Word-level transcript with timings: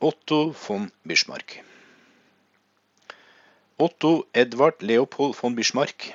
Otto 0.00 0.52
von 0.52 0.92
Bismarck. 1.02 1.64
Otto 3.78 4.28
Edvard 4.32 4.80
Leopold 4.80 5.34
von 5.34 5.56
Bismarck 5.56 6.12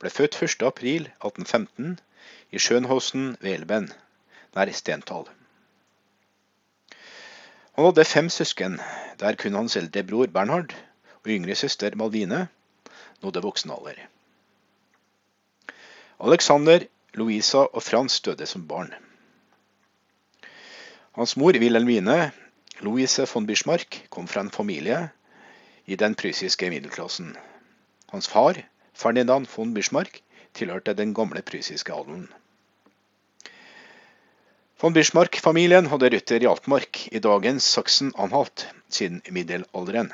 ble 0.00 0.08
født 0.08 0.38
1.4.1815 0.40 1.98
i 2.48 2.56
Schönhausen 2.56 3.36
ved 3.42 3.52
Elben, 3.52 3.90
nær 4.56 4.72
Stenthal. 4.72 5.28
Han 7.76 7.84
hadde 7.84 8.08
fem 8.08 8.32
søsken, 8.32 8.80
der 9.20 9.36
kun 9.36 9.60
hans 9.60 9.76
eldre 9.76 10.02
bror 10.02 10.32
Bernhard 10.32 10.72
og 11.20 11.36
yngre 11.36 11.54
søster 11.54 11.92
Malvine 11.94 12.46
nådde 13.20 13.44
voksen 13.44 13.76
alder. 13.76 14.06
Alexander, 16.16 16.88
Louisa 17.12 17.68
og 17.68 17.82
Frans 17.82 18.20
døde 18.20 18.46
som 18.46 18.68
barn. 18.68 18.94
Hans 21.12 21.36
mor 21.36 21.52
Wilhelmine 21.52 22.32
Louise 22.80 23.26
von 23.26 23.46
Bismarck 23.46 24.06
kom 24.08 24.28
fra 24.28 24.40
en 24.40 24.50
familie 24.50 25.10
i 25.84 25.96
den 26.00 26.14
prysiske 26.14 26.70
middelklassen. 26.72 27.34
Hans 28.12 28.28
far, 28.28 28.56
Ferdinand 28.94 29.48
von 29.52 29.74
Bismarck, 29.74 30.22
tilhørte 30.54 30.94
den 30.94 31.12
gamle 31.14 31.42
prysiske 31.42 31.92
adelen. 31.92 32.30
Von 34.80 34.96
Bismarck-familien 34.96 35.90
hadde 35.92 36.08
røtter 36.14 36.40
i 36.40 36.48
Altmark, 36.48 37.02
i 37.12 37.20
dagens 37.20 37.68
Saksen-Anhalt, 37.68 38.64
siden 38.88 39.20
middelalderen. 39.28 40.12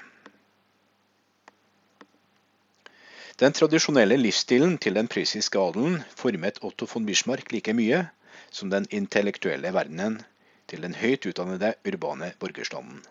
Den 3.39 3.55
tradisjonelle 3.55 4.17
livsstilen 4.19 4.79
til 4.83 4.99
den 4.99 5.07
prysiske 5.13 5.61
adelen 5.61 6.01
formet 6.19 6.59
Otto 6.67 6.89
von 6.91 7.07
Bismarck 7.07 7.53
like 7.53 7.77
mye 7.79 8.09
som 8.51 8.73
den 8.75 8.89
intellektuelle 8.91 9.71
verdenen 9.77 10.25
til 10.67 10.83
den 10.83 10.95
høyt 10.95 11.27
utdannede 11.27 11.75
urbane 11.87 12.33
borgerstanden. 12.41 13.03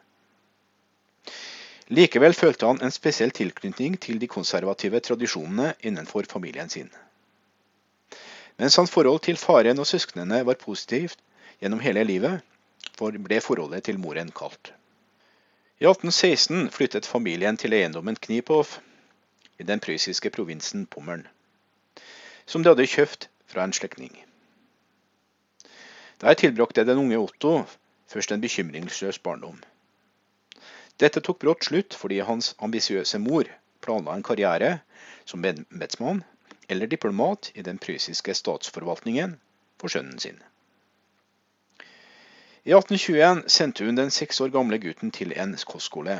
Likevel 1.87 2.33
følte 2.33 2.65
han 2.65 2.81
en 2.81 2.93
spesiell 2.93 3.31
tilknytning 3.31 3.99
til 4.01 4.17
de 4.21 4.27
konservative 4.27 4.99
tradisjonene 4.99 5.73
innenfor 5.85 6.25
familien 6.29 6.69
sin. 6.69 6.89
Mens 8.57 8.75
hans 8.75 8.91
forhold 8.91 9.19
til 9.19 9.37
faren 9.37 9.79
og 9.79 9.87
søsknene 9.87 10.41
var 10.47 10.57
positivt 10.57 11.19
gjennom 11.59 11.83
hele 11.83 12.03
livet, 12.03 12.41
ble 12.97 13.41
forholdet 13.43 13.83
til 13.85 13.99
moren 13.99 14.31
kaldt. 14.31 14.73
I 15.79 15.85
1816 15.85 16.71
flyttet 16.71 17.05
familien 17.05 17.57
til 17.57 17.73
eiendommen 17.75 18.15
Knipov 18.15 18.77
i 19.59 19.63
den 19.63 19.79
prøyssiske 19.79 20.29
provinsen 20.31 20.85
Pommern, 20.87 21.27
som 22.45 22.63
de 22.63 22.71
hadde 22.71 22.87
kjøpt 22.87 23.27
fra 23.51 23.63
en 23.67 23.75
slektning. 23.75 24.15
Der 26.21 26.33
tilbrakte 26.33 26.85
den 26.85 26.97
unge 26.97 27.17
Otto 27.19 27.65
først 28.07 28.31
en 28.31 28.41
bekymringsløs 28.41 29.19
barndom. 29.19 29.57
Dette 30.99 31.19
tok 31.19 31.41
brått 31.43 31.67
slutt 31.67 31.97
fordi 31.99 32.21
hans 32.23 32.53
ambisiøse 32.63 33.19
mor 33.19 33.49
planla 33.83 34.15
en 34.15 34.23
karriere 34.23 34.77
som 35.27 35.43
embetsmann 35.45 36.23
eller 36.69 36.87
diplomat 36.87 37.51
i 37.55 37.65
den 37.67 37.81
prøyssiske 37.83 38.33
statsforvaltningen 38.39 39.35
for 39.81 39.91
sønnen 39.91 40.19
sin. 40.23 40.39
I 42.65 42.73
1821 42.73 43.43
sendte 43.51 43.85
hun 43.85 43.99
den 43.99 44.09
seks 44.09 44.39
år 44.41 44.49
gamle 44.55 44.79
gutten 44.81 45.11
til 45.13 45.35
en 45.35 45.53
kostskole, 45.67 46.15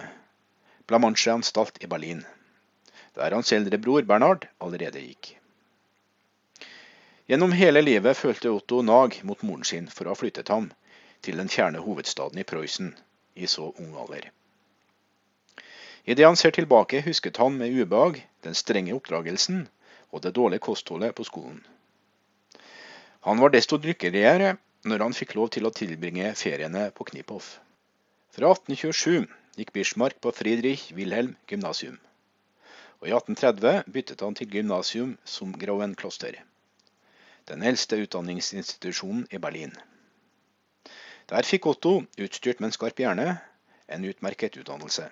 Blamanche-anstalt 0.86 1.80
i 1.82 1.88
Berlin, 1.90 2.22
der 3.16 3.34
hans 3.34 3.54
eldre 3.56 3.80
bror 3.82 4.06
Bernhard 4.06 4.46
allerede 4.62 5.02
gikk. 5.02 5.32
Gjennom 7.26 7.56
hele 7.58 7.82
livet 7.82 8.18
følte 8.18 8.52
Otto 8.54 8.84
nag 8.86 9.16
mot 9.26 9.40
moren 9.42 9.66
sin 9.66 9.88
for 9.90 10.06
å 10.06 10.14
ha 10.14 10.20
flyttet 10.20 10.52
ham 10.54 10.68
til 11.26 11.40
den 11.42 11.50
fjerne 11.50 11.82
hovedstaden 11.82 12.38
i 12.38 12.46
Prøysen 12.46 12.92
i 13.34 13.50
så 13.50 13.72
ung 13.82 13.96
alder. 13.98 14.28
Idet 16.06 16.28
han 16.28 16.38
ser 16.38 16.54
tilbake, 16.54 17.02
husket 17.02 17.42
han 17.42 17.58
med 17.58 17.74
ubehag 17.74 18.22
den 18.46 18.54
strenge 18.54 18.94
oppdragelsen 18.94 19.66
og 20.14 20.22
det 20.22 20.36
dårlige 20.38 20.68
kostholdet 20.68 21.18
på 21.18 21.26
skolen. 21.26 21.66
Han 23.26 23.42
var 23.42 23.50
desto 23.58 23.82
lykkeligere 23.82 24.54
når 24.86 25.08
han 25.08 25.18
fikk 25.18 25.34
lov 25.34 25.50
til 25.56 25.66
å 25.66 25.74
tilbringe 25.74 26.30
feriene 26.38 26.92
på 26.94 27.10
Kniphof. 27.10 27.56
Fra 28.38 28.54
1827 28.54 29.26
gikk 29.58 29.74
Bismarck 29.74 30.22
på 30.22 30.30
Friedrich 30.30 30.92
Wilhelm 30.94 31.34
gymnasium, 31.50 31.98
og 33.02 33.10
i 33.10 33.16
1830 33.18 33.90
byttet 33.90 34.22
han 34.22 34.38
til 34.38 34.60
gymnasium 34.60 35.18
som 35.26 35.58
Grauen 35.58 35.98
kloster 35.98 36.38
den 37.50 37.64
eldste 37.64 38.00
utdanningsinstitusjonen 38.02 39.28
i 39.32 39.40
Berlin. 39.42 39.74
Der 41.30 41.46
fikk 41.46 41.66
Otto, 41.70 42.04
utstyrt 42.18 42.60
med 42.60 42.70
en 42.70 42.76
skarp 42.76 43.00
hjerne, 43.02 43.38
en 43.88 44.06
utmerket 44.06 44.58
utdannelse. 44.62 45.08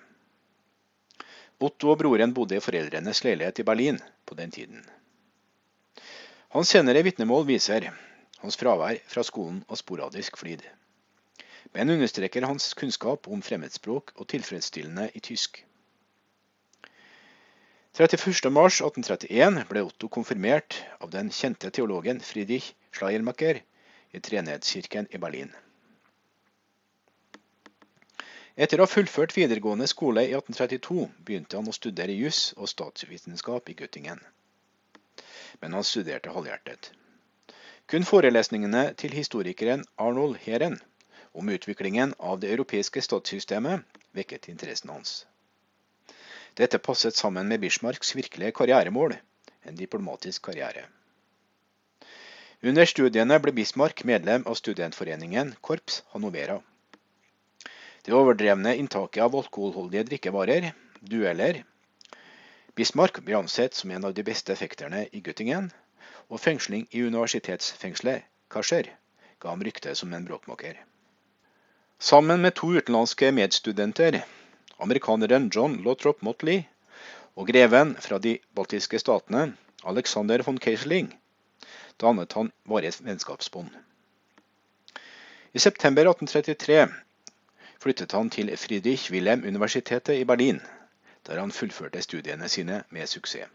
Otto 1.62 1.92
og 1.92 1.98
broren 2.02 2.34
bodde 2.34 2.58
i 2.58 2.62
foreldrenes 2.62 3.22
leilighet 3.24 3.62
i 3.62 3.66
Berlin 3.66 4.00
på 4.26 4.36
den 4.38 4.50
tiden. 4.54 4.82
Hans 6.54 6.70
senere 6.70 7.02
vitnemål 7.06 7.46
viser 7.48 7.88
hans 8.42 8.58
fravær 8.60 8.98
fra 9.10 9.22
skolen 9.26 9.62
og 9.68 9.78
sporadisk 9.80 10.36
flid, 10.38 10.62
men 11.74 11.90
understreker 11.94 12.46
hans 12.46 12.74
kunnskap 12.78 13.26
om 13.30 13.42
fremmedspråk 13.42 14.12
og 14.14 14.28
tilfredsstillende 14.30 15.08
i 15.14 15.22
tysk. 15.22 15.64
31.3.1831 17.94 19.68
ble 19.70 19.82
Otto 19.86 20.08
konfirmert 20.10 20.80
av 20.98 21.12
den 21.12 21.28
kjente 21.30 21.68
teologen 21.70 22.18
Friedrich 22.18 22.72
Schleiermacher 22.90 23.60
i 24.10 24.20
Trenedskirken 24.20 25.06
i 25.14 25.18
Berlin. 25.22 25.52
Etter 28.58 28.80
å 28.80 28.88
ha 28.88 28.90
fullført 28.90 29.36
videregående 29.36 29.86
skole 29.86 30.24
i 30.26 30.32
1832 30.34 31.04
begynte 31.28 31.60
han 31.60 31.70
å 31.70 31.74
studere 31.76 32.16
juss 32.18 32.48
og 32.56 32.72
statsvitenskap 32.72 33.70
i 33.70 33.76
Göttingen. 33.78 34.18
Men 35.62 35.76
han 35.78 35.86
studerte 35.86 36.34
halvhjertet. 36.34 36.88
Kun 37.86 38.06
forelesningene 38.08 38.88
til 38.98 39.14
historikeren 39.14 39.86
Arnold 40.02 40.40
Heren 40.42 40.80
om 41.30 41.54
utviklingen 41.54 42.16
av 42.18 42.42
det 42.42 42.50
europeiske 42.56 43.02
statssystemet 43.06 43.86
vekket 44.18 44.50
interessen 44.50 44.90
hans. 44.90 45.14
Dette 46.54 46.78
passet 46.78 47.16
sammen 47.16 47.48
med 47.50 47.60
Bismarcks 47.60 48.14
virkelige 48.14 48.52
karrieremål, 48.54 49.16
en 49.66 49.74
diplomatisk 49.76 50.44
karriere. 50.46 50.84
Under 52.62 52.86
studiene 52.86 53.40
ble 53.42 53.52
Bismarck 53.56 54.04
medlem 54.06 54.46
av 54.46 54.54
studentforeningen 54.60 55.50
Korps 55.60 56.02
Hanovera. 56.12 56.60
Det 58.06 58.14
overdrevne 58.14 58.76
inntaket 58.78 59.24
av 59.24 59.34
alkoholholdige 59.36 60.06
drikkevarer, 60.12 60.70
dueller 61.00 61.64
Bismarck 62.78 63.18
ble 63.26 63.36
ansett 63.38 63.74
som 63.74 63.90
en 63.90 64.06
av 64.06 64.14
de 64.14 64.22
beste 64.26 64.54
fekterne 64.58 65.04
i 65.10 65.20
Göttingen, 65.26 65.68
og 66.30 66.40
fengsling 66.40 66.86
i 66.90 67.02
universitetsfengselet 67.02 68.24
Kascher, 68.50 68.88
ga 69.42 69.50
ham 69.50 69.62
rykte 69.66 69.94
som 69.98 70.14
en 70.14 70.24
bråkmaker. 70.26 70.78
Sammen 71.98 72.42
med 72.46 72.54
to 72.58 72.72
utenlandske 72.74 73.30
medstudenter 73.34 74.22
amerikaneren 74.78 75.50
John 75.54 75.76
Lothrop 75.84 76.22
Motley 76.22 76.62
og 77.36 77.48
greven 77.50 77.94
fra 78.00 78.18
de 78.18 78.38
baltiske 78.54 78.98
statene, 78.98 79.54
Alexander 79.84 80.42
von 80.42 80.58
Keisling, 80.58 81.10
dannet 82.00 82.32
han 82.32 82.52
varige 82.64 83.04
vennskapsbånd. 83.04 83.70
I 85.54 85.58
september 85.58 86.08
1833 86.10 86.88
flyttet 87.82 88.12
han 88.12 88.30
til 88.30 88.56
Friedrich 88.56 89.10
Wilhelm-universitetet 89.12 90.18
i 90.18 90.24
Berlin, 90.24 90.60
der 91.26 91.40
han 91.40 91.52
fullførte 91.52 92.02
studiene 92.02 92.48
sine 92.48 92.82
med 92.90 93.06
suksess. 93.06 93.50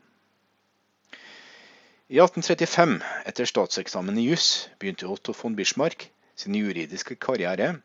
I 2.09 2.17
1835, 2.17 3.01
etter 3.29 3.45
statseksamen 3.45 4.17
i 4.17 4.29
juss, 4.29 4.69
begynte 4.79 5.05
Otto 5.05 5.33
von 5.43 5.55
Bismarck 5.55 6.07
sin 6.35 6.55
juridiske 6.55 7.15
karriere 7.15 7.75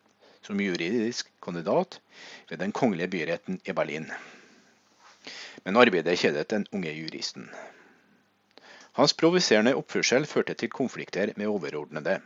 som 0.44 0.60
juridisk 0.60 1.30
kandidat 1.42 2.00
ved 2.50 2.60
den 2.60 2.72
kongelige 2.72 3.08
byretten 3.16 3.60
i 3.64 3.72
Berlin. 3.72 4.10
Men 5.64 5.80
arbeidet 5.80 6.18
kjedet 6.20 6.50
den 6.52 6.66
unge 6.72 6.92
juristen. 6.92 7.48
Hans 8.94 9.16
provoserende 9.18 9.74
oppførsel 9.74 10.26
førte 10.30 10.54
til 10.54 10.70
konflikter 10.70 11.32
med 11.36 11.50
overordnede, 11.50 12.20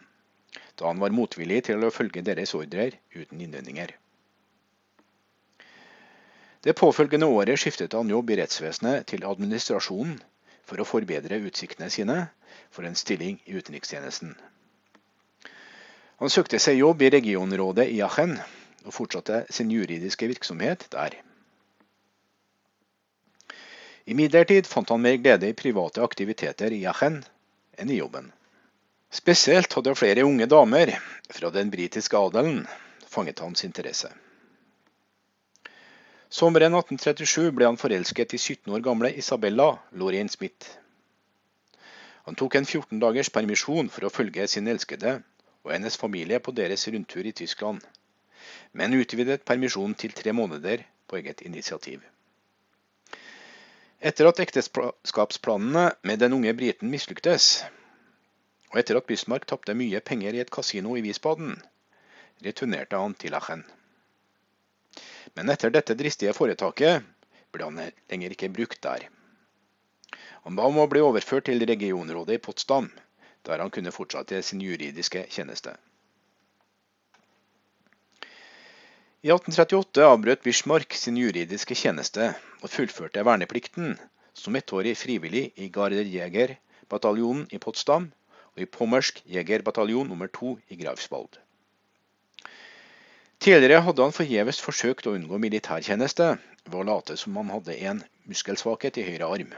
da 0.78 0.86
han 0.90 1.00
var 1.00 1.14
motvillig 1.14 1.62
til 1.68 1.84
å 1.84 1.94
følge 1.94 2.24
deres 2.26 2.54
ordrer 2.58 2.98
uten 3.14 3.40
innvendinger. 3.40 3.94
Det 6.64 6.74
påfølgende 6.76 7.30
året 7.30 7.60
skiftet 7.62 7.94
han 7.94 8.10
jobb 8.10 8.34
i 8.34 8.40
rettsvesenet 8.40 9.06
til 9.08 9.24
administrasjonen 9.24 10.18
for 10.66 10.82
å 10.82 10.86
forbedre 10.88 11.38
utsiktene 11.46 11.88
sine 11.94 12.18
for 12.74 12.84
en 12.84 12.98
stilling 12.98 13.38
i 13.46 13.54
utenrikstjenesten. 13.56 14.34
Han 16.18 16.30
søkte 16.30 16.58
seg 16.58 16.80
jobb 16.80 17.02
i 17.06 17.12
regionrådet 17.14 17.86
i 17.94 18.00
Aachen, 18.02 18.34
og 18.82 18.94
fortsatte 18.94 19.44
sin 19.54 19.70
juridiske 19.70 20.26
virksomhet 20.26 20.88
der. 20.90 21.14
Imidlertid 24.08 24.66
fant 24.66 24.90
han 24.90 25.02
mer 25.04 25.18
glede 25.20 25.50
i 25.50 25.56
private 25.56 26.02
aktiviteter 26.02 26.74
i 26.74 26.80
Aachen 26.90 27.20
enn 27.78 27.92
i 27.92 28.00
jobben. 28.00 28.32
Spesielt 29.14 29.72
hadde 29.76 29.94
flere 29.96 30.24
unge 30.26 30.48
damer 30.50 30.90
fra 31.32 31.52
den 31.54 31.70
britiske 31.70 32.18
adelen 32.18 32.64
fanget 33.06 33.44
hans 33.44 33.64
interesse. 33.64 34.10
Sommeren 36.28 36.74
1837 36.76 37.54
ble 37.56 37.70
han 37.70 37.80
forelsket 37.80 38.34
i 38.36 38.40
17 38.42 38.74
år 38.74 38.82
gamle 38.84 39.14
Isabella 39.16 39.70
Lorraine 39.96 40.28
Smith. 40.28 40.74
Han 42.26 42.36
tok 42.36 42.58
en 42.58 42.66
14 42.68 42.98
dagers 43.00 43.30
permisjon 43.32 43.88
for 43.88 44.04
å 44.04 44.12
følge 44.12 44.44
sin 44.50 44.68
elskede 44.68 45.20
og 45.68 45.74
hennes 45.76 46.00
familie 46.00 46.40
på 46.40 46.54
deres 46.56 46.86
rundtur 46.88 47.26
i 47.28 47.34
Tyskland, 47.36 47.82
men 48.72 48.96
utvidet 48.96 49.44
permisjonen 49.44 49.94
til 50.00 50.14
tre 50.16 50.32
måneder 50.32 50.84
på 51.08 51.18
eget 51.20 51.42
initiativ. 51.44 52.00
Etter 54.00 54.28
at 54.30 54.40
ekteskapsplanene 54.40 55.90
med 56.08 56.22
den 56.22 56.32
unge 56.32 56.54
briten 56.56 56.88
mislyktes, 56.88 57.64
og 58.72 58.78
etter 58.80 58.96
at 58.96 59.08
Bismarck 59.08 59.44
tapte 59.50 59.74
mye 59.76 60.00
penger 60.00 60.36
i 60.36 60.40
et 60.40 60.52
kasino 60.54 60.96
i 60.96 61.02
Wiesbaden, 61.04 61.58
returnerte 62.46 62.96
han 62.96 63.16
til 63.18 63.36
Achen. 63.36 63.64
Men 65.36 65.52
etter 65.52 65.74
dette 65.74 65.96
dristige 65.98 66.32
foretaket 66.36 67.04
ble 67.52 67.68
han 67.68 67.82
lenger 68.08 68.32
ikke 68.32 68.52
brukt 68.54 68.80
der. 68.86 69.08
Han 70.46 70.56
ba 70.56 70.64
om 70.70 70.80
å 70.80 70.88
bli 70.88 71.04
overført 71.04 71.48
til 71.50 71.60
regionrådet 71.68 72.38
i 72.38 72.42
Potsdam, 72.44 72.88
der 73.48 73.64
han 73.64 73.72
kunne 73.72 73.92
fortsette 73.94 74.42
sin 74.44 74.60
juridiske 74.60 75.24
tjeneste. 75.32 75.72
I 79.24 79.32
1838 79.34 80.04
avbrøt 80.06 80.44
Bismarck 80.44 80.94
sin 80.94 81.16
juridiske 81.18 81.74
tjeneste 81.74 82.30
og 82.62 82.70
fullførte 82.70 83.24
verneplikten 83.26 83.96
som 84.38 84.54
ettårig 84.54 84.94
frivillig 85.00 85.48
i 85.58 85.66
Garderjegerbataljonen 85.74 87.48
i 87.50 87.58
Potsdam 87.58 88.12
og 88.54 88.62
i 88.62 88.68
Pommersk 88.78 89.18
jegerbataljon 89.26 90.06
nummer 90.12 90.30
to 90.30 90.54
i 90.70 90.78
Greifswald. 90.78 91.40
Tidligere 93.42 93.82
hadde 93.86 94.06
han 94.06 94.14
forgjeves 94.14 94.62
forsøkt 94.62 95.06
å 95.06 95.16
unngå 95.18 95.38
militærtjeneste 95.42 96.30
ved 96.68 96.78
å 96.78 96.86
late 96.86 97.18
som 97.18 97.36
han 97.38 97.50
hadde 97.54 97.76
en 97.90 98.04
muskelsvakhet 98.30 98.98
i 98.98 99.08
høyre 99.08 99.28
arm. 99.34 99.52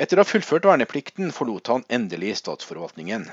Etter 0.00 0.16
å 0.16 0.22
ha 0.24 0.28
fullført 0.28 0.64
verneplikten 0.64 1.34
forlot 1.36 1.68
han 1.68 1.82
endelig 1.92 2.38
statsforvaltningen, 2.40 3.26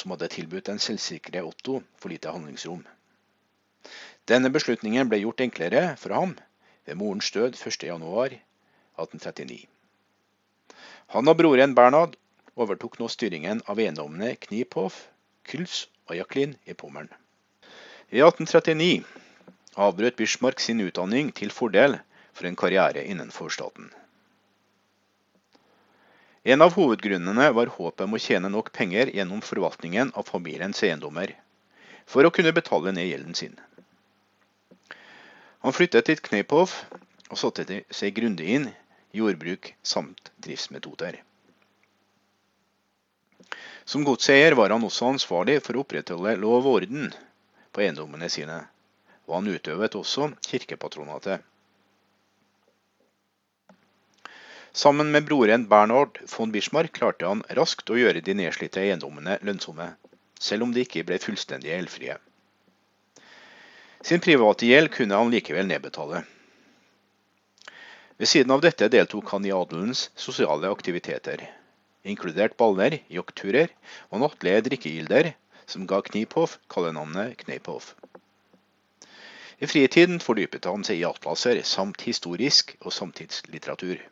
som 0.00 0.14
hadde 0.14 0.30
tilbudt 0.32 0.64
den 0.70 0.78
selvsikre 0.80 1.42
Otto 1.44 1.82
for 2.00 2.08
lite 2.08 2.32
handlingsrom. 2.32 2.86
Denne 4.24 4.48
beslutningen 4.54 5.10
ble 5.10 5.18
gjort 5.20 5.44
enklere 5.44 5.82
for 6.00 6.16
ham 6.16 6.32
ved 6.88 6.96
morens 6.96 7.28
død 7.34 7.58
1.1.1839. 7.60 9.58
Han 11.12 11.28
og 11.28 11.36
broren 11.36 11.76
Bernhard 11.76 12.16
overtok 12.56 12.96
nå 12.98 13.06
styringen 13.12 13.60
av 13.68 13.76
eiendommene 13.76 14.32
Kniphof, 14.40 14.96
Küls 15.44 15.84
og 16.08 16.16
Jacqueline 16.16 16.56
i 16.64 16.72
Pommern. 16.72 17.12
I 18.08 18.24
1839 18.24 19.04
avbrøt 19.76 20.16
Bismarck 20.16 20.64
sin 20.64 20.80
utdanning 20.80 21.28
til 21.36 21.52
fordel 21.52 22.00
for 22.32 22.48
en 22.48 22.56
karriere 22.56 23.04
innenfor 23.04 23.52
staten. 23.52 23.92
En 26.46 26.62
av 26.62 26.76
hovedgrunnene 26.78 27.48
var 27.50 27.72
håpet 27.74 28.04
om 28.04 28.12
å 28.14 28.18
tjene 28.22 28.46
nok 28.54 28.68
penger 28.70 29.08
gjennom 29.10 29.40
forvaltningen 29.42 30.12
av 30.14 30.28
familiens 30.28 30.78
eiendommer, 30.86 31.32
for 32.06 32.22
å 32.22 32.30
kunne 32.30 32.52
betale 32.54 32.92
ned 32.94 33.08
gjelden 33.08 33.34
sin. 33.34 33.56
Han 35.66 35.74
flyttet 35.74 36.06
til 36.06 36.22
Kneipov 36.22 36.70
og 37.26 37.40
satte 37.40 37.66
seg 37.90 38.14
grundig 38.14 38.46
inn 38.60 38.68
i 38.70 39.18
jordbruk 39.18 39.72
samt 39.82 40.30
driftsmetoder. 40.46 41.18
Som 43.82 44.06
godseier 44.06 44.54
var 44.54 44.70
han 44.70 44.86
også 44.86 45.10
ansvarlig 45.16 45.58
for 45.66 45.74
å 45.74 45.82
opprettholde 45.82 46.36
lov 46.38 46.60
og 46.62 46.78
orden 46.84 47.10
på 47.74 47.82
eiendommene 47.82 48.30
sine, 48.30 48.60
og 49.26 49.40
han 49.40 49.50
utøvet 49.50 49.98
også 49.98 50.30
kirkepatronatet. 50.46 51.42
Sammen 54.76 55.10
med 55.10 55.24
broren 55.24 55.68
Bernhard 55.68 56.18
von 56.28 56.50
Bismarck 56.52 56.92
klarte 56.92 57.24
han 57.24 57.40
raskt 57.56 57.88
å 57.88 57.94
gjøre 57.96 58.20
de 58.20 58.34
nedslitte 58.36 58.82
eiendommene 58.82 59.38
lønnsomme, 59.40 59.86
selv 60.36 60.66
om 60.66 60.72
de 60.74 60.82
ikke 60.84 61.04
ble 61.08 61.16
fullstendig 61.16 61.70
gjeldfrie. 61.70 62.16
Sin 64.04 64.20
private 64.20 64.68
gjeld 64.68 64.90
kunne 64.92 65.16
han 65.16 65.30
likevel 65.32 65.64
nedbetale. 65.70 66.20
Ved 68.20 68.28
siden 68.28 68.52
av 68.52 68.60
dette 68.66 68.90
deltok 68.92 69.32
han 69.32 69.46
i 69.48 69.54
adelens 69.56 70.10
sosiale 70.12 70.68
aktiviteter, 70.68 71.46
inkludert 72.04 72.58
baller, 72.60 72.98
jaktturer 73.08 73.72
og 74.10 74.20
nattlige 74.26 74.66
drikkegilder, 74.66 75.30
som 75.64 75.86
ga 75.88 76.02
Kniphoff 76.04 76.58
kallenavnet 76.68 77.38
Kneiphoff. 77.46 77.94
I 79.56 79.72
fritiden 79.72 80.20
fordypet 80.20 80.68
han 80.68 80.84
seg 80.84 81.00
i 81.00 81.08
atlaser 81.08 81.62
samt 81.64 82.04
historisk 82.04 82.76
og 82.82 82.92
samtidslitteratur. 82.92 84.04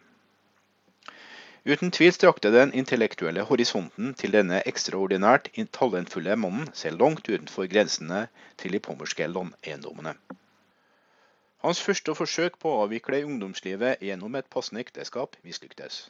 Uten 1.65 1.91
tvil 1.91 2.13
strakte 2.13 2.51
den 2.53 2.75
intellektuelle 2.77 3.43
horisonten 3.49 4.11
til 4.21 4.35
denne 4.35 4.59
ekstraordinært 4.69 5.47
talentfulle 5.73 6.35
mannen 6.37 6.67
seg 6.77 6.99
langt 7.01 7.25
utenfor 7.25 7.71
grensene 7.73 8.27
til 8.61 8.77
de 8.77 8.81
pommerske 8.85 9.25
landeiendommene. 9.31 10.13
Hans 11.65 11.81
første 11.81 12.13
forsøk 12.19 12.59
på 12.61 12.69
å 12.69 12.83
avvikle 12.85 13.23
ungdomslivet 13.25 14.05
gjennom 14.05 14.37
et 14.37 14.51
passende 14.53 14.85
ekteskap 14.85 15.41
mislyktes. 15.41 16.03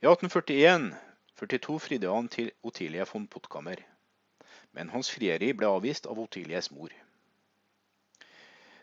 I 0.00 0.08
1841-42 0.08 1.76
fridde 1.84 2.16
han 2.16 2.32
til 2.32 2.48
Otilie 2.64 3.04
von 3.12 3.28
Potkammer, 3.28 3.84
men 4.72 4.88
hans 4.96 5.12
frieri 5.12 5.52
ble 5.52 5.68
avvist 5.68 6.08
av 6.08 6.16
Otilies 6.24 6.72
mor. 6.72 6.88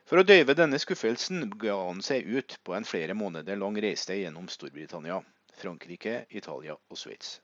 For 0.08 0.22
å 0.22 0.24
døyve 0.24 0.54
denne 0.56 0.78
skuffelsen 0.80 1.50
ga 1.60 1.74
han 1.82 1.98
seg 2.06 2.30
ut 2.32 2.54
på 2.64 2.76
en 2.78 2.86
flere 2.88 3.16
måneder 3.18 3.60
lang 3.60 3.76
reise 3.84 4.16
gjennom 4.16 4.46
Storbritannia, 4.48 5.18
Frankrike, 5.60 6.22
Italia 6.30 6.78
og 6.78 7.00
Sveits. 7.02 7.42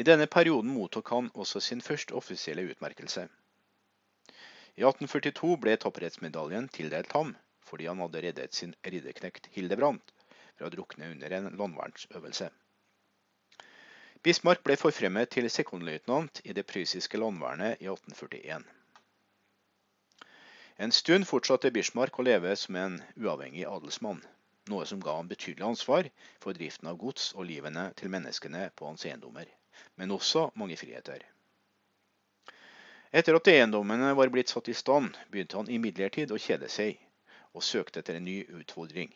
I 0.00 0.06
denne 0.08 0.24
perioden 0.32 0.72
mottok 0.72 1.12
han 1.12 1.28
også 1.34 1.60
sin 1.60 1.84
første 1.84 2.16
offisielle 2.16 2.64
utmerkelse. 2.72 3.26
I 4.80 4.86
1842 4.88 5.52
ble 5.60 5.76
tapperhetsmedaljen 5.76 6.70
tildelt 6.72 7.12
ham 7.12 7.34
fordi 7.68 7.90
han 7.90 8.00
hadde 8.00 8.24
reddet 8.24 8.56
sin 8.56 8.72
ridderknekt 8.80 9.52
Hildebrandt 9.52 10.16
fra 10.56 10.70
å 10.70 10.72
drukne 10.72 11.12
under 11.12 11.36
en 11.36 11.52
landvernsøvelse. 11.60 12.48
Bismarck 14.24 14.64
ble 14.64 14.80
forfremmet 14.80 15.36
til 15.36 15.52
sekondløytnant 15.52 16.40
i 16.48 16.56
det 16.56 16.64
prøyssiske 16.72 17.20
landvernet 17.20 17.84
i 17.84 17.92
1841. 17.92 18.64
En 20.80 20.92
stund 20.92 21.26
fortsatte 21.28 21.68
Bismarck 21.76 22.14
å 22.16 22.24
leve 22.24 22.54
som 22.56 22.76
en 22.80 22.94
uavhengig 23.20 23.66
adelsmann, 23.68 24.22
noe 24.72 24.86
som 24.88 25.02
ga 25.04 25.18
ham 25.18 25.26
betydelig 25.28 25.66
ansvar 25.66 26.06
for 26.40 26.56
driften 26.56 26.88
av 26.88 26.96
gods 27.02 27.26
og 27.34 27.44
livene 27.50 27.82
til 28.00 28.08
menneskene 28.14 28.62
på 28.80 28.86
hans 28.88 29.04
eiendommer, 29.04 29.44
men 30.00 30.14
også 30.16 30.46
mange 30.62 30.78
friheter. 30.80 31.26
Etter 33.12 33.36
at 33.36 33.52
eiendommene 33.52 34.14
var 34.22 34.32
blitt 34.32 34.54
satt 34.54 34.72
i 34.72 34.78
stand, 34.80 35.20
begynte 35.28 35.60
han 35.60 35.68
imidlertid 35.68 36.32
å 36.32 36.40
kjede 36.40 36.72
seg, 36.72 36.96
og 37.52 37.66
søkte 37.68 38.00
etter 38.00 38.16
en 38.16 38.28
ny 38.30 38.38
utfordring. 38.62 39.12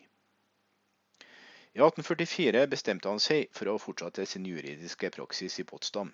I 1.24 1.80
1844 1.80 2.68
bestemte 2.76 3.08
han 3.08 3.24
seg 3.30 3.48
for 3.56 3.72
å 3.72 3.80
fortsette 3.80 4.28
sin 4.28 4.44
juridiske 4.52 5.14
praksis 5.16 5.62
i 5.64 5.68
Potsdam. 5.72 6.12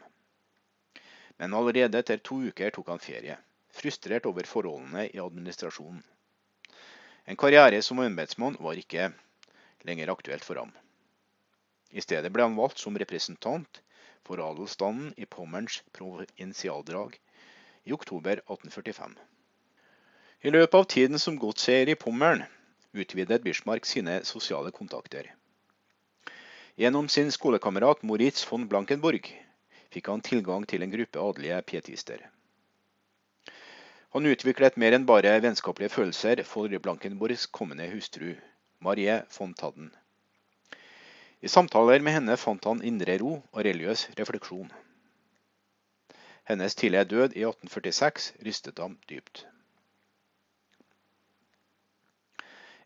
Men 1.43 1.59
allerede 1.59 1.99
etter 1.99 2.23
to 2.23 2.45
uker 2.47 2.71
tok 2.71 2.95
han 2.95 3.09
ferie 3.11 3.43
frustrert 3.75 4.27
over 4.27 4.49
forholdene 4.49 5.07
i 5.09 5.21
administrasjonen. 5.23 6.03
En 7.25 7.37
karriere 7.37 7.83
som 7.83 8.01
embetsmann 8.03 8.57
var 8.61 8.79
ikke 8.81 9.11
lenger 9.87 10.11
aktuelt 10.13 10.45
for 10.45 10.61
ham. 10.61 10.73
I 11.91 12.03
stedet 12.03 12.31
ble 12.33 12.47
han 12.47 12.59
valgt 12.59 12.79
som 12.83 12.97
representant 12.99 13.83
for 14.27 14.43
adelsstanden 14.45 15.13
i 15.19 15.27
Pommerns 15.27 15.81
provinsialdrag 15.97 17.19
i 17.85 17.93
oktober 17.93 18.43
1845. 18.45 19.15
I 20.41 20.51
løpet 20.51 20.75
av 20.79 20.89
tiden 20.89 21.19
som 21.19 21.39
godseier 21.39 21.91
i 21.91 21.99
Pommern 21.99 22.45
utvidet 22.93 23.43
Bismarck 23.45 23.87
sine 23.87 24.21
sosiale 24.25 24.71
kontakter. 24.71 25.29
Gjennom 26.81 27.09
sin 27.09 27.33
skolekamerat 27.33 28.03
Moritz 28.03 28.47
von 28.49 28.67
Blankenburg 28.69 29.27
fikk 29.93 30.09
han 30.09 30.23
tilgang 30.25 30.65
til 30.67 30.87
en 30.87 30.95
gruppe 30.95 31.21
adelige 31.21 31.63
pietister. 31.73 32.23
Han 34.11 34.27
utviklet 34.27 34.75
mer 34.83 34.97
enn 34.97 35.05
bare 35.07 35.37
vennskapelige 35.39 35.93
følelser 35.95 36.41
for 36.43 36.73
Blankenborgs 36.83 37.45
kommende 37.55 37.85
hustru, 37.93 38.33
Marie 38.83 39.21
von 39.37 39.53
Tadden. 39.55 39.93
I 41.41 41.49
samtaler 41.49 42.03
med 42.03 42.17
henne 42.17 42.35
fant 42.37 42.65
han 42.67 42.83
indre 42.83 43.15
ro 43.23 43.37
og 43.39 43.61
religiøs 43.63 44.09
refleksjon. 44.19 44.73
Hennes 46.51 46.75
tidlige 46.75 47.05
død 47.13 47.37
i 47.39 47.45
1846 47.47 48.33
rystet 48.47 48.83
ham 48.83 48.97
dypt. 49.13 49.45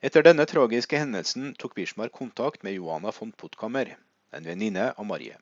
Etter 0.05 0.27
denne 0.27 0.45
tragiske 0.45 1.01
hendelsen 1.01 1.55
tok 1.57 1.73
Bismarck 1.79 2.13
kontakt 2.13 2.69
med 2.69 2.77
Johanna 2.77 3.15
von 3.17 3.33
Puttkammer, 3.33 3.95
en 4.37 4.45
venninne 4.45 4.91
av 4.93 5.09
Marie. 5.09 5.41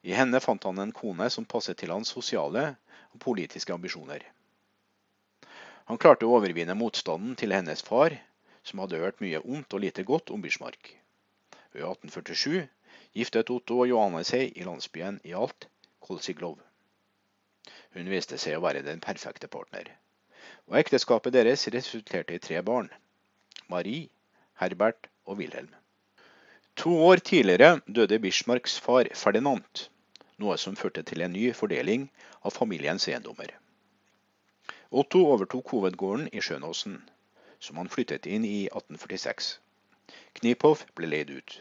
I 0.00 0.16
henne 0.16 0.40
fant 0.40 0.64
han 0.64 0.80
en 0.80 0.96
kone 0.96 1.28
som 1.28 1.44
passet 1.44 1.76
til 1.76 1.92
hans 1.92 2.16
sosiale 2.16 2.64
og 3.12 3.20
politiske 3.20 3.76
ambisjoner. 3.76 4.24
Han 5.86 5.98
klarte 6.02 6.26
å 6.26 6.36
overvinne 6.38 6.74
motstanden 6.74 7.36
til 7.38 7.54
hennes 7.54 7.82
far, 7.86 8.14
som 8.66 8.80
hadde 8.82 8.98
hørt 8.98 9.20
mye 9.22 9.38
ondt 9.44 9.74
og 9.76 9.84
lite 9.84 10.02
godt 10.06 10.32
om 10.34 10.42
Bismarck. 10.42 10.88
Ved 11.70 11.84
1847 11.86 12.66
giftet 13.14 13.52
Otto 13.54 13.78
og 13.82 13.90
Johanne 13.90 14.24
seg 14.26 14.56
i 14.58 14.66
landsbyen 14.66 15.20
i 15.28 15.34
Alt, 15.38 15.68
Kolsiglov. 16.02 16.58
Hun 17.94 18.10
viste 18.10 18.38
seg 18.42 18.58
å 18.58 18.64
være 18.64 18.82
den 18.86 18.98
perfekte 19.04 19.48
partner, 19.52 19.88
og 20.66 20.78
ekteskapet 20.80 21.36
deres 21.36 21.68
resulterte 21.74 22.34
i 22.34 22.42
tre 22.42 22.62
barn. 22.66 22.90
Marie, 23.70 24.08
Herbert 24.60 25.06
og 25.24 25.38
Wilhelm. 25.38 25.70
To 26.82 26.96
år 27.06 27.22
tidligere 27.24 27.78
døde 27.86 28.18
Bismarcks 28.20 28.74
far 28.82 29.08
Ferdinand, 29.14 29.86
noe 30.42 30.58
som 30.60 30.76
førte 30.76 31.06
til 31.06 31.22
en 31.24 31.32
ny 31.32 31.52
fordeling 31.56 32.10
av 32.42 32.58
familiens 32.58 33.06
eiendommer. 33.08 33.54
Otto 34.96 35.18
overtok 35.28 35.74
hovedgården 35.74 36.28
i 36.32 36.40
Skjønåsen, 36.40 36.94
som 37.60 37.76
han 37.76 37.90
flyttet 37.92 38.24
inn 38.32 38.46
i 38.48 38.62
1846. 38.70 39.48
Kniphoff 40.38 40.86
ble 40.96 41.10
leid 41.10 41.32
ut, 41.36 41.56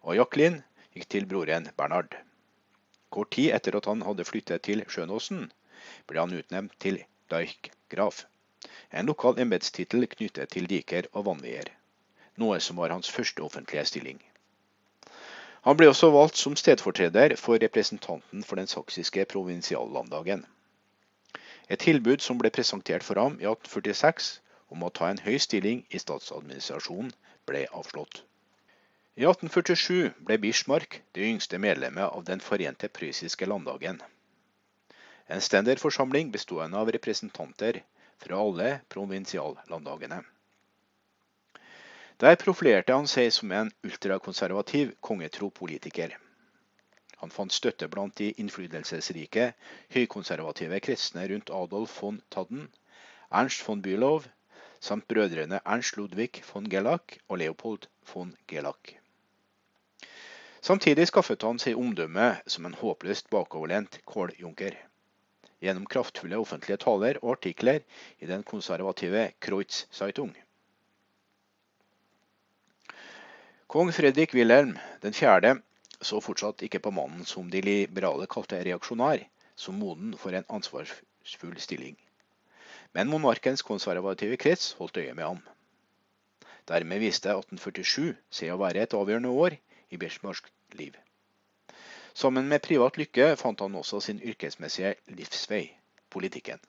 og 0.00 0.16
Jacqueline 0.16 0.62
gikk 0.96 1.10
til 1.12 1.26
broren 1.28 1.68
Bernhard. 1.76 2.16
Kort 3.12 3.34
tid 3.36 3.50
etter 3.58 3.76
at 3.76 3.90
han 3.90 4.06
hadde 4.08 4.24
flyttet 4.24 4.64
til 4.64 4.80
Skjønåsen, 4.88 5.50
ble 6.08 6.22
han 6.22 6.32
utnevnt 6.38 6.78
til 6.86 7.02
Deichgraf, 7.34 8.22
en 8.96 9.12
lokal 9.12 9.44
embetstittel 9.44 10.08
knyttet 10.16 10.56
til 10.56 10.70
diker 10.72 11.12
og 11.12 11.28
vannveier, 11.28 11.68
noe 12.40 12.62
som 12.64 12.80
var 12.80 12.96
hans 12.96 13.12
første 13.12 13.44
offentlige 13.44 13.84
stilling. 13.92 14.24
Han 15.68 15.76
ble 15.76 15.92
også 15.92 16.14
valgt 16.16 16.40
som 16.40 16.56
stedfortreder 16.56 17.36
for 17.44 17.60
representanten 17.60 18.40
for 18.48 18.56
den 18.56 18.72
saksiske 18.72 19.28
provinsiallanddagen. 19.36 20.48
Et 21.68 21.80
tilbud 21.80 22.20
som 22.20 22.38
ble 22.40 22.50
presentert 22.52 23.04
for 23.06 23.20
ham 23.20 23.38
i 23.40 23.46
1846 23.48 24.30
om 24.74 24.84
å 24.84 24.92
ta 24.92 25.08
en 25.10 25.22
høy 25.24 25.38
stilling 25.40 25.84
i 25.90 26.00
statsadministrasjonen, 26.02 27.12
ble 27.48 27.64
avslått. 27.72 28.22
I 29.14 29.24
1847 29.28 30.10
ble 30.26 30.38
Bismarck 30.42 30.98
det 31.14 31.28
yngste 31.28 31.60
medlemmet 31.62 32.10
av 32.10 32.24
Den 32.26 32.40
forente 32.42 32.88
prøyssiske 32.88 33.46
landdagen. 33.46 34.00
En 35.28 35.40
stenderforsamling 35.40 36.32
bestående 36.34 36.80
av 36.80 36.90
representanter 36.92 37.80
fra 38.24 38.40
alle 38.40 38.80
provinsiallanddagene. 38.92 40.20
Der 42.20 42.36
profilerte 42.40 42.94
han 42.94 43.08
seg 43.10 43.30
som 43.34 43.52
en 43.52 43.72
ultrakonservativ 43.86 44.92
kongetro 45.00 45.48
politiker. 45.50 46.12
Han 47.22 47.30
fant 47.30 47.52
støtte 47.52 47.88
blant 47.88 48.16
de 48.18 48.32
innflytelsesrike, 48.42 49.52
høykonservative 49.94 50.80
kretsene 50.84 51.28
rundt 51.30 51.50
Adolf 51.50 52.00
von 52.02 52.22
Tadden, 52.30 52.68
Ernst 53.30 53.62
von 53.66 53.82
Bülow 53.82 54.24
samt 54.84 55.08
brødrene 55.08 55.60
Ernst 55.64 55.96
Ludwig 55.96 56.42
von 56.52 56.68
Gellack 56.68 57.18
og 57.28 57.38
Leopold 57.38 57.88
von 58.12 58.36
Gellack. 58.46 58.98
Samtidig 60.64 61.08
skaffet 61.08 61.42
han 61.44 61.58
seg 61.60 61.76
omdømme 61.76 62.30
som 62.48 62.64
en 62.68 62.76
håpløst 62.80 63.30
bakoverlent 63.32 63.98
kåljunker. 64.08 64.76
Gjennom 65.64 65.84
kraftfulle 65.88 66.38
offentlige 66.40 66.80
taler 66.84 67.20
og 67.22 67.34
artikler 67.38 67.82
i 68.20 68.28
den 68.28 68.44
konservative 68.48 69.26
Kreutz 69.44 69.84
Zeitung. 69.92 70.32
Kong 73.68 73.92
Fredrik 73.92 74.32
Wilhelm 74.36 74.76
4 75.02 75.56
så 76.00 76.20
fortsatt 76.24 76.64
ikke 76.66 76.80
på 76.84 76.92
mannen 76.94 77.26
som 77.28 77.50
de 77.50 77.60
liberale 77.64 78.26
kalte 78.30 78.60
reaksjonær, 78.66 79.22
som 79.56 79.78
moden 79.78 80.14
for 80.18 80.34
en 80.34 80.46
ansvarsfull 80.48 81.58
stilling. 81.62 81.96
Men 82.94 83.10
monarkens 83.10 83.62
konservative 83.62 84.38
krets 84.38 84.72
holdt 84.78 85.00
øye 85.02 85.14
med 85.14 85.24
ham. 85.24 85.40
Dermed 86.68 87.02
viste 87.02 87.30
1847 87.30 88.14
seg 88.30 88.52
å 88.54 88.60
være 88.60 88.84
et 88.86 88.94
avgjørende 88.96 89.30
år 89.30 89.58
i 89.90 89.98
Bismarcks 90.00 90.50
liv. 90.78 90.94
Sammen 92.14 92.46
med 92.48 92.62
privat 92.62 92.96
lykke 92.96 93.32
fant 93.36 93.60
han 93.60 93.74
også 93.74 94.00
sin 94.00 94.20
yrkesmessige 94.22 94.94
livsvei, 95.18 95.64
politikken. 96.10 96.60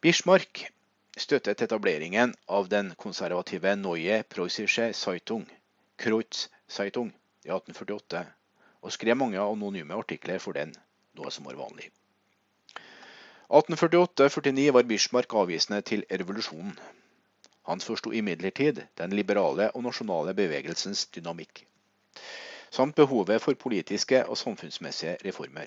Bismarck 0.00 0.62
støttet 1.18 1.62
etableringen 1.66 2.34
av 2.46 2.70
den 2.70 2.94
konservative 2.96 3.74
Neue 3.76 4.22
Preussische 4.22 4.92
Zeitung, 4.94 5.44
Kreutz 5.98 6.48
Zeitung, 6.68 7.10
i 7.44 7.50
1848, 7.50 8.24
og 8.82 8.92
skrev 8.92 9.16
mange 9.16 9.40
anonyme 9.40 9.96
artikler 9.96 10.38
for 10.38 10.56
den, 10.56 10.74
noe 11.16 11.32
som 11.32 11.48
var 11.48 11.58
vanlig. 11.58 11.90
1848-49 13.50 14.70
var 14.76 14.86
Bismarck 14.86 15.34
avvisende 15.34 15.80
til 15.82 16.04
revolusjonen. 16.10 16.76
Han 17.66 17.80
forsto 17.82 18.12
imidlertid 18.14 18.78
den 18.98 19.12
liberale 19.12 19.70
og 19.74 19.82
nasjonale 19.84 20.34
bevegelsens 20.34 21.06
dynamikk, 21.14 21.64
samt 22.70 22.94
behovet 22.94 23.42
for 23.42 23.58
politiske 23.58 24.22
og 24.26 24.38
samfunnsmessige 24.38 25.16
reformer. 25.24 25.66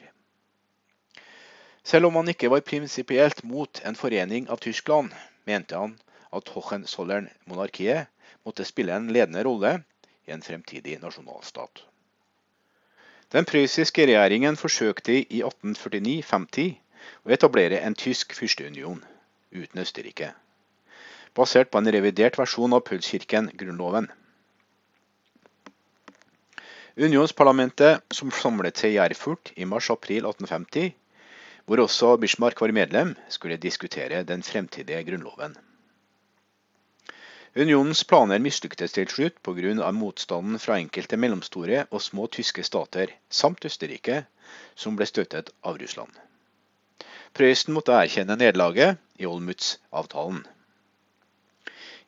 Selv 1.84 2.08
om 2.08 2.16
han 2.16 2.32
ikke 2.32 2.50
var 2.52 2.64
prinsipielt 2.64 3.44
mot 3.44 3.82
en 3.86 4.00
forening 4.00 4.48
av 4.50 4.64
Tyskland, 4.64 5.12
mente 5.46 5.76
han 5.76 5.98
at 6.34 6.50
Hohenzollern-monarkiet 6.56 8.08
måtte 8.48 8.66
spille 8.66 8.96
en 8.96 9.12
ledende 9.12 9.44
rolle 9.44 9.82
i 10.28 10.32
en 10.36 10.42
fremtidig 10.46 11.00
nasjonalstat. 11.02 11.84
Den 13.34 13.48
prøyssiske 13.50 14.06
regjeringen 14.06 14.58
forsøkte 14.60 15.16
i 15.24 15.42
1849-50 15.42 16.76
å 17.26 17.34
etablere 17.34 17.80
en 17.82 17.96
tysk 17.98 18.36
fyrsteunion 18.38 19.02
uten 19.54 19.82
Østerrike, 19.82 20.32
basert 21.34 21.72
på 21.74 21.82
en 21.82 21.90
revidert 21.96 22.38
versjon 22.38 22.76
av 22.78 22.84
Pølskirken-grunnloven. 22.88 24.10
Unionsparlamentet, 26.94 28.06
som 28.14 28.30
samlet 28.30 28.78
seg 28.78 28.94
i 28.94 29.02
Erfurt 29.02 29.50
i 29.58 29.66
mars-april 29.66 30.28
1850, 30.30 30.94
hvor 31.66 31.82
også 31.82 32.16
Bismarck 32.22 32.62
var 32.62 32.74
medlem, 32.76 33.16
skulle 33.34 33.58
diskutere 33.58 34.22
den 34.30 34.44
fremtidige 34.46 35.02
grunnloven. 35.08 35.56
Unionens 37.54 38.00
planer 38.10 38.40
mislyktes 38.42 38.96
til 38.96 39.06
slutt 39.14 39.36
pga. 39.46 39.92
motstanden 39.94 40.58
fra 40.58 40.80
enkelte 40.82 41.18
mellomstore 41.22 41.84
og 41.92 42.02
små 42.02 42.26
tyske 42.28 42.64
stater, 42.66 43.14
samt 43.30 43.66
Østerrike, 43.70 44.24
som 44.76 44.96
ble 44.98 45.06
støttet 45.06 45.52
av 45.62 45.78
Russland. 45.78 46.10
Prøysen 47.38 47.76
måtte 47.76 47.94
erkjenne 47.94 48.40
nederlaget 48.42 48.98
i 49.22 49.30
Olmutz-avtalen. 49.30 50.42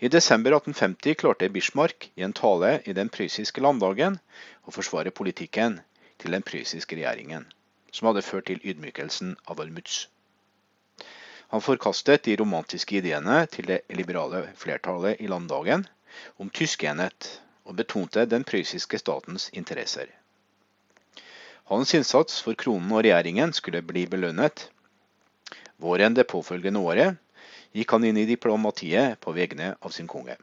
I 0.02 0.10
desember 0.10 0.58
1850 0.58 1.14
klarte 1.22 1.52
Bismarck 1.54 2.10
i 2.16 2.26
en 2.26 2.34
tale 2.34 2.82
i 2.90 2.98
den 2.98 3.14
prøyssiske 3.14 3.62
landdagen 3.62 4.18
å 4.66 4.74
forsvare 4.74 5.14
politikken 5.14 5.78
til 6.18 6.34
den 6.34 6.42
prøyssiske 6.42 6.98
regjeringen, 6.98 7.46
som 7.94 8.10
hadde 8.10 8.26
ført 8.26 8.50
til 8.50 8.66
ydmykelsen 8.66 9.38
av 9.46 9.62
Olmutz. 9.62 10.08
Han 11.54 11.62
forkastet 11.62 12.24
de 12.26 12.36
romantiske 12.42 12.98
ideene 13.00 13.46
til 13.52 13.68
det 13.70 13.82
liberale 13.94 14.48
flertallet 14.58 15.22
i 15.22 15.28
landdagen 15.32 15.86
om 16.42 16.50
tysk 16.50 16.84
enhet, 16.84 17.30
og 17.66 17.78
betonte 17.80 18.26
den 18.30 18.46
prøyssiske 18.46 19.00
statens 19.02 19.50
interesser. 19.54 20.10
Hans 21.70 21.94
innsats 21.98 22.42
for 22.46 22.54
kronen 22.54 22.92
og 22.94 23.02
regjeringen 23.02 23.54
skulle 23.58 23.82
bli 23.82 24.06
belønnet. 24.10 24.68
Våren 25.82 26.14
det 26.14 26.28
påfølgende 26.30 26.82
året 26.82 27.18
gikk 27.76 27.96
han 27.96 28.06
inn 28.08 28.20
i 28.22 28.28
diplomatiet 28.30 29.18
på 29.20 29.34
vegne 29.36 29.74
av 29.82 29.96
sin 29.96 30.08
konge. 30.08 30.38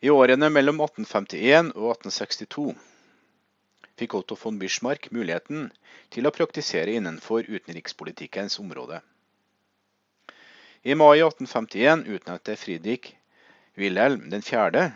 I 0.00 0.08
årene 0.08 0.48
mellom 0.48 0.80
1851 0.80 1.74
og 1.76 1.90
1862 1.92 2.70
fikk 4.00 4.16
Otto 4.16 4.36
von 4.40 4.56
Bismarck 4.58 5.10
muligheten 5.12 5.68
til 6.08 6.24
å 6.24 6.32
praktisere 6.32 6.96
innenfor 6.96 7.44
utenrikspolitikkens 7.44 8.56
område. 8.62 9.02
I 10.82 10.94
mai 10.94 11.20
1851 11.20 12.06
utnevnte 12.06 12.56
Friedrich 12.56 13.16
Wilhelm 13.74 14.30
4., 14.42 14.92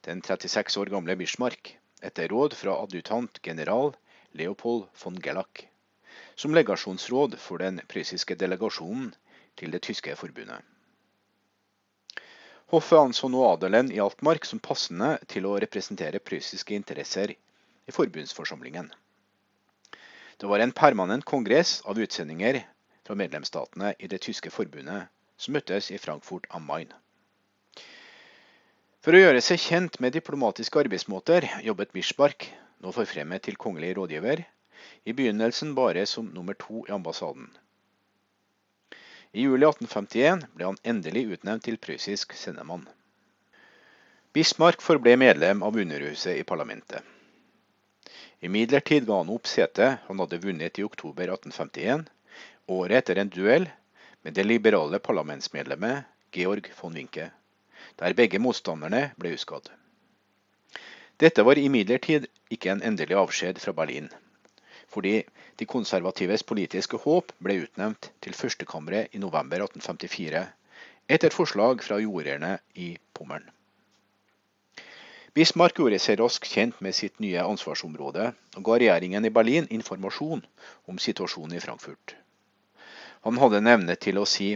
den 0.00 0.22
36 0.22 0.76
år 0.76 0.86
gamle 0.86 1.14
Bismarck, 1.16 1.78
etter 2.02 2.28
råd 2.28 2.54
fra 2.58 2.72
adjutant 2.82 3.38
general 3.42 3.92
Leopold 4.32 4.88
von 5.02 5.20
Gellach, 5.22 5.68
som 6.34 6.54
legasjonsråd 6.54 7.36
for 7.38 7.62
den 7.62 7.78
prøyssiske 7.86 8.34
delegasjonen 8.34 9.12
til 9.54 9.70
det 9.70 9.84
tyske 9.86 10.16
forbundet. 10.18 10.66
Hoffet 12.74 12.98
anså 12.98 13.30
nå 13.30 13.44
adelen 13.52 13.94
i 13.94 14.02
Altmark 14.02 14.50
som 14.50 14.58
passende 14.58 15.12
til 15.30 15.46
å 15.46 15.54
representere 15.62 16.18
prøyssiske 16.18 16.74
interesser 16.74 17.36
i 17.86 17.94
forbundsforsamlingen. 17.94 18.90
Det 20.42 20.50
var 20.50 20.58
en 20.58 20.74
permanent 20.74 21.22
kongress 21.22 21.78
av 21.86 22.02
utsendinger 22.02 22.64
fra 23.06 23.14
medlemsstatene 23.14 23.94
i 23.94 24.10
det 24.10 24.24
tyske 24.26 24.50
forbundet 24.50 25.06
som 25.40 25.56
møttes 25.56 25.88
i 25.90 25.98
Frankfurt 25.98 26.46
am 26.52 26.66
Main. 26.68 26.92
For 29.00 29.16
å 29.16 29.22
gjøre 29.22 29.40
seg 29.40 29.62
kjent 29.62 29.96
med 30.04 30.12
diplomatiske 30.12 30.82
arbeidsmåter 30.82 31.46
jobbet 31.64 31.94
Bismarck, 31.96 32.50
nå 32.84 32.92
forfremmet 32.92 33.46
til 33.46 33.56
kongelig 33.60 33.94
rådgiver, 33.96 34.44
i 35.08 35.14
begynnelsen 35.16 35.72
bare 35.76 36.04
som 36.08 36.28
nummer 36.34 36.56
to 36.60 36.82
i 36.84 36.92
ambassaden. 36.92 37.48
I 39.32 39.46
juli 39.46 39.64
1851 39.64 40.44
ble 40.56 40.68
han 40.68 40.80
endelig 40.92 41.22
utnevnt 41.36 41.64
til 41.64 41.78
prøyssisk 41.80 42.34
sendemann. 42.36 42.84
Bismarck 44.36 44.82
forble 44.84 45.16
medlem 45.16 45.64
av 45.66 45.78
Underhuset 45.80 46.36
i 46.36 46.46
parlamentet. 46.46 47.00
Imidlertid 48.44 49.06
ga 49.08 49.22
han 49.22 49.32
opp 49.32 49.48
setet 49.48 50.04
han 50.06 50.20
hadde 50.20 50.40
vunnet 50.44 50.78
i 50.80 50.84
oktober 50.84 51.32
1851, 51.32 52.04
året 52.68 53.00
etter 53.00 53.20
en 53.20 53.32
duell 53.32 53.68
med 54.22 54.34
det 54.36 54.46
liberale 54.46 54.98
parlamentsmedlemmet 54.98 56.08
Georg 56.32 56.70
von 56.80 56.94
Winke, 56.94 57.30
der 57.98 58.14
begge 58.14 58.38
motstanderne 58.38 59.10
ble 59.18 59.34
uskadd. 59.36 59.70
Dette 61.20 61.44
var 61.44 61.58
imidlertid 61.60 62.26
ikke 62.50 62.72
en 62.72 62.82
endelig 62.82 63.16
avskjed 63.20 63.60
fra 63.62 63.76
Berlin 63.76 64.10
fordi 64.90 65.22
de 65.60 65.66
konservatives 65.70 66.42
politiske 66.42 66.98
håp 67.04 67.30
ble 67.38 67.60
utnevnt 67.64 68.10
til 68.24 68.34
førstekammeret 68.34 69.14
i 69.14 69.20
november 69.22 69.62
1854, 69.62 70.40
etter 71.06 71.34
forslag 71.34 71.84
fra 71.86 72.00
jordeierne 72.02 72.56
i 72.74 72.96
Pommern. 73.14 73.46
Bismarck 75.34 75.78
gjorde 75.78 76.00
seg 76.02 76.18
raskt 76.18 76.50
kjent 76.50 76.80
med 76.82 76.96
sitt 76.98 77.20
nye 77.22 77.44
ansvarsområde, 77.44 78.32
og 78.58 78.64
ga 78.66 78.80
regjeringen 78.82 79.28
i 79.28 79.30
Berlin 79.30 79.70
informasjon 79.70 80.42
om 80.90 80.98
situasjonen 80.98 81.54
i 81.54 81.62
Frankfurt. 81.62 82.16
Han 83.26 83.36
hadde 83.36 83.60
en 83.60 83.68
evne 83.68 83.96
til 84.00 84.18
å 84.18 84.26
si 84.28 84.54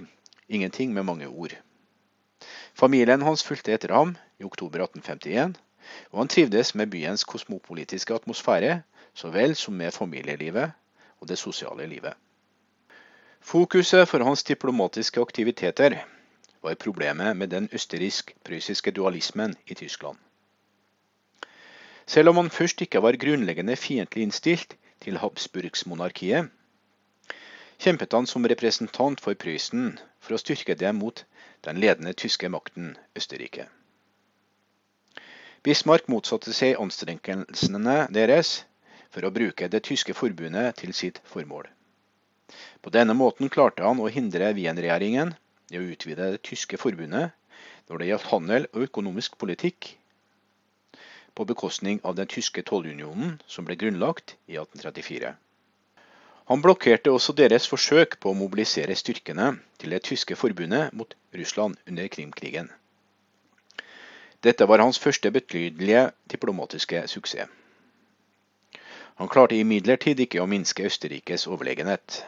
ingenting 0.48 0.94
med 0.94 1.04
mange 1.04 1.28
ord. 1.28 1.52
Familien 2.74 3.22
hans 3.22 3.44
fulgte 3.44 3.74
etter 3.74 3.92
ham 3.94 4.14
i 4.40 4.46
oktober 4.46 4.86
1851, 4.86 5.54
og 6.10 6.22
han 6.22 6.30
trivdes 6.32 6.74
med 6.74 6.90
byens 6.90 7.24
kosmopolitiske 7.28 8.14
atmosfære 8.16 8.80
så 9.14 9.30
vel 9.30 9.54
som 9.54 9.76
med 9.76 9.94
familielivet 9.94 10.72
og 11.20 11.28
det 11.28 11.38
sosiale 11.38 11.86
livet. 11.86 12.14
Fokuset 13.44 14.08
for 14.08 14.24
hans 14.24 14.42
diplomatiske 14.48 15.20
aktiviteter 15.20 16.00
var 16.64 16.80
problemet 16.80 17.36
med 17.36 17.52
den 17.52 17.68
østerriksk-prøyssiske 17.72 18.90
dualismen 18.96 19.54
i 19.66 19.74
Tyskland. 19.74 20.16
Selv 22.06 22.28
om 22.28 22.36
han 22.36 22.50
først 22.50 22.80
ikke 22.80 23.02
var 23.02 23.20
grunnleggende 23.20 23.76
fiendtlig 23.76 24.24
innstilt 24.24 24.76
til 25.00 25.20
Habsburgsmonarkiet, 25.20 26.48
kjempet 27.84 28.12
han 28.16 28.26
som 28.26 28.46
representant 28.48 29.20
for 29.20 29.36
Prøysen 29.36 29.98
for 30.24 30.36
å 30.36 30.40
styrke 30.40 30.76
det 30.80 30.92
mot 30.96 31.24
den 31.66 31.80
ledende 31.82 32.14
tyske 32.16 32.48
makten 32.48 32.94
Østerrike. 33.16 33.66
Bismarck 35.64 36.08
motsatte 36.12 36.52
seg 36.56 36.78
anstrengelsene 36.80 37.96
deres 38.12 38.62
for 39.12 39.24
å 39.24 39.32
bruke 39.32 39.68
det 39.72 39.84
tyske 39.88 40.16
forbundet 40.16 40.80
til 40.80 40.92
sitt 40.96 41.20
formål. 41.28 41.68
På 42.84 42.92
denne 42.92 43.16
måten 43.16 43.52
klarte 43.52 43.84
han 43.84 44.00
å 44.00 44.10
hindre 44.12 44.52
Wien-regjeringen 44.56 45.32
i 45.72 45.80
å 45.80 45.86
utvide 45.94 46.34
det 46.34 46.42
tyske 46.44 46.80
forbundet 46.80 47.32
når 47.88 48.00
det 48.00 48.08
gjaldt 48.10 48.30
handel 48.32 48.66
og 48.72 48.88
økonomisk 48.88 49.38
politikk, 49.40 49.94
på 51.34 51.46
bekostning 51.48 51.98
av 52.04 52.14
den 52.14 52.28
tyske 52.30 52.62
tollunionen 52.62 53.38
som 53.50 53.66
ble 53.66 53.74
grunnlagt 53.80 54.36
i 54.46 54.54
1834. 54.60 55.32
Han 56.44 56.60
blokkerte 56.60 57.08
også 57.08 57.32
deres 57.32 57.64
forsøk 57.70 58.18
på 58.20 58.30
å 58.30 58.36
mobilisere 58.36 58.92
styrkene 59.00 59.54
til 59.80 59.94
det 59.94 60.02
tyske 60.04 60.36
forbundet 60.36 60.92
mot 60.92 61.14
Russland 61.32 61.78
under 61.88 62.10
Krimkrigen. 62.12 62.68
Dette 64.44 64.68
var 64.68 64.84
hans 64.84 65.00
første 65.00 65.32
betydelige 65.32 66.10
diplomatiske 66.28 67.06
suksess. 67.08 67.48
Han 69.16 69.30
klarte 69.30 69.56
imidlertid 69.56 70.20
ikke 70.20 70.42
å 70.42 70.48
minske 70.50 70.84
Østerrikes 70.84 71.46
overlegenhet. 71.48 72.20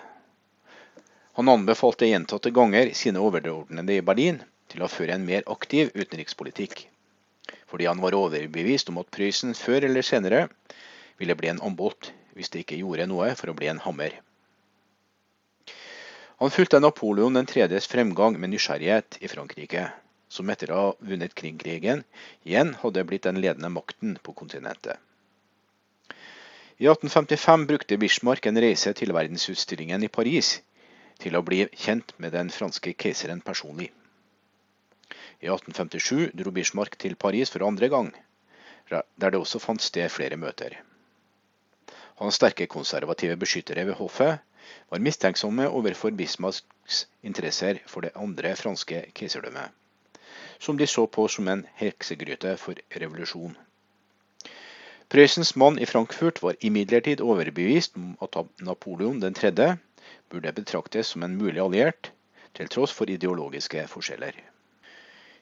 Han 1.36 1.50
anbefalte 1.52 2.08
gjentatte 2.08 2.54
ganger 2.56 2.94
sine 2.96 3.20
overordnede 3.20 3.98
i 3.98 4.04
Berlin 4.06 4.38
til 4.72 4.80
å 4.86 4.88
føre 4.88 5.18
en 5.18 5.26
mer 5.28 5.44
aktiv 5.52 5.90
utenrikspolitikk, 5.92 6.86
fordi 7.68 7.90
han 7.90 8.00
var 8.00 8.16
overbevist 8.16 8.88
om 8.88 9.02
at 9.02 9.12
Prøysen 9.12 9.52
før 9.58 9.90
eller 9.90 10.06
senere 10.06 10.46
ville 11.20 11.36
bli 11.36 11.52
en 11.52 11.60
ambolt 11.66 12.14
hvis 12.36 12.52
det 12.52 12.62
ikke 12.62 12.78
gjorde 12.82 13.08
noe 13.08 13.32
for 13.38 13.50
å 13.50 13.56
bli 13.56 13.70
en 13.72 13.82
hammer. 13.82 14.14
Han 16.36 16.52
fulgte 16.52 16.82
Napoleon 16.82 17.36
den 17.38 17.48
tredjes 17.48 17.88
fremgang 17.88 18.36
med 18.36 18.52
nysgjerrighet 18.52 19.16
i 19.24 19.28
Frankrike, 19.32 19.86
som 20.28 20.50
etter 20.52 20.70
å 20.70 20.80
ha 20.80 20.88
vunnet 21.00 21.34
kringkrigen 21.38 22.02
igjen 22.44 22.74
hadde 22.82 23.04
blitt 23.08 23.24
den 23.24 23.40
ledende 23.40 23.70
makten 23.72 24.18
på 24.22 24.34
kontinentet. 24.36 25.00
I 26.76 26.84
1855 26.92 27.64
brukte 27.70 27.96
Bismarck 27.96 28.46
en 28.46 28.60
reise 28.60 28.92
til 28.92 29.14
verdensutstillingen 29.16 30.02
i 30.04 30.12
Paris 30.12 30.58
til 31.22 31.38
å 31.38 31.44
bli 31.46 31.62
kjent 31.72 32.12
med 32.20 32.36
den 32.36 32.50
franske 32.52 32.92
keiseren 32.92 33.40
personlig. 33.40 33.88
I 35.40 35.48
1857 35.48 36.36
dro 36.36 36.52
Bismarck 36.52 36.98
til 37.00 37.16
Paris 37.16 37.52
for 37.54 37.64
andre 37.64 37.88
gang, 37.88 38.12
der 38.92 39.32
det 39.32 39.40
også 39.40 39.62
fant 39.62 39.80
sted 39.80 40.12
flere 40.12 40.36
møter. 40.36 40.76
Hans 42.16 42.38
sterke 42.40 42.66
konservative 42.66 43.36
beskyttere 43.36 43.84
ved 43.84 43.98
hoffet 43.98 44.38
var 44.90 45.02
mistenksomme 45.04 45.66
overfor 45.68 46.14
Bismarcks 46.16 47.02
interesser 47.22 47.82
for 47.86 48.06
det 48.06 48.14
andre 48.16 48.54
franske 48.56 49.02
keiserdømmet, 49.14 49.68
som 50.58 50.78
de 50.80 50.86
så 50.88 51.04
på 51.06 51.26
som 51.28 51.48
en 51.52 51.66
heksegryte 51.76 52.56
for 52.62 52.80
revolusjon. 53.02 53.56
Prøysens 55.12 55.52
mann 55.60 55.78
i 55.78 55.86
Frankfurt 55.86 56.40
var 56.42 56.56
imidlertid 56.66 57.20
overbevist 57.20 57.94
om 58.00 58.16
at 58.24 58.40
Napoleon 58.64 59.20
3. 59.20 59.76
burde 60.30 60.56
betraktes 60.56 61.12
som 61.12 61.22
en 61.22 61.36
mulig 61.36 61.60
alliert, 61.62 62.10
til 62.56 62.68
tross 62.72 62.96
for 62.96 63.12
ideologiske 63.12 63.84
forskjeller. 63.92 64.32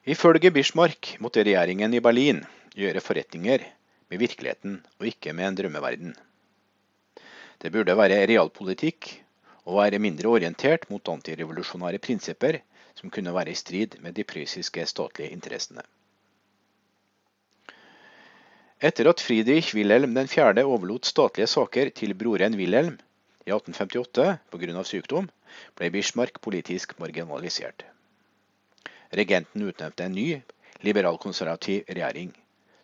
Ifølge 0.05 0.51
Bismarck 0.51 1.15
måtte 1.23 1.47
regjeringen 1.47 1.95
i 1.95 2.03
Berlin 2.03 2.43
gjøre 2.75 3.01
forretninger 3.01 3.63
med 4.11 4.19
virkeligheten 4.21 4.81
og 4.99 5.07
ikke 5.07 5.33
med 5.33 5.49
en 5.49 5.61
drømmeverden. 5.63 6.17
Det 7.65 7.71
burde 7.73 7.97
være 7.97 8.27
realpolitikk 8.29 9.07
og 9.65 9.79
være 9.79 9.99
mindre 10.03 10.29
orientert 10.29 10.83
mot 10.93 11.09
antirevolusjonære 11.09 12.01
prinsipper 12.05 12.59
som 12.99 13.09
kunne 13.11 13.33
være 13.33 13.55
i 13.55 13.57
strid 13.57 13.97
med 14.05 14.13
de 14.19 14.25
prøyssiske 14.29 14.85
statlige 14.91 15.33
interessene. 15.33 15.81
Etter 18.85 19.09
at 19.09 19.23
Friedrich 19.25 19.73
Wilhelm 19.75 20.13
4. 20.29 20.65
overlot 20.65 21.09
statlige 21.09 21.49
saker 21.49 21.89
til 21.89 22.13
broren 22.15 22.59
Wilhelm 22.61 22.99
i 23.47 23.51
1858 23.57 24.37
pga. 24.53 24.85
sykdom, 24.85 25.31
ble 25.77 25.91
Bismarck 25.91 26.41
politisk 26.45 26.93
marginalisert. 27.01 27.87
Regenten 29.13 29.65
utnevnte 29.65 30.05
en 30.05 30.13
ny, 30.13 30.43
liberal-konservativ 30.83 31.89
regjering, 31.89 32.35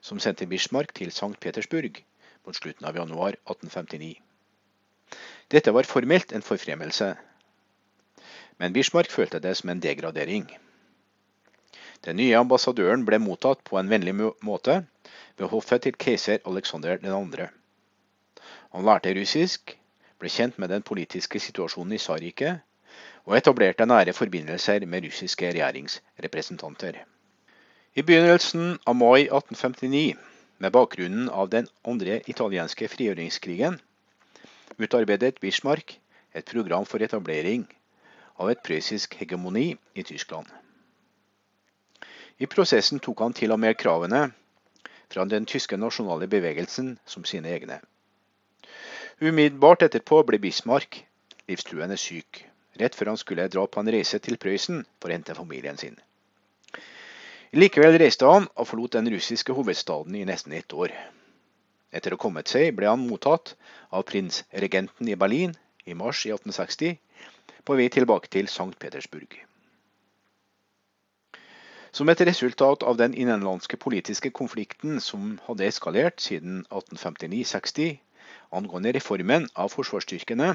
som 0.00 0.18
sendte 0.18 0.46
Bismarck 0.46 0.94
til 0.94 1.12
St. 1.12 1.36
Petersburg 1.40 2.00
mot 2.46 2.56
slutten 2.56 2.88
av 2.88 2.96
januar 2.96 3.36
1859. 3.44 4.29
Dette 5.50 5.72
var 5.74 5.82
formelt 5.82 6.32
en 6.32 6.46
forfremmelse, 6.46 7.14
men 8.60 8.72
Bismarck 8.72 9.10
følte 9.10 9.40
det 9.42 9.56
som 9.58 9.72
en 9.72 9.80
degradering. 9.82 10.44
Den 12.06 12.16
nye 12.16 12.36
ambassadøren 12.38 13.02
ble 13.08 13.18
mottatt 13.18 13.64
på 13.66 13.78
en 13.80 13.90
vennlig 13.90 14.14
måte 14.46 14.76
ved 15.40 15.50
hoffet 15.50 15.82
til 15.86 15.98
keiser 15.98 16.38
Aleksander 16.46 17.02
2. 17.02 17.48
Han 18.76 18.86
lærte 18.86 19.14
russisk, 19.16 19.74
ble 20.20 20.30
kjent 20.30 20.58
med 20.62 20.70
den 20.70 20.86
politiske 20.86 21.40
situasjonen 21.42 21.96
i 21.96 22.00
Tsarriket 22.00 22.62
og 23.26 23.36
etablerte 23.36 23.86
nære 23.90 24.14
forbindelser 24.16 24.86
med 24.86 25.04
russiske 25.08 25.50
regjeringsrepresentanter. 25.50 27.02
I 27.98 28.02
begynnelsen 28.06 28.76
av 28.86 28.94
mai 28.96 29.26
1859, 29.26 30.14
med 30.62 30.72
bakgrunnen 30.72 31.28
av 31.28 31.50
den 31.50 31.66
andre 31.82 32.20
italienske 32.30 32.88
frigjøringskrigen, 32.92 33.80
utarbeidet 34.78 35.40
Bismarck 35.40 35.98
et 36.34 36.46
program 36.46 36.86
for 36.86 37.02
etablering 37.02 37.66
av 38.40 38.50
et 38.50 38.62
prøyssisk 38.64 39.14
hegemoni 39.20 39.74
i 39.94 40.04
Tyskland. 40.06 40.46
I 42.40 42.48
prosessen 42.48 43.00
tok 43.04 43.20
han 43.20 43.36
til 43.36 43.52
og 43.52 43.60
med 43.60 43.76
kravene 43.76 44.30
fra 45.10 45.26
den 45.28 45.46
tyske 45.46 45.76
nasjonale 45.76 46.28
bevegelsen 46.30 46.94
som 47.04 47.26
sine 47.28 47.50
egne. 47.52 47.80
Umiddelbart 49.20 49.82
etterpå 49.84 50.22
ble 50.24 50.38
Bismarck 50.40 51.02
livstruende 51.50 51.98
syk, 52.00 52.44
rett 52.80 52.94
før 52.96 53.12
han 53.12 53.20
skulle 53.20 53.48
dra 53.52 53.66
på 53.66 53.82
en 53.82 53.90
reise 53.92 54.20
til 54.22 54.38
Prøysen 54.40 54.84
for 55.00 55.10
å 55.10 55.16
hente 55.16 55.36
familien 55.36 55.76
sin. 55.80 55.98
Likevel 57.52 57.98
reiste 57.98 58.28
han 58.30 58.46
og 58.54 58.68
forlot 58.70 58.94
den 58.94 59.10
russiske 59.10 59.52
hovedstaden 59.52 60.14
i 60.14 60.24
nesten 60.24 60.54
ett 60.54 60.72
år. 60.72 60.94
Etter 61.90 62.14
å 62.14 62.18
ha 62.18 62.22
kommet 62.22 62.50
seg 62.50 62.74
ble 62.78 62.88
han 62.90 63.06
mottatt 63.06 63.54
av 63.90 64.06
prinsregenten 64.10 65.08
i 65.10 65.18
Berlin 65.18 65.56
i 65.84 65.96
mars 65.98 66.24
i 66.26 66.32
1860, 66.34 66.98
på 67.64 67.76
vei 67.78 67.88
tilbake 67.92 68.30
til 68.30 68.46
St. 68.48 68.72
Petersburg. 68.78 69.34
Som 71.90 72.08
et 72.12 72.20
resultat 72.22 72.84
av 72.86 72.98
den 73.00 73.16
innenlandske 73.18 73.76
politiske 73.76 74.30
konflikten 74.30 75.00
som 75.02 75.40
hadde 75.48 75.66
eskalert 75.66 76.22
siden 76.22 76.62
1859-60 76.70 77.98
angående 78.54 78.92
reformen 78.94 79.48
av 79.58 79.72
forsvarsstyrkene, 79.74 80.52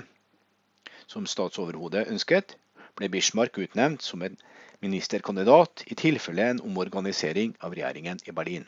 som 1.12 1.28
statsoverhodet 1.28 2.08
ønsket, 2.12 2.56
ble 2.96 3.12
Bismarck 3.12 3.60
utnevnt 3.60 4.04
som 4.04 4.24
en 4.24 4.38
ministerkandidat 4.84 5.84
i 5.92 6.00
tilfelle 6.00 6.48
en 6.54 6.64
omorganisering 6.64 7.56
av 7.60 7.76
regjeringen 7.76 8.24
i 8.24 8.36
Berlin. 8.36 8.66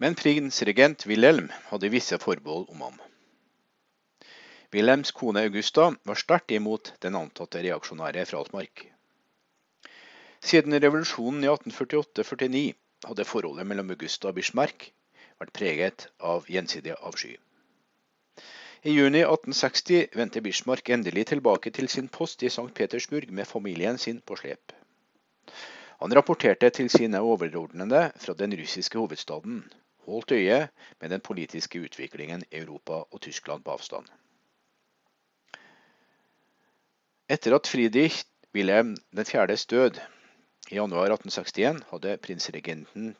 Men 0.00 0.14
prinsregent 0.16 1.04
Wilhelm 1.06 1.50
hadde 1.68 1.90
visse 1.92 2.16
forbehold 2.18 2.70
om 2.72 2.84
ham. 2.86 2.94
Wilhelms 4.72 5.10
kone 5.12 5.42
Augusta 5.44 5.90
var 6.08 6.16
sterkt 6.16 6.54
imot 6.56 6.94
den 7.04 7.18
antatte 7.18 7.60
reaksjonære 7.60 8.24
Frasmark. 8.30 8.86
Siden 10.40 10.78
revolusjonen 10.80 11.44
i 11.44 11.50
1848-49 11.52 12.62
hadde 13.10 13.26
forholdet 13.28 13.68
mellom 13.68 13.92
Augusta 13.92 14.30
og 14.30 14.38
Bismarck 14.38 14.86
vært 15.42 15.52
preget 15.58 16.06
av 16.32 16.48
gjensidig 16.48 16.96
avsky. 16.96 17.34
I 18.88 18.94
juni 18.96 19.20
1860 19.26 20.16
vendte 20.16 20.40
Bismarck 20.40 20.88
endelig 20.96 21.26
tilbake 21.34 21.74
til 21.76 21.92
sin 21.92 22.08
post 22.08 22.40
i 22.40 22.48
St. 22.48 22.70
Petersburg 22.72 23.28
med 23.28 23.50
familien 23.52 24.00
sin 24.00 24.24
på 24.24 24.40
slep. 24.40 24.72
Han 26.00 26.16
rapporterte 26.16 26.70
til 26.72 26.88
sine 26.88 27.20
overordnede 27.20 28.06
fra 28.16 28.32
den 28.32 28.56
russiske 28.56 28.96
hovedstaden, 28.96 29.60
holdt 30.06 30.32
øye 30.32 30.68
med 31.00 31.10
den 31.10 31.20
politiske 31.20 31.80
utviklingen 31.80 32.42
i 32.50 32.56
Europa 32.62 32.92
og 32.92 33.20
Tyskland 33.20 33.64
på 33.64 33.70
avstand. 33.70 34.06
Etter 37.28 37.54
at 37.54 37.66
Friedrich 37.66 38.24
Wilhelm 38.54 38.96
4.s 39.14 39.66
død 39.66 40.00
i 40.70 40.74
januar 40.74 41.12
1861 41.12 41.84
hadde 41.90 42.16
prinsregenten 42.16 43.16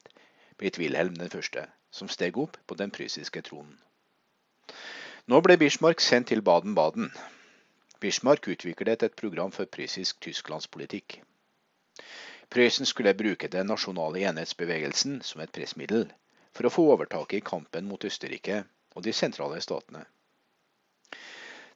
blitt 0.59 0.79
Wilhelm 0.79 1.15
1., 1.21 1.59
som 1.91 2.09
steg 2.09 2.39
opp 2.39 2.57
på 2.67 2.75
den 2.75 2.91
prysiske 2.91 3.43
tronen. 3.43 3.79
Nå 5.27 5.41
ble 5.47 5.57
Bismarck 5.59 6.01
sendt 6.03 6.29
til 6.29 6.43
Baden-Baden. 6.43 7.13
Bismarck 8.01 8.49
utviklet 8.49 9.03
et 9.03 9.15
program 9.15 9.53
for 9.53 9.71
prøyssisk 9.71 10.21
tysklandspolitikk. 10.21 11.21
Prøysen 12.51 12.87
skulle 12.87 13.15
bruke 13.15 13.49
den 13.49 13.71
nasjonale 13.71 14.25
enhetsbevegelsen 14.27 15.21
som 15.23 15.43
et 15.45 15.53
pressmiddel 15.55 16.09
for 16.57 16.67
å 16.67 16.73
få 16.75 16.87
overtaket 16.95 17.39
i 17.41 17.47
kampen 17.47 17.89
mot 17.89 18.05
Østerrike 18.05 18.65
og 18.95 19.05
de 19.07 19.15
sentrale 19.15 19.61
statene. 19.65 20.05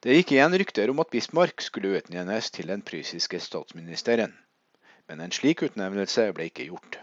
Det 0.05 0.19
gikk 0.19 0.35
igjen 0.35 0.57
rykter 0.61 0.91
om 0.93 1.01
at 1.01 1.13
Bismarck 1.15 1.63
skulle 1.65 1.95
utnevnes 1.97 2.51
til 2.53 2.69
den 2.69 2.83
prøyssiske 2.85 3.41
statsministeren, 3.41 4.35
men 5.09 5.23
en 5.25 5.33
slik 5.33 5.63
utnevnelse 5.65 6.27
ble 6.37 6.51
ikke 6.51 6.67
gjort. 6.69 6.99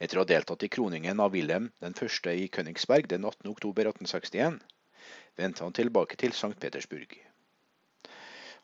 Etter 0.00 0.16
å 0.16 0.24
ha 0.24 0.30
deltatt 0.30 0.64
i 0.64 0.70
kroningen 0.72 1.20
av 1.20 1.34
Wilhelm 1.36 1.68
1. 1.84 2.00
i 2.32 2.48
Königsberg 2.48 3.10
den 3.12 3.26
18. 3.28 3.50
oktober 3.52 3.90
1861, 3.92 4.56
vendte 5.36 5.66
han 5.66 5.76
tilbake 5.76 6.16
til 6.16 6.32
St. 6.32 6.56
Petersburg. 6.60 7.12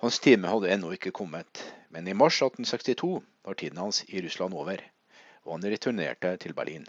Hans 0.00 0.18
time 0.20 0.48
hadde 0.48 0.72
ennå 0.72 0.92
ikke 0.96 1.12
kommet, 1.12 1.60
men 1.92 2.08
i 2.08 2.16
mars 2.16 2.40
1862 2.40 3.12
var 3.44 3.60
tiden 3.60 3.80
hans 3.80 4.02
i 4.08 4.20
Russland 4.24 4.56
over, 4.56 4.80
og 5.44 5.58
han 5.58 5.68
returnerte 5.72 6.32
til 6.40 6.56
Berlin. 6.56 6.88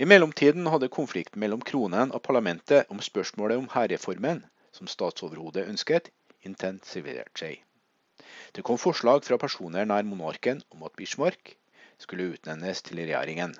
I 0.00 0.06
mellomtiden 0.08 0.64
hadde 0.72 0.88
konflikten 0.88 1.42
mellom 1.42 1.60
kronen 1.60 2.12
og 2.16 2.22
parlamentet 2.24 2.88
om 2.88 3.02
spørsmålet 3.04 3.60
om 3.60 3.66
hærreformen, 3.68 4.46
som 4.72 4.88
statsoverhodet 4.88 5.66
ønsket, 5.68 6.08
intensivert 6.40 7.36
seg. 7.36 7.58
Det 8.56 8.64
kom 8.64 8.80
forslag 8.80 9.20
fra 9.26 9.36
personer 9.36 9.84
nær 9.84 10.06
monarken 10.08 10.62
om 10.72 10.86
at 10.88 10.96
Bismarck 10.96 11.52
skulle 12.00 12.30
utnevnes 12.32 12.80
til 12.86 13.02
regjeringen. 13.02 13.52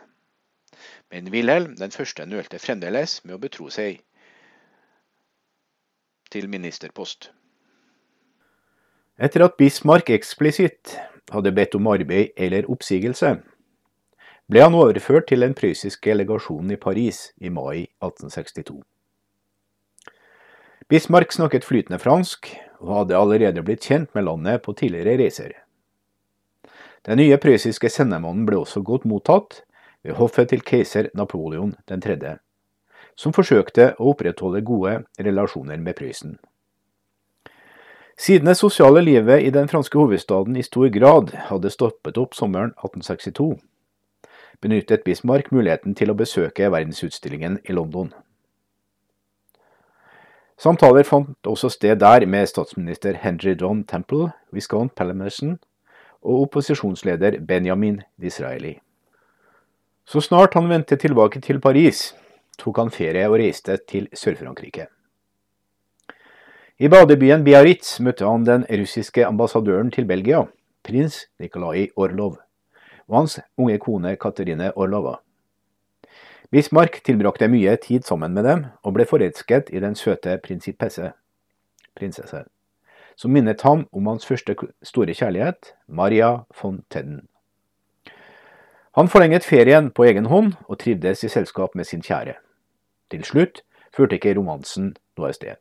Men 1.13 1.29
Wilhelm 1.29 1.77
den 1.77 1.93
første 1.93 2.25
nølte 2.25 2.63
fremdeles 2.63 3.19
med 3.27 3.37
å 3.37 3.43
betro 3.43 3.69
seg 3.69 4.01
til 6.33 6.49
ministerpost. 6.49 7.35
Etter 9.21 9.45
at 9.45 9.61
Bismarck 9.61 10.09
eksplisitt 10.09 10.97
hadde 11.35 11.53
bedt 11.53 11.77
om 11.77 11.93
arbeid 11.93 12.33
eller 12.41 12.65
oppsigelse, 12.73 13.37
ble 14.51 14.65
han 14.65 14.75
overført 14.75 15.29
til 15.31 15.45
den 15.45 15.55
prøyssiske 15.55 16.15
legasjonen 16.17 16.75
i 16.75 16.81
Paris 16.81 17.29
i 17.39 17.53
mai 17.55 17.87
1862. 18.03 18.81
Bismarck 20.91 21.33
snakket 21.33 21.65
flytende 21.65 22.01
fransk, 22.03 22.51
og 22.83 22.95
hadde 22.97 23.19
allerede 23.19 23.63
blitt 23.63 23.87
kjent 23.87 24.11
med 24.17 24.27
landet 24.27 24.63
på 24.65 24.75
tidligere 24.75 25.21
reiser. 25.21 25.53
Den 27.07 27.21
nye 27.23 27.39
prøyssiske 27.39 27.89
sendemannen 27.89 28.43
ble 28.49 28.59
også 28.59 28.83
godt 28.83 29.07
mottatt 29.07 29.63
ved 30.03 30.19
hoffet 30.19 30.51
til 30.51 30.65
keiser 30.67 31.13
Napoleon 31.15 31.77
3 31.87 32.39
som 33.21 33.35
forsøkte 33.37 33.95
å 33.99 34.15
opprettholde 34.15 34.63
gode 34.65 35.03
relasjoner 35.21 35.81
med 35.81 35.99
Prøysen. 35.99 36.39
Siden 38.21 38.49
det 38.51 38.57
sosiale 38.59 39.01
livet 39.05 39.45
i 39.45 39.53
den 39.53 39.69
franske 39.69 39.97
hovedstaden 39.97 40.57
i 40.57 40.65
stor 40.65 40.91
grad 40.93 41.33
hadde 41.49 41.73
stoppet 41.73 42.19
opp 42.21 42.37
sommeren 42.37 42.75
1862, 42.77 43.55
benyttet 44.61 45.05
Bismarck 45.05 45.53
muligheten 45.53 45.95
til 45.97 46.13
å 46.13 46.17
besøke 46.19 46.69
verdensutstillingen 46.73 47.59
i 47.65 47.77
London. 47.77 48.13
Samtaler 50.61 51.07
fant 51.09 51.49
også 51.49 51.71
sted 51.73 52.03
der 52.03 52.27
med 52.29 52.49
statsminister 52.51 53.17
Henry 53.17 53.55
John 53.57 53.85
Temple, 53.89 54.29
Viscount 54.53 54.95
Palamerson 54.95 55.57
og 56.21 56.43
opposisjonsleder 56.45 57.39
Benjamin 57.49 58.03
Disraeli. 58.21 58.75
Så 60.05 60.21
snart 60.21 60.55
han 60.55 60.69
vendte 60.69 60.99
tilbake 61.01 61.41
til 61.41 61.61
Paris, 61.61 62.11
tok 62.59 62.77
han 62.83 62.93
ferie 62.93 63.25
og 63.31 63.39
reiste 63.41 63.79
til 63.89 64.11
Sør-Frankrike. 64.13 64.91
I 66.81 66.89
badebyen 66.89 67.45
Biarritz 67.45 67.99
møtte 68.01 68.29
han 68.29 68.45
den 68.45 68.67
russiske 68.69 69.25
ambassadøren 69.27 69.91
til 69.93 70.05
Belgia, 70.09 70.45
prins 70.85 71.27
Nikolai 71.41 71.89
Orlov, 71.97 72.37
og 73.11 73.17
hans 73.19 73.41
unge 73.59 73.79
kone 73.83 74.15
Katerine 74.17 74.71
Orlova. 74.79 75.19
Bismarck 76.51 77.03
tilbrakte 77.07 77.47
mye 77.51 77.77
tid 77.79 78.07
sammen 78.07 78.33
med 78.35 78.47
dem, 78.47 78.65
og 78.83 78.95
ble 78.95 79.07
forelsket 79.07 79.71
i 79.71 79.83
den 79.83 79.95
søte 79.95 80.39
prinsipesse, 80.43 81.13
prinsesse, 81.99 82.45
som 83.15 83.35
minnet 83.35 83.63
ham 83.63 83.85
om 83.93 84.09
hans 84.11 84.27
første 84.27 84.57
store 84.83 85.15
kjærlighet, 85.15 85.75
Maria 85.87 86.41
von 86.63 86.81
Tedden. 86.91 87.27
Han 88.99 89.09
forlenget 89.09 89.47
ferien 89.47 89.91
på 89.95 90.05
egen 90.11 90.27
hånd 90.27 90.57
og 90.67 90.79
trivdes 90.79 91.23
i 91.25 91.31
selskap 91.31 91.75
med 91.79 91.87
sin 91.87 92.03
kjære. 92.03 92.35
Til 93.11 93.23
slutt 93.25 93.63
førte 93.95 94.19
ikke 94.19 94.35
romansen 94.35 94.97
noe 95.19 95.31
sted. 95.35 95.55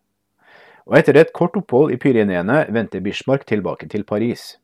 Og 0.90 0.98
etter 0.98 1.20
et 1.22 1.34
kort 1.38 1.54
opphold 1.54 1.94
i 1.94 2.00
Pyreneene 2.02 2.64
vendte 2.74 3.02
Bismarck 3.06 3.46
tilbake 3.46 3.86
til 3.94 4.04
Paris. 4.04 4.56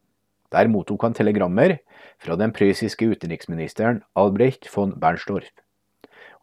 Der 0.53 0.69
mottok 0.71 1.03
han 1.03 1.15
telegrammer 1.17 1.77
fra 2.21 2.38
den 2.39 2.53
prøyssiske 2.55 3.08
utenriksministeren 3.12 4.03
Albrecht 4.15 4.69
von 4.75 4.93
Bernstorff 4.99 5.51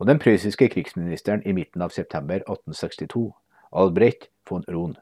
og 0.00 0.08
den 0.08 0.18
prøyssiske 0.18 0.66
krigsministeren 0.72 1.44
i 1.46 1.52
midten 1.54 1.82
av 1.84 1.92
september 1.94 2.40
1862, 2.40 3.28
Albrecht 3.70 4.30
von 4.48 4.64
Rohn, 4.66 4.96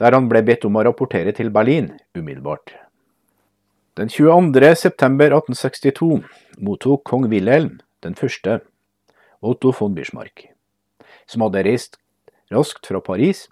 der 0.00 0.16
han 0.16 0.30
ble 0.30 0.40
bedt 0.46 0.64
om 0.64 0.78
å 0.80 0.84
rapportere 0.86 1.34
til 1.36 1.52
Berlin 1.52 1.90
umiddelbart. 2.16 2.72
Den 4.00 4.08
22. 4.08 4.72
september 4.80 5.28
1862 5.28 6.24
mottok 6.56 7.04
kong 7.04 7.28
Wilhelm 7.28 7.82
den 8.06 8.16
første 8.16 8.62
Otto 9.44 9.74
von 9.76 9.94
Bismarck 9.94 10.48
som 11.26 11.44
hadde 11.44 11.64
reist 11.66 11.98
raskt 12.52 12.88
fra 12.88 13.00
Paris 13.04 13.46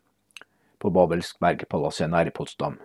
på 0.82 0.90
Babelsk 0.90 1.38
Babelsbergpalasset 1.38 2.10
nær 2.10 2.30
Potsdam. 2.34 2.78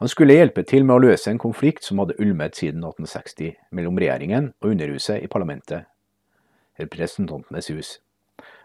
Han 0.00 0.08
skulle 0.08 0.34
hjelpe 0.34 0.64
til 0.66 0.84
med 0.84 0.96
å 0.96 1.02
løse 1.04 1.30
en 1.30 1.40
konflikt 1.40 1.84
som 1.86 2.00
hadde 2.02 2.16
ulmet 2.20 2.58
siden 2.58 2.82
1860 2.84 3.54
mellom 3.70 3.98
regjeringen 4.00 4.52
og 4.62 4.74
Underhuset 4.74 5.22
i 5.22 5.30
parlamentet, 5.30 5.86
Representantenes 6.80 7.68
hus, 7.70 7.90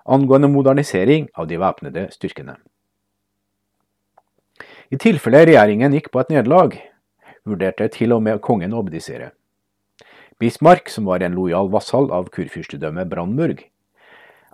angående 0.07 0.49
modernisering 0.51 1.27
av 1.35 1.49
de 1.49 1.59
væpnede 1.61 2.07
styrkene. 2.15 2.55
I 4.89 4.97
tilfelle 4.97 5.43
regjeringen 5.45 5.93
gikk 5.93 6.09
på 6.13 6.21
et 6.23 6.31
nederlag, 6.31 6.77
vurderte 7.47 7.89
til 7.91 8.15
og 8.15 8.23
med 8.23 8.39
kongen 8.43 8.73
å 8.73 8.81
abdisere. 8.83 9.33
Bismarck, 10.39 10.89
som 10.89 11.07
var 11.09 11.23
en 11.25 11.35
lojal 11.35 11.69
vassal 11.73 12.11
av 12.13 12.29
kurfyrstedømmet 12.33 13.09
Brandenburg, 13.11 13.63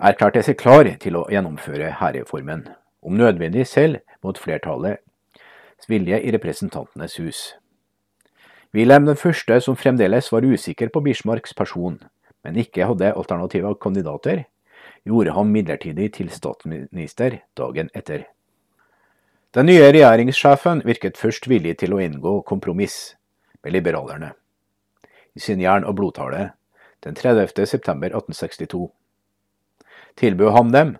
erklærte 0.01 0.41
seg 0.45 0.57
klar 0.57 0.89
til 0.99 1.19
å 1.19 1.25
gjennomføre 1.29 1.91
hærreformen, 1.99 2.65
om 3.03 3.17
nødvendig 3.19 3.67
selv 3.69 4.01
mot 4.23 4.39
flertallets 4.39 5.02
vilje 5.89 6.19
i 6.21 6.31
Representantenes 6.31 7.19
hus. 7.19 7.41
Wilhelm 8.73 9.05
den 9.05 9.17
første, 9.19 9.59
som 9.61 9.77
fremdeles 9.77 10.31
var 10.31 10.45
usikker 10.45 10.89
på 10.89 11.03
Bismarcks 11.05 11.53
person, 11.53 11.99
men 12.43 12.57
ikke 12.57 12.87
hadde 12.89 13.13
alternative 13.13 13.75
kandidater, 13.81 14.45
gjorde 15.05 15.35
ham 15.35 15.51
midlertidig 15.53 16.13
til 16.15 16.31
statsminister 16.33 17.39
dagen 17.57 17.91
etter. 17.93 18.25
Den 19.53 19.69
nye 19.69 19.91
regjeringssjefen 19.91 20.81
virket 20.85 21.19
først 21.21 21.45
villig 21.45 21.75
til 21.83 21.93
å 21.93 22.01
inngå 22.01 22.39
kompromiss 22.49 23.13
med 23.61 23.75
liberalerne. 23.75 24.31
I 25.35 25.39
sin 25.39 25.61
jern- 25.61 25.85
og 25.85 25.95
blodtale 25.99 26.51
den 27.05 27.15
30. 27.15 27.65
september 27.65 28.09
1862 28.09 28.89
tilbød 30.17 30.51
han 30.57 30.71
dem 30.73 30.97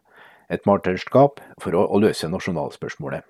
et 0.50 0.66
martyrskap 0.70 1.42
for 1.62 1.74
å 1.74 2.00
løse 2.02 2.30
nasjonalspørsmålet. 2.30 3.24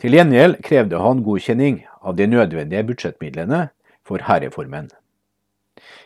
Til 0.00 0.16
gjengjeld 0.16 0.60
krevde 0.64 1.00
han 1.00 1.22
godkjenning 1.24 1.82
av 2.02 2.16
de 2.18 2.26
nødvendige 2.28 2.84
budsjettmidlene 2.90 3.68
for 4.06 4.24
hærreformen. 4.28 4.90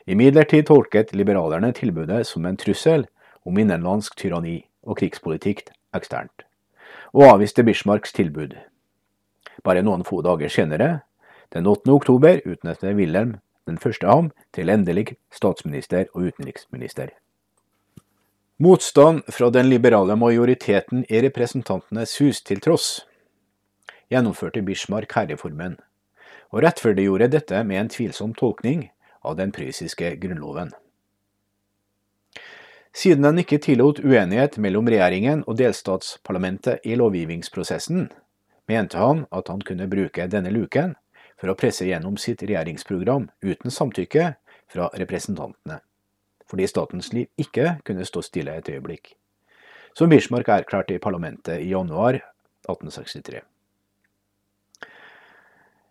Imidlertid 0.06 0.66
tolket 0.66 1.12
liberalerne 1.14 1.72
tilbudet 1.76 2.24
som 2.26 2.46
en 2.46 2.58
trussel 2.58 3.06
om 3.46 3.58
innenlandsk 3.58 4.16
tyranni 4.18 4.62
og 4.86 4.98
krigspolitikk 5.00 5.66
eksternt, 5.96 6.46
og 7.12 7.34
avviste 7.34 7.64
Bismarcks 7.66 8.14
tilbud. 8.16 8.56
Bare 9.64 9.84
noen 9.84 10.04
få 10.06 10.22
dager 10.24 10.48
senere, 10.48 10.90
den 11.52 11.66
8. 11.66 11.90
oktober, 11.92 12.40
utnevnte 12.46 12.94
Wilhelm 12.94 13.38
den 13.68 13.78
første 13.78 14.06
ham 14.06 14.30
til 14.54 14.70
endelig 14.72 15.16
statsminister 15.34 16.06
og 16.14 16.30
utenriksminister. 16.30 17.10
Motstand 18.60 19.22
fra 19.32 19.50
den 19.50 19.70
liberale 19.70 20.16
majoriteten 20.16 21.04
i 21.08 21.20
Representantenes 21.24 22.18
hus 22.20 22.42
til 22.44 22.60
tross, 22.60 23.06
gjennomførte 24.10 24.62
Bismarck 24.66 25.14
herreformen, 25.16 25.78
og 26.50 26.64
rettferdiggjorde 26.64 27.30
dette 27.32 27.62
med 27.64 27.80
en 27.80 27.90
tvilsom 27.92 28.34
tolkning 28.38 28.88
av 29.22 29.36
den 29.38 29.52
prøyssiske 29.54 30.16
grunnloven. 30.22 30.72
Siden 32.90 33.24
han 33.24 33.38
ikke 33.38 33.60
tillot 33.62 34.00
uenighet 34.02 34.58
mellom 34.58 34.88
regjeringen 34.90 35.44
og 35.46 35.60
delstatsparlamentet 35.60 36.82
i 36.82 36.96
lovgivningsprosessen, 36.98 38.08
mente 38.66 38.98
han 38.98 39.26
at 39.30 39.50
han 39.50 39.62
kunne 39.62 39.86
bruke 39.90 40.26
denne 40.30 40.50
luken 40.50 40.96
for 41.38 41.52
å 41.52 41.58
presse 41.58 41.86
gjennom 41.86 42.18
sitt 42.18 42.42
regjeringsprogram 42.42 43.30
uten 43.46 43.70
samtykke 43.70 44.32
fra 44.70 44.90
representantene 44.98 45.78
fordi 46.50 46.66
statens 46.66 47.12
liv 47.14 47.28
ikke 47.38 47.76
kunne 47.86 48.06
stå 48.06 48.24
stille 48.26 48.56
et 48.58 48.68
øyeblikk, 48.72 49.14
som 49.94 50.10
Bismarck 50.10 50.50
erklærte 50.50 50.96
i 50.96 51.02
parlamentet 51.02 51.62
i 51.62 51.70
januar 51.70 52.18
1863. 52.66 53.44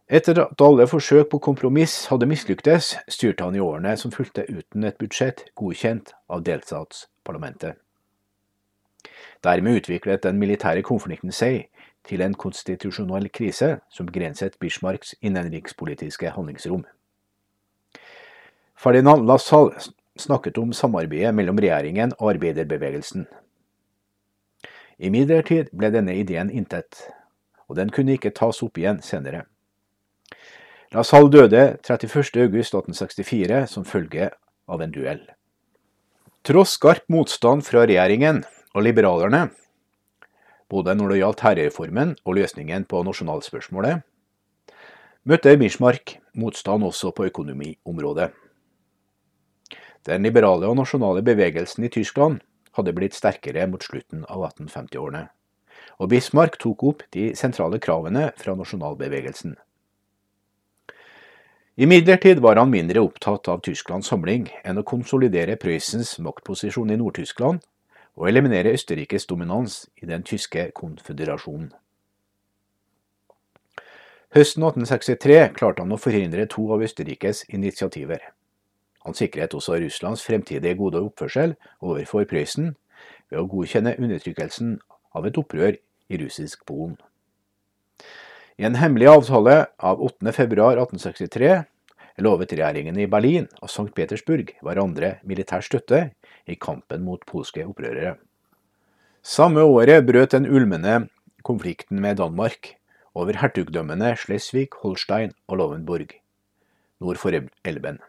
Etter 0.10 0.39
at 0.41 0.62
alle 0.65 0.88
forsøk 0.89 1.28
på 1.30 1.38
kompromiss 1.38 2.08
hadde 2.10 2.26
mislyktes, 2.26 2.95
styrte 3.08 3.45
han 3.45 3.56
i 3.56 3.62
årene 3.62 3.91
som 3.98 4.12
fulgte 4.12 4.48
uten 4.50 4.88
et 4.89 4.98
budsjett 4.98 5.43
godkjent 5.56 6.15
av 6.30 6.41
delstatsparlamentet. 6.48 7.78
Dermed 9.45 9.78
utviklet 9.78 10.24
den 10.24 10.39
militære 10.41 10.82
konflikten 10.82 11.32
seg 11.32 11.67
til 12.10 12.24
en 12.26 12.34
konstitusjonell 12.34 13.30
krise 13.30 13.76
som 13.93 14.10
begrenset 14.10 14.58
Bismarcks 14.60 15.13
innenrikspolitiske 15.22 16.34
handlingsrom. 16.34 16.88
Ferdinand 18.80 19.28
Lassalle 19.30 19.78
snakket 20.17 20.58
om 20.58 20.74
samarbeidet 20.74 21.36
mellom 21.36 21.62
regjeringen 21.62 22.17
og 22.17 22.34
arbeiderbevegelsen. 22.34 23.28
Imidlertid 25.00 25.69
ble 25.78 25.93
denne 25.93 26.17
ideen 26.17 26.50
intet, 26.50 27.06
og 27.69 27.78
den 27.78 27.93
kunne 27.93 28.17
ikke 28.17 28.34
tas 28.34 28.63
opp 28.65 28.82
igjen 28.82 29.04
senere. 29.06 29.45
Lassalle 30.89 31.30
døde 31.30 31.63
31.8.1864 31.86 33.65
som 33.69 33.86
følge 33.86 34.32
av 34.65 34.82
en 34.82 34.93
duell. 34.93 35.21
Tross 36.41 36.80
skarp 36.80 37.04
motstand 37.13 37.62
fra 37.67 37.84
regjeringen 37.86 38.41
og 38.73 38.86
liberalerne, 38.88 39.52
både 40.69 40.95
når 40.97 41.13
det 41.13 41.19
gjaldt 41.19 41.43
herrereformen 41.45 42.15
og 42.23 42.39
løsningen 42.39 42.88
på 42.89 43.04
nasjonalspørsmålet, 43.06 44.02
møtte 45.30 45.56
Bismarck 45.62 46.15
motstand 46.34 46.88
også 46.89 47.13
på 47.13 47.30
økonomiområdet. 47.30 48.32
Den 50.10 50.25
liberale 50.25 50.65
og 50.65 50.78
nasjonale 50.82 51.21
bevegelsen 51.21 51.86
i 51.86 51.93
Tyskland 51.93 52.41
hadde 52.73 52.97
blitt 52.97 53.13
sterkere 53.13 53.69
mot 53.69 53.86
slutten 53.86 54.25
av 54.25 54.47
1850-årene, 54.56 55.28
og 56.02 56.10
Bismarck 56.10 56.58
tok 56.58 56.86
opp 56.95 57.10
de 57.13 57.30
sentrale 57.38 57.78
kravene 57.78 58.32
fra 58.41 58.58
nasjonalbevegelsen. 58.58 59.60
Imidlertid 61.80 62.39
var 62.39 62.58
han 62.60 62.70
mindre 62.70 63.00
opptatt 63.00 63.48
av 63.48 63.62
Tysklands 63.63 64.10
samling 64.12 64.50
enn 64.68 64.82
å 64.82 64.84
konsolidere 64.84 65.54
Prøysens 65.56 66.18
maktposisjon 66.20 66.89
i 66.92 66.98
Nord-Tyskland 67.00 67.62
og 68.20 68.26
eliminere 68.28 68.74
Østerrikes 68.76 69.30
dominans 69.30 69.86
i 70.04 70.10
den 70.10 70.26
tyske 70.28 70.65
konføderasjonen. 70.76 71.70
Høsten 74.36 74.68
1863 74.68 75.39
klarte 75.56 75.86
han 75.86 75.96
å 75.96 76.02
forhindre 76.04 76.50
to 76.52 76.65
av 76.76 76.84
Østerrikes 76.84 77.46
initiativer. 77.48 78.28
Han 79.08 79.15
sikret 79.15 79.56
også 79.56 79.80
Russlands 79.80 80.28
fremtidige 80.28 80.76
gode 80.76 81.00
oppførsel 81.00 81.56
overfor 81.80 82.28
Prøysen 82.28 82.74
ved 83.32 83.39
å 83.39 83.48
godkjenne 83.56 83.96
undertrykkelsen 83.96 84.82
av 85.15 85.32
et 85.32 85.39
opprør 85.39 85.80
i 86.12 86.20
russisk 86.20 86.68
Polen. 86.68 87.00
I 88.60 88.65
en 88.67 88.76
hemmelig 88.76 89.08
avtale 89.08 89.54
av 89.80 90.02
8.2.1863 90.04 91.52
lovet 92.19 92.52
regjeringene 92.52 93.06
i 93.06 93.08
Berlin 93.08 93.45
og 93.62 93.69
St. 93.72 93.93
Petersburg 93.95 94.52
hverandre 94.60 95.13
militær 95.24 95.63
støtte 95.63 96.10
i 96.43 96.58
kampen 96.60 97.06
mot 97.08 97.24
polske 97.24 97.63
opprørere. 97.63 98.17
Samme 99.24 99.63
året 99.63 100.04
brøt 100.04 100.36
den 100.36 100.50
ulmende 100.52 101.06
konflikten 101.48 102.04
med 102.04 102.19
Danmark 102.19 102.74
over 103.15 103.39
hertugdømmene 103.39 104.12
Schleswig, 104.19 104.76
Holstein 104.84 105.32
og 105.48 105.62
Lovenborg 105.63 106.17
nord 107.00 107.19
for 107.19 107.32
Elben. 107.63 108.04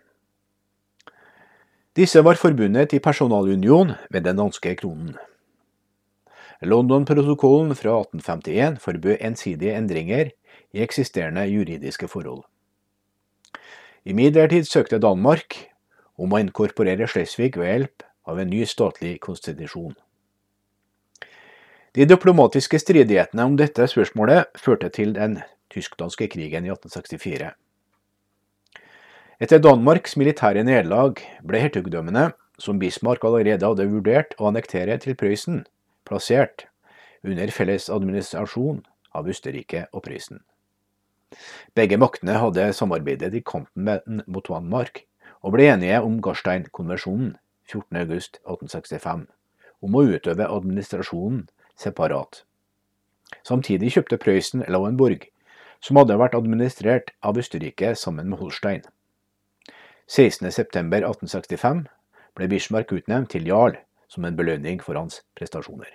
Disse 1.95 2.23
var 2.27 2.39
forbundet 2.39 2.93
i 2.95 2.99
personalunion 2.99 3.95
ved 4.11 4.27
den 4.27 4.39
danske 4.43 4.75
kronen. 4.83 5.15
London-protokollen 6.61 7.73
fra 7.75 7.95
1851 8.03 8.83
forbød 8.83 9.17
ensidige 9.21 9.77
endringer 9.79 10.35
i 10.73 10.83
eksisterende 10.83 11.47
juridiske 11.51 12.09
forhold. 12.09 12.45
Imidlertid 14.05 14.69
søkte 14.69 14.99
Danmark 14.99 15.57
om 16.21 16.33
å 16.33 16.41
inkorporere 16.41 17.09
Slesvig 17.09 17.57
ved 17.59 17.69
hjelp 17.69 18.05
av 18.31 18.41
en 18.41 18.51
ny 18.53 18.63
statlig 18.69 19.19
konstitusjon. 19.25 19.97
De 21.97 22.07
diplomatiske 22.07 22.79
stridighetene 22.79 23.45
om 23.49 23.57
dette 23.59 23.89
spørsmålet 23.91 24.53
førte 24.61 24.93
til 24.95 25.17
den 25.17 25.41
tysk-danske 25.75 26.29
krigen 26.31 26.69
i 26.69 26.71
1864. 26.71 27.51
Etter 29.41 29.63
Danmarks 29.65 30.19
militære 30.21 30.63
nederlag 30.69 31.19
ble 31.43 31.63
hertugdømmene, 31.65 32.31
som 32.61 32.79
Bismarck 32.79 33.25
allerede 33.25 33.65
hadde 33.65 33.89
vurdert 33.89 34.37
å 34.39 34.51
annektere 34.51 34.99
til 35.01 35.17
Prøysen, 35.17 35.65
plassert 36.05 36.67
under 37.25 37.51
felles 37.53 37.89
administrasjon 37.93 38.85
av 39.17 39.29
Østerrike 39.33 39.87
og 39.97 40.05
Prøysen. 40.05 40.45
Begge 41.79 41.99
maktene 42.01 42.39
hadde 42.43 42.71
samarbeidet 42.77 43.35
i 43.35 43.43
kampen 43.47 44.23
mot 44.27 44.49
Danmark, 44.49 45.05
og 45.41 45.55
ble 45.55 45.71
enige 45.73 46.01
om 46.05 46.19
Garstein-konvensjonen 46.25 47.35
14.8.1865 47.71 49.27
om 49.81 49.97
å 49.97 50.05
utøve 50.13 50.49
administrasjonen 50.51 51.45
separat. 51.79 52.43
Samtidig 53.47 53.95
kjøpte 53.95 54.19
Prøysen 54.21 54.65
Lauenborg, 54.69 55.29
som 55.81 55.97
hadde 55.97 56.19
vært 56.21 56.37
administrert 56.37 57.15
av 57.25 57.39
Østerrike 57.41 57.95
sammen 57.97 58.29
med 58.29 58.43
Holstein. 58.43 58.83
16.9.1865 60.11 61.87
ble 62.37 62.51
Bismarck 62.51 62.93
utnevnt 62.93 63.31
til 63.33 63.47
jarl 63.49 63.79
som 64.11 64.27
en 64.27 64.37
belønning 64.37 64.83
for 64.83 64.99
hans 64.99 65.23
prestasjoner. 65.39 65.89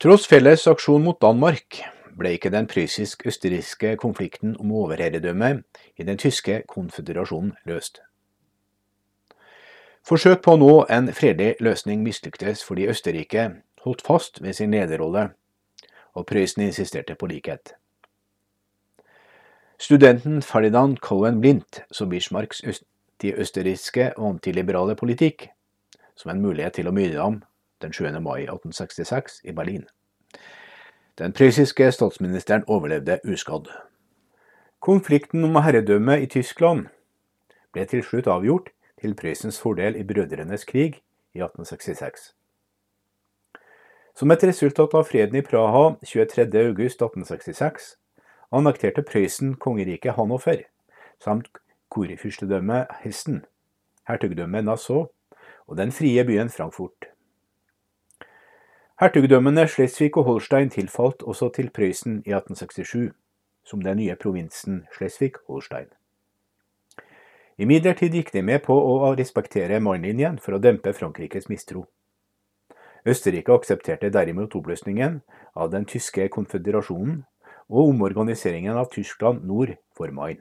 Tross 0.00 0.28
felles 0.30 0.64
aksjon 0.70 1.04
mot 1.04 1.18
Danmark 1.20 1.82
ble 2.18 2.34
ikke 2.36 2.50
den 2.54 2.66
prøyssisk-østerrikske 2.70 3.96
konflikten 3.96 4.56
om 4.60 4.72
overherredømme 4.72 5.62
i 5.96 6.06
den 6.06 6.18
tyske 6.18 6.62
konføderasjonen 6.68 7.52
løst. 7.66 8.00
Forsøk 10.04 10.42
på 10.44 10.54
å 10.54 10.60
nå 10.60 10.72
en 10.92 11.08
fredelig 11.16 11.56
løsning 11.64 12.02
mislyktes 12.04 12.64
fordi 12.64 12.88
Østerrike 12.92 13.50
holdt 13.84 14.04
fast 14.04 14.42
ved 14.42 14.52
sin 14.52 14.74
lederrolle, 14.76 15.30
og 16.14 16.26
Prøysen 16.26 16.62
insisterte 16.62 17.14
på 17.14 17.26
likhet. 17.26 17.74
Studenten 19.78 20.42
Ferdinand 20.42 21.00
Cohen 21.02 21.40
Blindt 21.40 21.82
så 21.92 22.06
Bismarcks 22.06 22.62
anti-østerrikske 23.24 24.12
og 24.16 24.34
antiliberale 24.34 24.96
politikk 24.96 25.48
som 26.16 26.30
en 26.30 26.42
mulighet 26.42 26.74
til 26.74 26.88
å 26.88 26.94
myrde 26.94 27.20
ham 27.20 27.42
den 27.82 27.92
7. 27.92 28.20
mai 28.20 28.44
1866 28.44 29.40
i 29.44 29.52
Berlin. 29.52 29.86
Den 31.18 31.32
prøyssiske 31.32 31.92
statsministeren 31.92 32.64
overlevde 32.66 33.20
uskadd. 33.30 33.68
Konflikten 34.82 35.44
om 35.44 35.54
herredømmet 35.62 36.24
i 36.24 36.26
Tyskland 36.26 36.88
ble 37.72 37.84
til 37.86 38.02
slutt 38.02 38.26
avgjort 38.26 38.72
til 38.98 39.14
Prøysens 39.14 39.60
fordel 39.62 39.94
i 39.94 40.02
Brødrenes 40.02 40.66
krig 40.66 40.98
i 41.34 41.38
1866. 41.38 42.34
Som 44.14 44.34
et 44.34 44.42
resultat 44.42 44.98
av 44.98 45.06
freden 45.06 45.38
i 45.38 45.44
Praha 45.46 45.94
23.8.1866 46.02 47.94
annekterte 48.50 49.06
Prøysen 49.06 49.54
kongeriket 49.54 50.18
Hannover 50.18 50.66
samt 51.22 51.48
kurfyrstedømmet 51.94 52.86
Hessen, 53.06 53.44
hertugdømmet 54.10 54.66
Nassau 54.66 55.06
og 55.66 55.76
den 55.78 55.92
frie 55.94 56.24
byen 56.26 56.50
Frankfurt. 56.50 57.13
Hertugdømmene 59.00 59.64
Slesvig 59.66 60.12
og 60.16 60.24
Holstein 60.24 60.68
tilfalt 60.70 61.22
også 61.26 61.48
til 61.56 61.70
Prøysen 61.74 62.20
i 62.22 62.30
1867, 62.30 63.10
som 63.66 63.80
den 63.82 63.96
nye 63.98 64.14
provinsen 64.14 64.84
Slesvig-Holstein. 64.94 65.88
Imidlertid 67.58 68.14
gikk 68.14 68.30
de 68.36 68.44
med 68.46 68.62
på 68.62 68.76
å 68.78 69.10
respektere 69.18 69.80
Main-linjen 69.82 70.38
for 70.38 70.54
å 70.54 70.62
dempe 70.62 70.94
Frankrikes 70.94 71.50
mistro. 71.50 71.88
Østerrike 73.02 73.50
aksepterte 73.58 74.12
derimot 74.14 74.54
oppløsningen 74.54 75.20
av 75.58 75.74
den 75.74 75.90
tyske 75.90 76.28
konføderasjonen 76.30 77.24
og 77.74 77.88
omorganiseringen 77.88 78.78
av 78.78 78.92
Tyskland 78.94 79.42
nord 79.42 79.74
for 79.90 80.14
Main. 80.14 80.38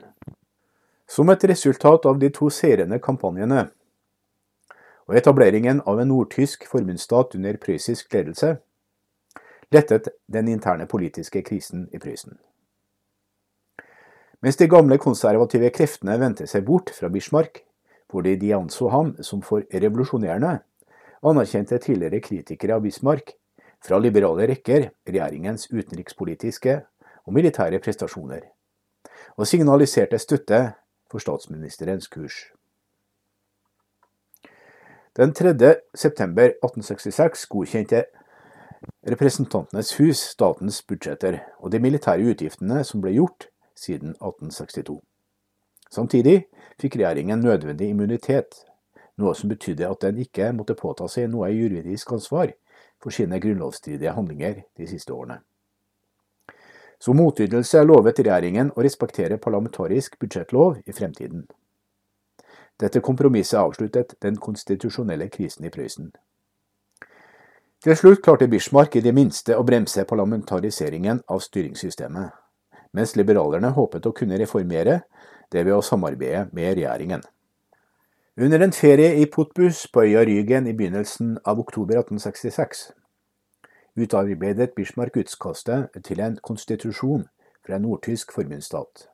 Som 1.09 1.33
et 1.33 1.49
resultat 1.49 2.05
av 2.05 2.21
de 2.21 2.29
to 2.29 2.53
seirende 2.53 3.01
kampanjene 3.01 3.71
og 5.07 5.17
etableringen 5.19 5.81
av 5.89 5.99
en 5.99 6.11
nordtysk 6.11 6.67
forbundsstat 6.69 7.35
under 7.35 7.57
prøyssisk 7.61 8.13
ledelse, 8.13 8.55
lettet 9.73 10.09
den 10.31 10.47
interne 10.47 10.87
politiske 10.87 11.41
krisen 11.43 11.87
i 11.93 11.99
Prøysen. 11.99 12.37
Mens 14.43 14.59
de 14.59 14.67
gamle 14.67 14.97
konservative 14.99 15.69
kreftene 15.71 16.17
vendte 16.19 16.47
seg 16.51 16.65
bort 16.67 16.91
fra 16.95 17.09
Bismarck 17.09 17.63
fordi 18.11 18.35
de 18.37 18.51
anså 18.53 18.89
ham 18.93 19.15
som 19.25 19.41
for 19.41 19.63
revolusjonerende, 19.73 20.59
anerkjente 21.23 21.79
tidligere 21.81 22.19
kritikere 22.21 22.75
av 22.75 22.83
Bismarck 22.83 23.33
fra 23.83 23.97
liberale 23.99 24.45
rekker 24.51 24.89
regjeringens 25.07 25.69
utenrikspolitiske 25.71 26.75
og 27.23 27.33
militære 27.33 27.79
prestasjoner, 27.83 28.43
og 29.39 29.47
signaliserte 29.47 30.19
støtte 30.19 30.59
for 31.11 31.23
statsministerens 31.23 32.11
kurs. 32.11 32.51
Den 35.15 35.33
3. 35.33 35.75
september 35.93 36.43
1866 36.43 37.45
godkjente 37.45 37.99
Representantenes 39.05 39.91
hus 39.99 40.23
statens 40.31 40.79
budsjetter 40.89 41.37
og 41.59 41.69
de 41.69 41.77
militære 41.83 42.31
utgiftene 42.33 42.79
som 42.81 43.03
ble 43.03 43.13
gjort 43.13 43.45
siden 43.77 44.15
1862. 44.15 44.97
Samtidig 45.93 46.47
fikk 46.81 46.97
regjeringen 46.97 47.45
nødvendig 47.45 47.91
immunitet, 47.93 48.57
noe 49.21 49.37
som 49.37 49.53
betydde 49.53 49.85
at 49.85 50.01
den 50.01 50.25
ikke 50.25 50.49
måtte 50.57 50.73
påta 50.81 51.05
seg 51.05 51.29
noe 51.29 51.53
juridisk 51.53 52.17
ansvar 52.17 52.57
for 52.97 53.13
sine 53.13 53.37
grunnlovsstridige 53.37 54.17
handlinger 54.17 54.63
de 54.65 54.89
siste 54.89 55.13
årene. 55.13 55.43
Som 56.97 57.21
motytelse 57.21 57.85
lovet 57.85 58.25
regjeringen 58.25 58.73
å 58.73 58.81
respektere 58.81 59.37
parlamentarisk 59.37 60.17
budsjettlov 60.17 60.81
i 60.87 61.01
fremtiden. 61.03 61.45
Dette 62.79 63.01
kompromisset 63.01 63.59
avsluttet 63.59 64.15
den 64.21 64.37
konstitusjonelle 64.41 65.29
krisen 65.29 65.65
i 65.65 65.71
Prøysen. 65.73 66.11
Til 67.83 67.97
slutt 67.99 68.23
klarte 68.23 68.47
Bismarck 68.47 68.95
i 68.95 69.03
det 69.03 69.13
minste 69.13 69.57
å 69.59 69.65
bremse 69.67 70.05
parlamentariseringen 70.07 71.19
av 71.27 71.43
styringssystemet, 71.43 72.31
mens 72.95 73.15
liberalerne 73.19 73.73
håpet 73.75 74.07
å 74.07 74.15
kunne 74.15 74.39
reformere 74.39 75.01
det 75.51 75.65
ved 75.65 75.75
å 75.75 75.83
samarbeide 75.83 76.47
med 76.51 76.77
regjeringen. 76.77 77.21
Under 78.39 78.63
en 78.65 78.73
ferie 78.73 79.13
i 79.21 79.27
Putbus 79.29 79.85
på 79.93 80.07
øya 80.07 80.23
Rygen 80.25 80.67
i 80.67 80.73
begynnelsen 80.73 81.37
av 81.45 81.59
oktober 81.59 81.99
1866 81.99 82.87
utarbeidet 83.95 84.73
Bismarck 84.75 85.17
utkastet 85.17 86.03
til 86.03 86.21
en 86.21 86.37
konstitusjon 86.41 87.27
for 87.65 87.75
en 87.75 87.85
nordtysk 87.85 88.33
forbundsstat. 88.33 89.07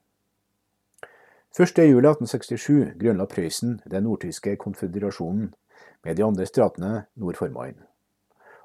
1.7.1867 1.57 2.97
grunnla 2.99 3.25
Prøysen 3.25 3.79
den 3.89 4.03
nordtyske 4.03 4.55
konføderasjonen 4.55 5.53
med 6.05 6.15
de 6.15 6.23
andre 6.23 6.45
statene 6.45 7.05
nord 7.15 7.35
for 7.41 7.49
Main, 7.49 7.75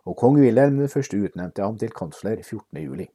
og 0.04 0.16
kong 0.16 0.36
Wilhelm 0.36 0.82
I 0.82 0.86
utnevnte 1.24 1.62
ham 1.62 1.78
til 1.78 1.90
kansler 1.90 2.36
14.7. 2.36 3.06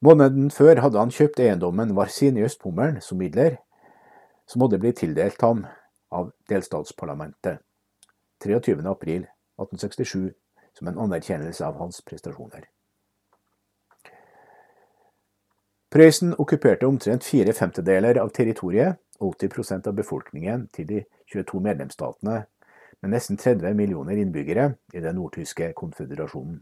Måneden 0.00 0.50
før 0.50 0.80
hadde 0.80 0.98
han 0.98 1.10
kjøpt 1.10 1.40
eiendommen 1.40 1.96
Varsin 1.96 2.36
i 2.36 2.44
Øst-Pommern 2.44 3.00
som 3.00 3.18
midler, 3.18 3.56
som 4.46 4.62
hadde 4.62 4.78
blitt 4.78 5.00
tildelt 5.00 5.40
ham 5.40 5.64
av 6.12 6.30
delstatsparlamentet 6.48 7.58
23.4.1867 8.44 10.28
som 10.78 10.88
en 10.88 10.98
anerkjennelse 10.98 11.64
av 11.66 11.80
hans 11.80 12.02
prestasjoner. 12.06 12.68
Prøysen 15.88 16.34
okkuperte 16.36 16.84
omtrent 16.86 17.24
fire 17.24 17.52
femtedeler 17.56 18.18
av 18.20 18.28
territoriet 18.36 18.98
og 19.20 19.38
80% 19.40 19.88
av 19.88 19.94
befolkningen 19.96 20.66
til 20.72 20.88
de 20.88 21.04
22 21.32 21.60
medlemsstatene, 21.64 22.42
med 23.00 23.14
nesten 23.14 23.38
30 23.38 23.76
millioner 23.78 24.18
innbyggere 24.18 24.72
i 24.92 25.00
den 25.00 25.16
nordtyske 25.16 25.70
konføderasjonen. 25.78 26.58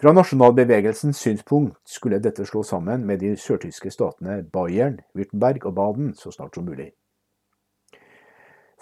Fra 0.00 0.12
nasjonalbevegelsens 0.12 1.16
synspunkt 1.22 1.78
skulle 1.88 2.18
dette 2.20 2.44
slå 2.44 2.62
sammen 2.62 3.06
med 3.06 3.22
de 3.22 3.36
sørtyske 3.40 3.90
statene 3.94 4.42
Bayern, 4.42 5.00
Würtemberg 5.14 5.64
og 5.64 5.74
Baden 5.74 6.14
så 6.18 6.30
snart 6.34 6.54
som 6.54 6.66
mulig. 6.66 6.90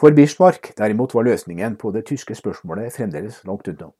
For 0.00 0.10
Bismarck 0.10 0.72
derimot 0.78 1.14
var 1.14 1.22
løsningen 1.22 1.76
på 1.76 1.92
det 1.94 2.06
tyske 2.08 2.34
spørsmålet 2.34 2.92
fremdeles 2.92 3.44
langt 3.44 3.68
unna. 3.68 3.92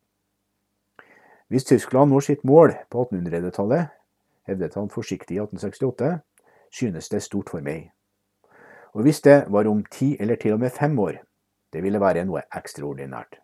Hvis 1.49 1.65
Tyskland 1.65 2.11
når 2.11 2.21
sitt 2.21 2.45
mål 2.45 2.73
på 2.91 3.05
1800-tallet, 3.05 3.93
hevdet 4.49 4.75
han 4.75 4.91
forsiktig 4.91 5.37
i 5.37 5.43
1868, 5.43 6.19
synes 6.73 7.09
det 7.09 7.23
stort 7.23 7.53
for 7.53 7.65
meg. 7.65 7.91
Og 8.93 9.07
hvis 9.07 9.23
det 9.25 9.45
var 9.49 9.69
om 9.69 9.85
ti 9.91 10.17
eller 10.21 10.37
til 10.37 10.57
og 10.57 10.61
med 10.61 10.71
fem 10.71 10.99
år, 10.99 11.23
det 11.73 11.83
ville 11.83 12.01
være 12.01 12.25
noe 12.29 12.45
ekstraordinært. 12.53 13.39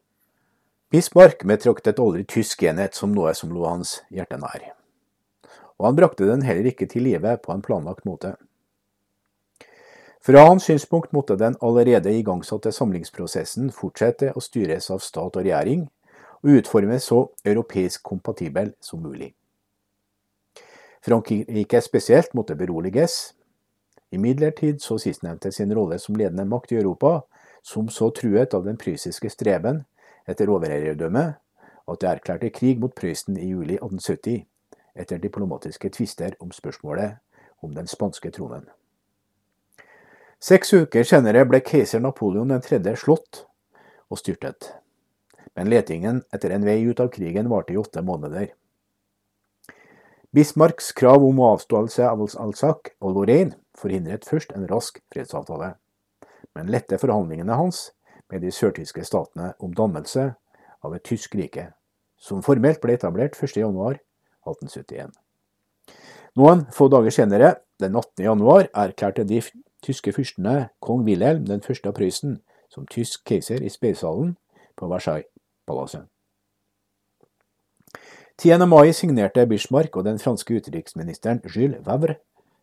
Bismarck 0.91 1.45
betraktet 1.45 2.01
aldri 2.01 2.25
tysk 2.25 2.63
enhet 2.65 2.97
som 2.97 3.13
noe 3.13 3.35
som 3.37 3.53
lå 3.53 3.65
hans 3.69 3.99
hjerte 4.09 4.39
nær. 4.41 4.71
Og 5.79 5.87
han 5.87 5.97
brakte 5.97 6.29
den 6.29 6.43
heller 6.43 6.69
ikke 6.71 6.89
til 6.89 7.05
live 7.05 7.37
på 7.45 7.53
en 7.53 7.65
planlagt 7.65 8.07
måte. 8.09 8.35
Fra 10.25 10.47
hans 10.49 10.67
synspunkt 10.67 11.13
måtte 11.13 11.37
den 11.39 11.57
allerede 11.63 12.13
igangsatte 12.13 12.73
samlingsprosessen 12.75 13.71
fortsette 13.73 14.33
å 14.35 14.43
styres 14.43 14.91
av 14.91 15.05
stat 15.05 15.39
og 15.39 15.45
regjering, 15.45 15.87
og 16.43 16.59
utformes 16.59 17.07
så 17.11 17.23
europeisk 17.45 18.03
kompatibel 18.03 18.75
som 18.81 19.03
mulig. 19.03 19.35
Frankrike 21.05 21.81
spesielt 21.81 22.35
måtte 22.35 22.57
beroliges. 22.57 23.35
Imidlertid 24.11 24.81
så 24.83 24.99
sistnevnte 24.99 25.53
sin 25.53 25.75
rolle 25.75 25.99
som 25.99 26.17
ledende 26.17 26.45
makt 26.45 26.73
i 26.73 26.81
Europa 26.81 27.21
som 27.63 27.89
så 27.89 28.11
truet 28.11 28.55
av 28.55 28.65
den 28.65 28.79
prøyssiske 28.81 29.31
streben 29.31 29.85
etter 30.29 30.51
overherredømme 30.51 31.25
at 31.89 32.01
det 32.01 32.09
erklærte 32.09 32.51
krig 32.53 32.81
mot 32.81 32.95
Prøysen 32.95 33.37
i 33.37 33.51
juli 33.51 33.77
1870 33.77 34.45
etter 34.99 35.21
diplomatiske 35.23 35.91
tvister 35.95 36.35
om 36.41 36.53
spørsmålet 36.53 37.19
om 37.63 37.75
den 37.75 37.87
spanske 37.87 38.31
tronen. 38.35 38.67
Seks 40.41 40.73
uker 40.73 41.07
senere 41.07 41.45
ble 41.49 41.61
keiser 41.67 42.03
Napoleon 42.03 42.53
3. 42.63 42.79
slått 42.97 43.45
og 44.09 44.21
styrtet, 44.21 44.71
men 45.59 45.71
letingen 45.71 46.23
etter 46.35 46.55
en 46.55 46.67
vei 46.67 46.79
ut 46.87 47.01
av 47.03 47.11
krigen 47.15 47.51
varte 47.51 47.75
i 47.75 47.81
åtte 47.81 48.03
måneder. 48.03 48.53
Bismarcks 50.31 50.93
krav 50.93 51.25
om 51.25 51.39
avståelse 51.41 52.05
av 52.05 52.21
Alsac 52.21 52.91
og 53.01 53.15
Lorraine 53.17 53.57
forhindret 53.81 54.27
først 54.29 54.51
en 54.53 54.67
rask 54.69 54.99
fredsavtale, 55.09 55.71
men 56.53 56.69
lette 56.69 56.99
forhandlingene 57.01 57.57
hans 57.57 57.87
med 58.29 58.45
de 58.45 58.51
sørtyske 58.53 59.07
statene 59.09 59.55
om 59.65 59.73
dannelse 59.73 60.27
av 60.85 60.97
et 60.99 61.05
tysk 61.09 61.39
rike, 61.39 61.71
som 62.21 62.45
formelt 62.45 62.83
ble 62.83 62.99
etablert 62.99 63.41
1.1.1871. 63.41 65.17
Noen 66.37 66.67
få 66.77 66.91
dager 66.93 67.15
senere, 67.15 67.55
den 67.81 67.97
18. 67.97 68.27
januar, 68.27 68.69
erklærte 68.77 69.25
de 69.25 69.41
tyske 69.81 70.13
fyrstene 70.13 70.69
kong 70.85 71.09
Wilhelm 71.09 71.49
den 71.49 71.65
første 71.65 71.89
av 71.89 71.97
Prøysen 71.97 72.43
som 72.69 72.85
tysk 72.85 73.25
keiser 73.25 73.65
i 73.65 73.73
speisalen 73.73 74.37
på 74.77 74.93
Versailles-palasset. 74.93 76.05
10. 78.43 78.69
mai 78.69 78.93
signerte 78.93 79.47
Bismarck 79.47 79.97
og 79.97 80.05
den 80.05 80.19
franske 80.19 80.55
utenriksministeren 80.55 81.41
Jules 81.57 81.81
Vavre 81.87 82.15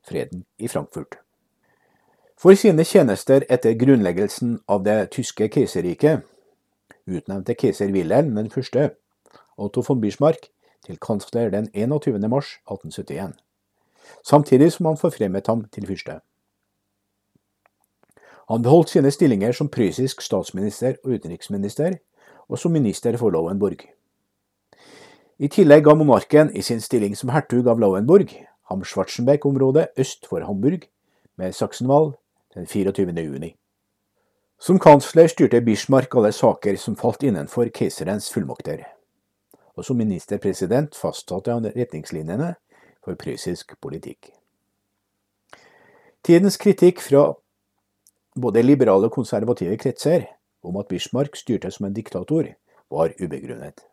freden 0.07 0.45
i 0.57 0.67
Frankfurt. 0.67 1.17
For 2.39 2.55
sine 2.55 2.85
tjenester 2.87 3.43
etter 3.51 3.75
grunnleggelsen 3.75 4.53
av 4.71 4.85
det 4.85 5.09
tyske 5.11 5.49
keiserriket 5.51 6.23
utnevnte 7.11 7.57
keiser 7.59 7.91
Wilhelm 7.91 8.37
den 8.37 8.47
første 8.53 8.93
Otto 9.57 9.83
von 9.87 9.99
Bismarck 9.99 10.47
til 10.85 10.95
kansler 10.95 11.51
den 11.51 11.67
21. 11.73 12.23
mars 12.29 12.53
1871, 12.71 13.35
samtidig 14.23 14.71
som 14.71 14.85
han 14.85 15.01
forfremmet 15.01 15.47
ham 15.47 15.65
til 15.75 15.87
fyrste. 15.91 16.21
Han 18.47 18.63
beholdt 18.63 18.95
sine 18.95 19.11
stillinger 19.11 19.51
som 19.51 19.67
prøyssisk 19.67 20.21
statsminister 20.21 20.95
og 21.03 21.19
utenriksminister, 21.19 21.99
og 22.47 22.59
som 22.59 22.71
minister 22.71 23.17
for 23.17 23.29
Lauenburg. 23.29 23.89
I 25.35 25.49
tillegg 25.51 25.83
ga 25.83 25.95
monarken 25.99 26.49
i 26.55 26.61
sin 26.63 26.79
stilling 26.81 27.15
som 27.19 27.33
hertug 27.35 27.67
av 27.67 27.79
Lauenburg 27.79 28.29
ham 28.69 28.83
Schwarzenbeck-området 28.83 29.87
øst 29.99 30.27
for 30.29 30.39
Hamburg, 30.39 30.87
med 31.35 31.53
Sachsenwald 31.53 32.13
den 32.53 32.65
24. 32.65 33.21
juni. 33.21 33.55
Som 34.59 34.79
kansler 34.79 35.27
styrte 35.27 35.61
Bismarck 35.61 36.15
alle 36.15 36.31
saker 36.31 36.77
som 36.79 36.95
falt 36.95 37.23
innenfor 37.23 37.67
keiserens 37.75 38.29
fullmakter, 38.31 38.85
og 39.75 39.85
som 39.85 39.97
ministerpresident 39.97 40.95
fastsatte 40.95 41.51
han 41.51 41.67
retningslinjene 41.75 42.53
for 43.03 43.19
prøyssisk 43.19 43.75
politikk. 43.81 44.31
Tidens 46.23 46.57
kritikk 46.57 47.03
fra 47.03 47.33
både 48.39 48.63
liberale 48.63 49.11
og 49.11 49.13
konservative 49.19 49.75
kretser 49.77 50.29
om 50.63 50.79
at 50.79 50.87
Bismarck 50.87 51.35
styrte 51.35 51.71
som 51.71 51.85
en 51.85 51.93
diktator, 51.93 52.47
var 52.89 53.11
ubegrunnet. 53.19 53.83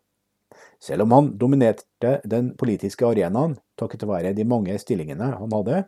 Selv 0.82 1.04
om 1.04 1.12
han 1.14 1.30
dominerte 1.38 2.16
den 2.26 2.52
politiske 2.58 3.06
arenaen 3.06 3.54
takket 3.78 4.02
være 4.08 4.32
de 4.34 4.46
mange 4.48 4.74
stillingene 4.82 5.28
han 5.38 5.54
hadde, 5.54 5.84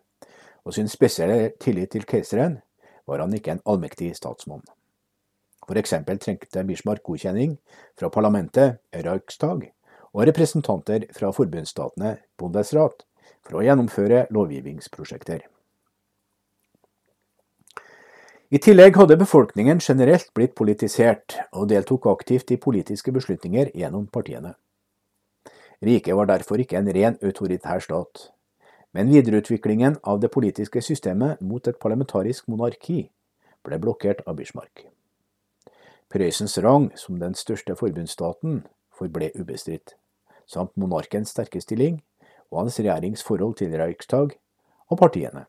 og 0.64 0.76
sin 0.76 0.88
spesielle 0.88 1.50
tillit 1.60 1.90
til 1.96 2.06
keiseren, 2.06 2.60
var 3.06 3.20
han 3.20 3.34
ikke 3.34 3.56
en 3.56 3.64
allmektig 3.66 4.12
statsmann. 4.16 4.62
For 5.66 5.80
eksempel 5.80 6.20
trengte 6.20 6.62
Bismarck 6.68 7.02
godkjenning 7.02 7.56
fra 7.98 8.10
parlamentet, 8.12 8.78
Reichstag, 8.94 9.72
og 10.14 10.28
representanter 10.28 11.08
fra 11.16 11.32
forbundsstatene, 11.34 12.18
Bundesrat, 12.38 13.02
for 13.42 13.58
å 13.58 13.64
gjennomføre 13.66 14.26
lovgivningsprosjekter. 14.32 15.42
I 18.54 18.60
tillegg 18.62 18.94
hadde 18.94 19.18
befolkningen 19.18 19.80
generelt 19.82 20.28
blitt 20.36 20.54
politisert, 20.54 21.40
og 21.50 21.72
deltok 21.72 22.06
aktivt 22.12 22.52
i 22.54 22.60
politiske 22.62 23.10
beslutninger 23.10 23.72
gjennom 23.74 24.06
partiene. 24.06 24.54
Riket 25.84 26.16
var 26.16 26.30
derfor 26.30 26.60
ikke 26.62 26.78
en 26.78 26.88
ren 26.96 27.18
autoritær 27.20 27.82
stat, 27.84 28.30
men 28.96 29.10
videreutviklingen 29.10 29.98
av 30.02 30.20
det 30.22 30.30
politiske 30.32 30.80
systemet 30.80 31.40
mot 31.44 31.66
et 31.68 31.80
parlamentarisk 31.82 32.46
monarki 32.48 33.08
ble 33.66 33.78
blokkert 33.82 34.22
av 34.24 34.38
Bismarck. 34.38 34.86
Prøysens 36.08 36.56
rang 36.64 36.88
som 36.96 37.18
den 37.20 37.34
største 37.36 37.76
forbundsstaten 37.76 38.62
forble 38.94 39.28
ubestridt, 39.34 39.96
samt 40.46 40.72
monarkens 40.80 41.34
sterke 41.34 41.60
stilling 41.60 41.98
og 42.52 42.62
hans 42.62 42.78
regjerings 42.78 43.24
forhold 43.26 43.58
til 43.58 43.74
Reichstag 43.76 44.36
og 44.88 45.00
partiene. 45.00 45.44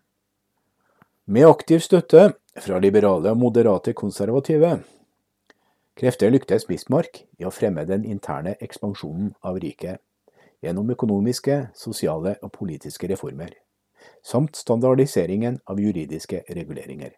Med 1.25 1.47
aktiv 1.47 1.79
støtte 1.79 2.33
fra 2.59 2.79
liberale 2.79 3.31
og 3.31 3.39
moderate 3.39 3.93
konservative 3.93 4.79
krefter 5.95 6.33
lyktes 6.33 6.67
Bismarck 6.67 7.23
i 7.39 7.47
å 7.47 7.53
fremme 7.53 7.85
den 7.87 8.03
interne 8.03 8.57
ekspansjonen 8.59 9.31
av 9.45 9.61
riket 9.63 10.01
gjennom 10.63 10.89
økonomiske, 10.91 11.59
sosiale 11.75 12.35
og 12.41 12.51
politiske 12.51 13.09
reformer, 13.11 13.53
samt 14.23 14.55
standardiseringen 14.55 15.59
av 15.67 15.79
juridiske 15.79 16.43
reguleringer. 16.49 17.15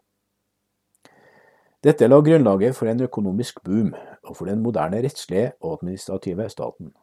Dette 1.83 2.07
la 2.07 2.17
grunnlaget 2.21 2.75
for 2.75 2.89
en 2.89 3.03
økonomisk 3.05 3.61
boom 3.63 3.91
og 4.23 4.37
for 4.37 4.49
den 4.49 4.63
moderne 4.63 5.01
rettslige 5.05 5.51
og 5.61 5.77
administrative 5.77 6.49
staten. 6.49 6.93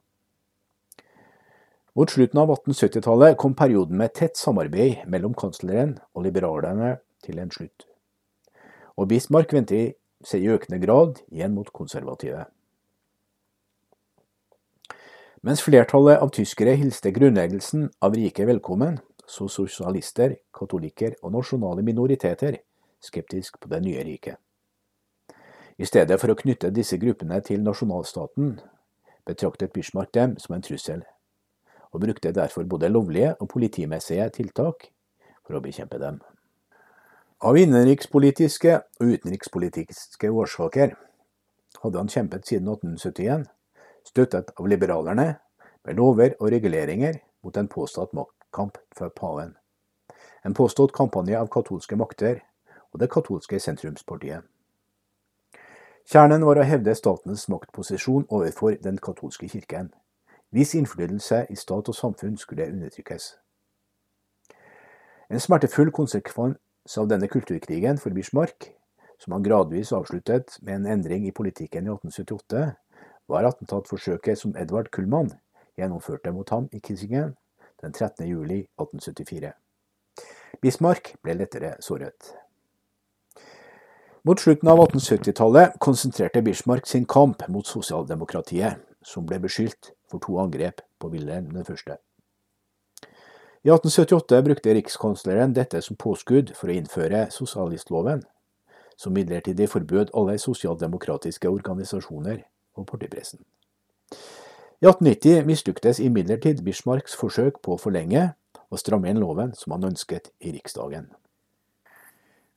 Mot 1.95 2.11
slutten 2.11 2.41
av 2.43 2.51
1870-tallet 2.51 3.37
kom 3.39 3.55
perioden 3.55 4.01
med 4.01 4.17
tett 4.19 4.35
samarbeid 4.35 5.05
mellom 5.07 5.37
kansleren 5.39 6.01
og 6.11 6.27
liberalerne 6.27 6.97
til 7.23 7.39
en 7.39 7.53
slutt. 7.55 7.87
Og 8.99 9.09
Bismarck 9.13 9.55
vendte 9.55 9.95
seg 10.27 10.43
i 10.43 10.51
økende 10.51 10.81
grad 10.83 11.23
igjen 11.31 11.55
mot 11.55 11.71
konservative. 11.71 12.49
Mens 15.45 15.61
flertallet 15.61 16.23
av 16.25 16.31
tyskere 16.33 16.73
hilste 16.81 17.11
grunnleggelsen 17.13 17.91
av 18.01 18.15
riket 18.17 18.47
velkommen, 18.49 18.95
så 19.29 19.45
sosialister, 19.53 20.39
katolikker 20.57 21.19
og 21.21 21.35
nasjonale 21.35 21.83
minoriteter 21.85 22.63
skeptisk 23.05 23.59
på 23.61 23.69
det 23.69 23.83
nye 23.85 24.05
riket. 24.07 24.39
I 25.77 25.85
stedet 25.85 26.17
for 26.23 26.33
å 26.33 26.37
knytte 26.39 26.71
disse 26.73 26.97
gruppene 27.03 27.43
til 27.45 27.61
nasjonalstaten, 27.61 28.55
betraktet 29.29 29.75
Bismarck 29.75 30.15
dem 30.17 30.39
som 30.41 30.57
en 30.57 30.65
trussel, 30.65 31.03
og 31.93 32.01
brukte 32.07 32.33
derfor 32.33 32.65
både 32.65 32.89
lovlige 32.89 33.35
og 33.37 33.51
politimessige 33.53 34.31
tiltak 34.39 34.87
for 35.45 35.59
å 35.59 35.61
bekjempe 35.67 36.01
dem. 36.01 36.23
Av 37.45 37.59
innenrikspolitiske 37.61 38.79
og 38.81 39.13
utenrikspolitiske 39.13 40.33
årsaker 40.33 40.97
hadde 41.83 42.01
han 42.01 42.09
kjempet 42.17 42.49
siden 42.49 42.73
1871 42.73 43.45
støttet 44.05 44.53
av 44.57 44.69
liberalerne, 44.69 45.35
med 45.85 45.99
lover 46.01 46.33
og 46.41 46.51
reguleringer 46.53 47.21
mot 47.45 47.57
en 47.57 47.69
påstått 47.69 48.15
maktkamp 48.17 48.79
for 48.97 49.13
paven. 49.13 49.55
En 50.45 50.55
påstått 50.55 50.95
kampanje 50.97 51.37
av 51.41 51.51
katolske 51.53 51.97
makter 51.97 52.41
og 52.93 53.01
det 53.01 53.11
katolske 53.13 53.61
sentrumspartiet. 53.61 54.45
Kjernen 56.05 56.45
var 56.45 56.61
å 56.61 56.67
hevde 56.69 56.93
statens 56.97 57.47
maktposisjon 57.49 58.27
overfor 58.29 58.77
den 58.85 58.99
katolske 59.01 59.49
kirken, 59.49 59.89
hvis 60.53 60.75
innflytelse 60.77 61.47
i 61.51 61.57
stat 61.57 61.89
og 61.89 61.97
samfunn 61.97 62.37
skulle 62.37 62.69
undertrykkes. 62.69 63.31
En 65.33 65.41
smertefull 65.41 65.89
konsekvens 65.97 66.99
av 67.01 67.09
denne 67.09 67.29
kulturkrigen 67.33 67.97
for 67.99 68.13
Bismarck, 68.13 68.69
som 69.19 69.33
han 69.33 69.47
gradvis 69.47 69.95
avsluttet 69.97 70.59
med 70.61 70.83
en 70.83 70.91
endring 70.99 71.25
i 71.27 71.33
politikken 71.33 71.89
i 71.89 71.95
1878, 71.95 72.75
var 73.29 73.47
attentatforsøket 73.49 74.39
som 74.39 74.55
Edvard 74.57 74.91
Kullmann 74.93 75.33
gjennomførte 75.79 76.33
mot 76.33 76.51
ham 76.51 76.69
i 76.73 76.81
Kissingen 76.85 77.35
den 77.83 77.93
13. 77.93 78.27
juli 78.29 78.65
1874. 78.81 79.53
Bismarck 80.63 81.15
ble 81.23 81.35
lettere 81.39 81.75
såret. 81.81 82.35
Mot 84.25 84.41
slutten 84.41 84.71
av 84.73 84.81
1870-tallet 84.87 85.75
konsentrerte 85.85 86.41
Bismarck 86.43 86.87
sin 86.89 87.05
kamp 87.05 87.43
mot 87.49 87.69
sosialdemokratiet, 87.69 88.79
som 89.05 89.27
ble 89.29 89.37
beskyldt 89.43 89.93
for 90.09 90.23
to 90.25 90.39
angrep 90.41 90.81
på 90.99 91.11
Wilhelm 91.13 91.51
1. 91.61 91.99
I 93.65 93.73
1878 93.73 94.41
brukte 94.45 94.75
rikskansleren 94.77 95.53
dette 95.57 95.83
som 95.85 95.97
påskudd 96.01 96.55
for 96.57 96.73
å 96.73 96.79
innføre 96.79 97.27
sosialistloven, 97.33 98.25
som 98.97 99.13
midlertidig 99.17 99.69
forbød 99.73 100.15
alle 100.17 100.39
sosialdemokratiske 100.41 101.51
organisasjoner 101.51 102.45
og 102.75 102.87
partipressen. 102.91 103.43
I 104.83 104.87
1890 104.87 105.47
mislyktes 105.49 106.01
imidlertid 106.03 106.63
Bismarcks 106.65 107.15
forsøk 107.17 107.63
på 107.65 107.75
å 107.75 107.81
forlenge 107.81 108.33
og 108.69 108.81
stramme 108.83 109.09
inn 109.09 109.21
loven 109.23 109.55
som 109.57 109.77
han 109.77 109.87
ønsket 109.91 110.33
i 110.45 110.53
Riksdagen. 110.53 111.09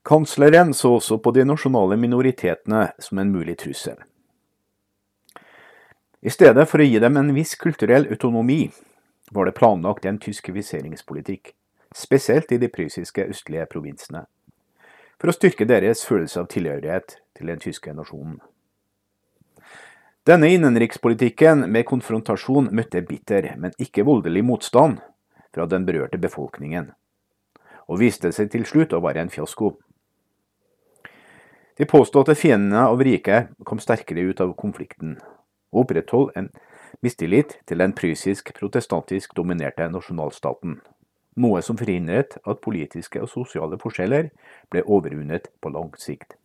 Kansleren 0.07 0.74
så 0.74 0.93
også 0.97 1.18
på 1.20 1.34
de 1.36 1.43
nasjonale 1.45 1.97
minoritetene 1.99 2.88
som 2.99 3.20
en 3.20 3.32
mulig 3.32 3.57
trussel. 3.59 3.97
I 6.22 6.32
stedet 6.34 6.63
for 6.68 6.82
å 6.82 6.88
gi 6.88 6.99
dem 7.03 7.20
en 7.20 7.34
viss 7.36 7.53
kulturell 7.59 8.07
autonomi, 8.09 8.72
var 9.32 9.45
det 9.45 9.57
planlagt 9.59 10.07
en 10.07 10.20
tyskifiseringspolitikk, 10.20 11.51
spesielt 11.95 12.51
i 12.51 12.59
de 12.61 12.70
prøyssiske 12.72 13.28
østlige 13.30 13.68
provinsene, 13.70 14.26
for 15.20 15.30
å 15.30 15.36
styrke 15.36 15.68
deres 15.68 16.05
følelse 16.07 16.39
av 16.39 16.47
tilhørighet 16.51 17.20
til 17.38 17.51
den 17.51 17.61
tyske 17.61 17.93
nasjonen. 17.93 18.39
Denne 20.28 20.49
innenrikspolitikken 20.51 21.61
med 21.71 21.86
konfrontasjon 21.88 22.65
møtte 22.75 22.99
bitter, 23.07 23.45
men 23.55 23.71
ikke 23.80 24.03
voldelig 24.03 24.41
motstand 24.43 24.97
fra 25.55 25.63
den 25.71 25.86
berørte 25.88 26.19
befolkningen, 26.19 26.89
og 27.88 28.01
viste 28.01 28.34
seg 28.36 28.49
til 28.51 28.65
slutt 28.67 28.91
å 28.91 28.99
være 29.05 29.23
en 29.23 29.32
fiasko. 29.32 29.69
De 31.80 31.88
påståtte 31.88 32.36
fiendene 32.36 32.82
av 32.89 32.99
riket 33.07 33.53
kom 33.63 33.80
sterkere 33.80 34.25
ut 34.28 34.43
av 34.43 34.51
konflikten, 34.59 35.15
og 35.71 35.86
opprettholdt 35.86 36.36
en 36.36 36.49
mistillit 36.99 37.55
til 37.63 37.80
den 37.80 37.95
prøyssisk 37.95 38.51
protestantisk 38.57 39.32
dominerte 39.38 39.88
nasjonalstaten, 39.93 40.82
noe 41.39 41.63
som 41.63 41.80
forhindret 41.80 42.36
at 42.43 42.59
politiske 42.67 43.23
og 43.23 43.32
sosiale 43.32 43.80
forskjeller 43.80 44.34
ble 44.75 44.84
overvunnet 44.84 45.47
på 45.63 45.71
lang 45.71 45.95
sikt. 45.95 46.36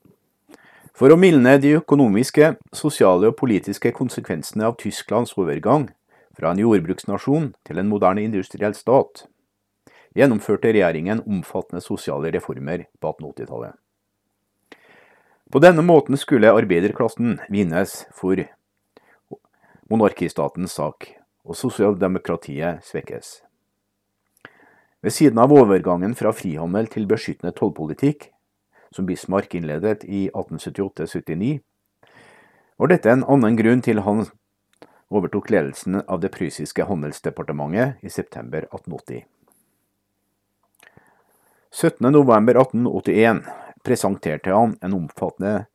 For 0.92 1.08
å 1.08 1.16
mildne 1.16 1.56
de 1.56 1.76
økonomiske, 1.78 2.54
sosiale 2.76 3.30
og 3.30 3.38
politiske 3.40 3.94
konsekvensene 3.96 4.66
av 4.68 4.76
Tysklands 4.80 5.32
overgang 5.40 5.88
fra 6.36 6.52
en 6.52 6.60
jordbruksnasjon 6.60 7.52
til 7.64 7.80
en 7.80 7.88
moderne 7.88 8.24
industriell 8.26 8.76
stat, 8.76 9.24
gjennomførte 10.12 10.72
regjeringen 10.72 11.22
omfattende 11.24 11.80
sosiale 11.84 12.32
reformer 12.34 12.84
på 13.00 13.14
1880-tallet. 13.14 13.78
På 15.52 15.60
denne 15.60 15.84
måten 15.84 16.16
skulle 16.16 16.52
arbeiderklassen 16.52 17.38
vinnes 17.52 18.02
for 18.16 18.40
monarkistatens 19.92 20.76
sak, 20.78 21.08
og 21.44 21.56
sosialdemokratiet 21.58 22.84
svekkes. 22.86 23.40
Ved 25.02 25.12
siden 25.12 25.40
av 25.42 25.52
overgangen 25.52 26.14
fra 26.16 26.30
frihandel 26.36 26.86
til 26.92 27.08
beskyttende 27.10 27.52
tollpolitikk 27.56 28.28
som 28.92 29.06
Bismarck 29.08 29.54
innledet 29.54 30.04
i 30.04 30.28
1878-79, 30.30 31.58
var 32.76 32.88
dette 32.92 33.10
en 33.12 33.24
annen 33.24 33.56
grunn 33.56 33.82
til 33.84 34.02
han 34.06 34.24
overtok 35.12 35.50
ledelsen 35.52 36.00
av 36.06 36.22
det 36.22 36.32
prysiske 36.32 36.86
handelsdepartementet 36.88 38.00
i 38.04 38.10
september 38.10 38.64
1880. 38.70 39.24
17.11.1881 41.72 43.44
presenterte 43.84 44.52
han 44.52 44.76
en 44.80 44.96
omfattende 44.96 45.66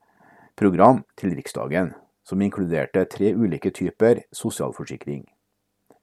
program 0.58 1.02
til 1.18 1.34
Riksdagen 1.38 1.94
som 2.28 2.42
inkluderte 2.42 3.04
tre 3.08 3.32
ulike 3.34 3.70
typer 3.74 4.22
sosialforsikring. 4.32 5.24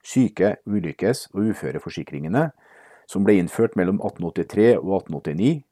Syke-, 0.02 0.56
ulykkes- 0.66 1.28
og 1.34 1.52
uføreforsikringene, 1.52 2.50
som 3.06 3.24
ble 3.24 3.38
innført 3.38 3.76
mellom 3.78 4.00
1883 4.02 4.76
og 4.80 4.92
1889, 5.00 5.62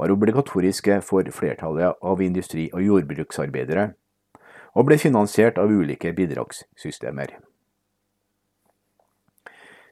var 0.00 0.12
obligatoriske 0.14 1.00
for 1.04 1.28
flertallet 1.36 2.00
av 2.00 2.22
industri- 2.24 2.70
og 2.72 2.80
jordbruksarbeidere, 2.86 3.90
og 4.72 4.86
ble 4.88 4.96
finansiert 4.98 5.58
av 5.60 5.68
ulike 5.68 6.14
bidragssystemer. 6.16 7.36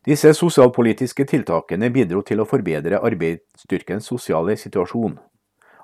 Disse 0.09 0.31
sosialpolitiske 0.33 1.27
tiltakene 1.29 1.91
bidro 1.93 2.23
til 2.25 2.41
å 2.41 2.47
forbedre 2.49 3.03
arbeidsstyrkens 3.05 4.07
sosiale 4.09 4.55
situasjon, 4.57 5.19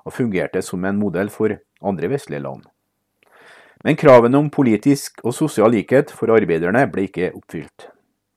og 0.05 0.13
fungerte 0.13 0.63
som 0.65 0.85
en 0.85 0.97
modell 0.97 1.29
for 1.29 1.53
andre 1.85 2.09
vestlige 2.09 2.41
land. 2.41 2.63
Men 3.85 3.99
kravene 3.99 4.39
om 4.39 4.49
politisk 4.49 5.21
og 5.21 5.35
sosial 5.37 5.75
likhet 5.75 6.09
for 6.09 6.33
arbeiderne 6.33 6.87
ble 6.89 7.05
ikke 7.05 7.33
oppfylt. 7.37 7.91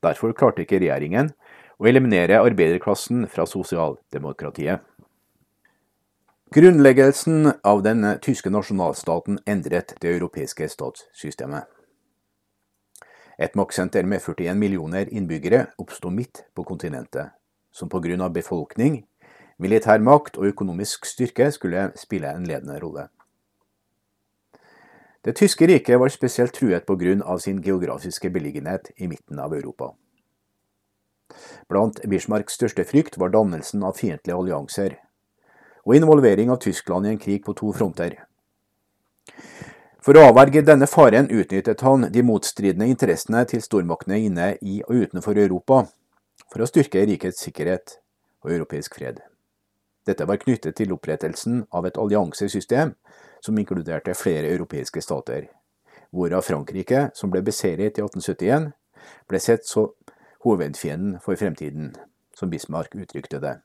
Derfor 0.04 0.34
klarte 0.36 0.66
ikke 0.66 0.82
regjeringen 0.82 1.32
å 1.80 1.88
eliminere 1.88 2.42
arbeiderklassen 2.42 3.24
fra 3.32 3.46
sosialdemokratiet. 3.48 4.82
Grunnleggelsen 6.50 7.52
av 7.62 7.82
den 7.82 8.06
tyske 8.24 8.48
nasjonalstaten 8.48 9.36
endret 9.44 9.90
det 10.00 10.08
europeiske 10.14 10.64
statssystemet. 10.72 11.66
Et 13.36 13.56
maktsenter 13.60 14.06
med 14.08 14.22
41 14.24 14.56
millioner 14.56 15.10
innbyggere 15.12 15.66
oppsto 15.76 16.08
midt 16.08 16.46
på 16.56 16.62
kontinentet, 16.64 17.34
som 17.70 17.90
av 18.24 18.32
befolkning, 18.32 19.02
militær 19.58 20.00
makt 20.00 20.38
og 20.38 20.46
økonomisk 20.48 21.04
styrke 21.04 21.50
skulle 21.52 21.90
spille 22.00 22.32
en 22.32 22.46
ledende 22.48 22.78
rolle. 22.80 23.10
Det 25.20 25.36
tyske 25.36 25.66
riket 25.68 26.00
var 26.00 26.08
spesielt 26.08 26.54
truet 26.56 26.86
av 27.22 27.38
sin 27.44 27.60
geografiske 27.60 28.30
beliggenhet 28.30 28.88
i 28.96 29.06
midten 29.06 29.38
av 29.38 29.52
Europa. 29.52 29.92
Blant 31.68 32.00
Bismarcks 32.08 32.56
største 32.56 32.84
frykt 32.88 33.18
var 33.18 33.28
dannelsen 33.36 33.84
av 33.84 34.00
fiendtlige 34.00 34.36
allianser 34.38 34.96
og 35.88 35.96
involvering 35.96 36.50
av 36.52 36.60
Tyskland 36.60 37.06
i 37.06 37.14
en 37.14 37.20
krig 37.20 37.44
på 37.44 37.54
to 37.56 37.72
fronter. 37.72 38.18
For 40.04 40.16
å 40.16 40.26
avverge 40.28 40.60
denne 40.64 40.86
faren 40.88 41.30
utnyttet 41.32 41.80
han 41.84 42.06
de 42.12 42.22
motstridende 42.24 42.86
interessene 42.92 43.40
til 43.48 43.62
stormaktene 43.64 44.20
inne 44.24 44.50
i 44.60 44.82
og 44.84 45.08
utenfor 45.08 45.40
Europa 45.40 45.82
for 46.48 46.64
å 46.64 46.68
styrke 46.68 47.06
rikets 47.08 47.40
sikkerhet 47.44 47.98
og 48.44 48.52
europeisk 48.54 49.00
fred. 49.00 49.22
Dette 50.08 50.24
var 50.28 50.40
knyttet 50.40 50.76
til 50.76 50.92
opprettelsen 50.92 51.64
av 51.72 51.88
et 51.88 52.00
alliansesystem 52.00 52.94
som 53.44 53.60
inkluderte 53.60 54.16
flere 54.16 54.52
europeiske 54.52 55.02
stater, 55.04 55.48
hvorav 56.10 56.44
Frankrike, 56.44 57.08
som 57.14 57.32
ble 57.32 57.42
beseiret 57.44 58.00
i 58.00 58.04
1871, 58.04 58.70
ble 59.28 59.40
sett 59.40 59.68
som 59.68 59.92
hovedfienden 60.44 61.18
for 61.24 61.36
fremtiden, 61.36 61.92
som 62.36 62.52
Bismarck 62.52 62.96
uttrykte 62.96 63.40
det. 63.44 63.58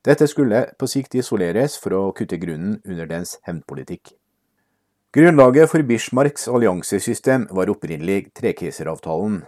Dette 0.00 0.24
skulle 0.28 0.62
på 0.80 0.86
sikt 0.88 1.18
isoleres 1.20 1.74
for 1.76 1.92
å 1.92 2.02
kutte 2.16 2.38
grunnen 2.40 2.78
under 2.88 3.08
dens 3.08 3.34
hevnpolitikk. 3.44 4.14
Grunnlaget 5.12 5.68
for 5.68 5.84
Bismarcks 5.84 6.46
alliansesystem 6.48 7.48
var 7.52 7.68
opprinnelig 7.68 8.30
Trekeiseravtalen 8.38 9.42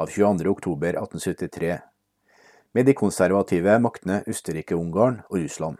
av 0.00 0.08
22.10.1873 0.14 1.74
med 2.74 2.88
de 2.88 2.94
konservative 2.96 3.76
maktene 3.82 4.22
Østerrike-Ungarn 4.30 5.20
og 5.28 5.36
Russland. 5.42 5.76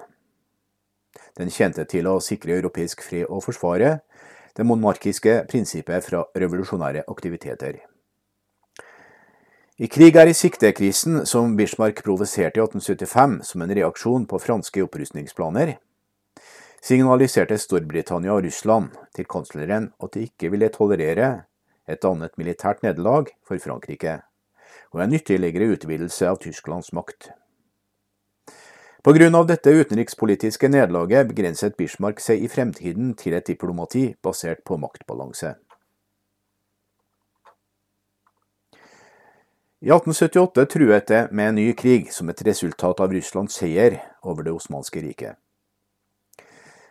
Den 1.38 1.48
kjente 1.50 1.86
til 1.88 2.10
å 2.10 2.18
sikre 2.20 2.58
europeisk 2.58 3.06
fred 3.06 3.24
og 3.30 3.46
forsvare 3.46 3.96
det 4.54 4.68
monarkiske 4.68 5.40
prinsippet 5.48 6.10
fra 6.10 6.26
revolusjonære 6.36 7.08
aktiviteter. 7.08 7.80
I 9.74 9.88
krig 9.90 10.14
er 10.14 10.28
i 10.30 10.34
sikte-krisen, 10.38 11.24
som 11.26 11.56
Bismarck 11.58 12.04
provoserte 12.06 12.60
i 12.60 12.62
1875 12.62 13.40
som 13.48 13.62
en 13.64 13.72
reaksjon 13.74 14.22
på 14.30 14.38
franske 14.38 14.84
opprustningsplaner, 14.84 15.72
signaliserte 16.78 17.58
Storbritannia 17.58 18.36
og 18.36 18.44
Russland 18.46 18.94
til 19.18 19.26
kansleren 19.26 19.88
at 19.98 20.14
de 20.14 20.28
ikke 20.28 20.52
ville 20.54 20.68
tolerere 20.70 21.48
et 21.90 22.06
annet 22.06 22.38
militært 22.38 22.86
nederlag 22.86 23.32
for 23.42 23.58
Frankrike 23.58 24.20
og 24.94 25.02
en 25.02 25.18
ytterligere 25.18 25.72
utvidelse 25.74 26.30
av 26.30 26.38
Tysklands 26.46 26.92
makt. 26.94 27.32
Av 29.04 29.46
dette 29.50 29.74
utenrikspolitiske 29.74 30.70
nederlaget 30.70 31.34
begrenset 31.34 31.74
Bismarck 31.74 32.22
seg 32.22 32.46
i 32.46 32.48
fremtiden 32.48 33.16
til 33.18 33.34
et 33.34 33.50
diplomati 33.50 34.12
basert 34.22 34.62
på 34.62 34.78
maktbalanse. 34.78 35.56
I 39.84 39.90
1878 39.92 40.64
truet 40.64 41.08
det 41.08 41.18
med 41.30 41.48
en 41.48 41.58
ny 41.58 41.72
krig 41.76 42.06
som 42.12 42.30
et 42.32 42.38
resultat 42.46 43.02
av 43.04 43.10
Russlands 43.12 43.58
seier 43.58 43.98
over 44.24 44.46
det 44.46 44.54
osmanske 44.56 45.02
riket. 45.04 45.36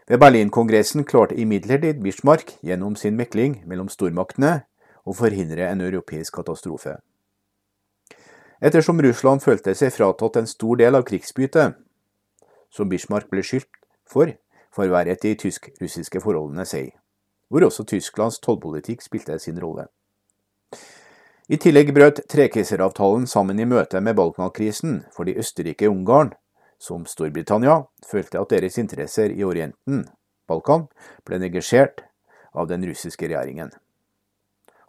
Ved 0.05 0.21
Berlinkongressen 0.21 1.01
klarte 1.01 1.33
imidlertid 1.41 2.03
Bismarck 2.05 2.53
gjennom 2.61 2.93
sin 2.93 3.17
mekling 3.17 3.63
mellom 3.65 3.89
stormaktene 3.89 4.67
å 5.09 5.17
forhindre 5.17 5.71
en 5.71 5.81
europeisk 5.81 6.37
katastrofe. 6.37 6.99
Ettersom 8.61 9.01
Russland 9.01 9.41
følte 9.41 9.73
seg 9.73 9.89
fratatt 9.97 10.37
en 10.43 10.53
stor 10.53 10.77
del 10.77 10.93
av 10.93 11.09
krigsbyttet, 11.09 11.73
som 12.69 12.93
Bismarck 12.93 13.25
ble 13.33 13.41
skyldt 13.41 13.73
for, 14.05 14.37
forverret 14.69 15.25
de 15.25 15.33
tysk-russiske 15.33 16.21
forholdene 16.21 16.69
seg, 16.69 16.93
hvor 17.49 17.65
også 17.65 17.89
Tysklands 17.89 18.37
tollpolitikk 18.37 19.01
spilte 19.01 19.41
sin 19.41 19.57
rolle. 19.57 19.89
I 21.51 21.57
tillegg 21.59 21.89
brøt 21.91 22.21
Trekeiseravtalen 22.31 23.25
sammen 23.27 23.57
i 23.59 23.65
møte 23.67 23.99
med 23.99 24.15
Balkankrisen 24.15 25.01
fordi 25.11 25.35
Østerrike-Ungarn, 25.41 26.31
som 26.79 27.03
Storbritannia, 27.03 27.81
følte 28.07 28.39
at 28.39 28.53
deres 28.53 28.79
interesser 28.79 29.33
i 29.33 29.43
Orienten, 29.43 30.05
Balkan, 30.47 30.87
ble 31.27 31.41
neglisjert 31.43 32.05
av 32.55 32.69
den 32.71 32.85
russiske 32.87 33.27
regjeringen. 33.27 33.73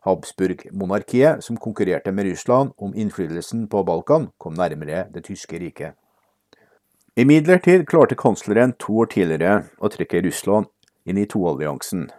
Habsburg-monarkiet, 0.06 1.42
som 1.42 1.58
konkurrerte 1.58 2.12
med 2.12 2.28
Russland 2.28 2.74
om 2.78 2.94
innflytelsen 2.94 3.66
på 3.72 3.82
Balkan, 3.82 4.30
kom 4.38 4.54
nærmere 4.54 5.08
det 5.10 5.24
tyske 5.26 5.58
riket. 5.58 5.98
Imidlertid 7.16 7.86
klarte 7.90 8.18
kansleren 8.18 8.76
to 8.78 9.00
år 9.02 9.10
tidligere 9.10 9.64
å 9.78 9.90
trekke 9.90 10.22
Russland 10.26 10.70
inn 11.06 11.18
i 11.18 11.26
toalliansen, 11.30 12.10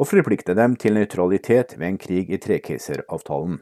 og 0.00 0.08
forplikte 0.08 0.56
dem 0.56 0.78
til 0.80 0.96
nøytralitet 0.96 1.76
ved 1.76 1.86
en 1.86 1.98
krig 2.00 2.30
i 2.32 2.40
Trekeiseravtalen. 2.40 3.58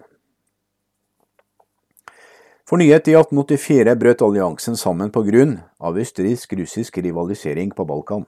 Fornyet 2.68 3.08
i 3.08 3.14
1884 3.16 3.94
brøt 3.98 4.22
alliansen 4.22 4.76
sammen 4.76 5.10
på 5.10 5.24
grunn 5.26 5.56
av 5.80 5.98
østerriksk-russisk 5.98 7.00
rivalisering 7.02 7.72
på 7.74 7.86
Balkan. 7.88 8.26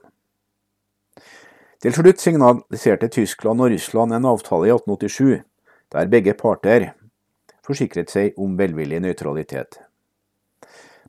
Til 1.81 1.93
slutt 1.93 2.19
signaliserte 2.19 3.07
Tyskland 3.07 3.61
og 3.61 3.71
Russland 3.71 4.17
en 4.17 4.27
avtale 4.27 4.67
i 4.67 4.73
1887, 4.73 5.45
der 5.93 6.11
begge 6.11 6.33
parter 6.33 6.91
forsikret 7.65 8.11
seg 8.11 8.37
om 8.37 8.57
velvillig 8.57 8.99
nøytralitet. 9.05 9.79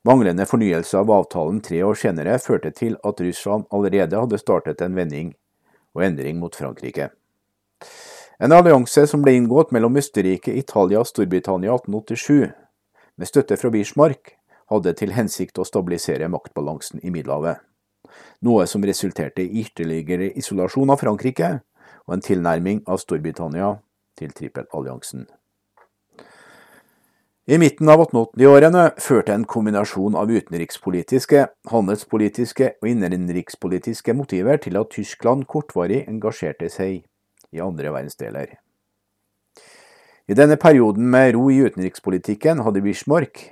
Manglende 0.04 0.46
fornyelse 0.46 0.98
av 0.98 1.10
avtalen 1.14 1.60
tre 1.64 1.82
år 1.86 1.98
senere 1.98 2.38
førte 2.42 2.70
til 2.76 2.98
at 3.06 3.20
Russland 3.20 3.64
allerede 3.72 4.18
hadde 4.18 4.40
startet 4.40 4.82
en 4.84 4.96
vending 4.98 5.32
og 5.96 6.04
endring 6.06 6.38
mot 6.40 6.56
Frankrike. 6.56 7.10
En 8.42 8.52
allianse 8.52 9.04
som 9.06 9.22
ble 9.22 9.36
inngått 9.38 9.72
mellom 9.74 9.96
Østerrike, 10.00 10.54
Italia 10.58 11.02
og 11.02 11.06
Storbritannia 11.06 11.74
1887, 11.76 12.52
med 13.16 13.28
støtte 13.28 13.58
fra 13.60 13.70
Bismarck, 13.70 14.36
hadde 14.72 14.94
til 14.98 15.12
hensikt 15.14 15.60
å 15.60 15.66
stabilisere 15.68 16.30
maktbalansen 16.32 17.02
i 17.04 17.12
Middelhavet, 17.12 17.60
noe 18.42 18.66
som 18.66 18.84
resulterte 18.88 19.44
i 19.44 19.62
ytterligere 19.62 20.32
isolasjon 20.38 20.90
av 20.90 21.02
Frankrike 21.02 21.52
og 22.06 22.16
en 22.16 22.24
tilnærming 22.24 22.82
av 22.90 22.98
Storbritannia 23.02 23.76
til 24.18 24.34
trippelalliansen. 24.34 25.28
I 27.42 27.56
midten 27.58 27.88
av 27.90 27.98
1880-årene 28.04 28.82
førte 29.02 29.34
en 29.34 29.44
kombinasjon 29.50 30.14
av 30.14 30.30
utenrikspolitiske, 30.30 31.40
handelspolitiske 31.72 32.68
og 32.78 32.86
innenrikspolitiske 32.86 34.14
motiver 34.14 34.60
til 34.62 34.78
at 34.78 34.92
Tyskland 34.94 35.48
kortvarig 35.50 36.04
engasjerte 36.06 36.70
seg 36.70 37.00
i 37.50 37.64
andre 37.64 37.90
verdensdeler. 37.96 38.54
I 40.30 40.38
denne 40.38 40.54
perioden 40.54 41.10
med 41.10 41.32
ro 41.34 41.48
i 41.50 41.58
utenrikspolitikken 41.66 42.62
hadde 42.62 42.84
Bismarck, 42.86 43.48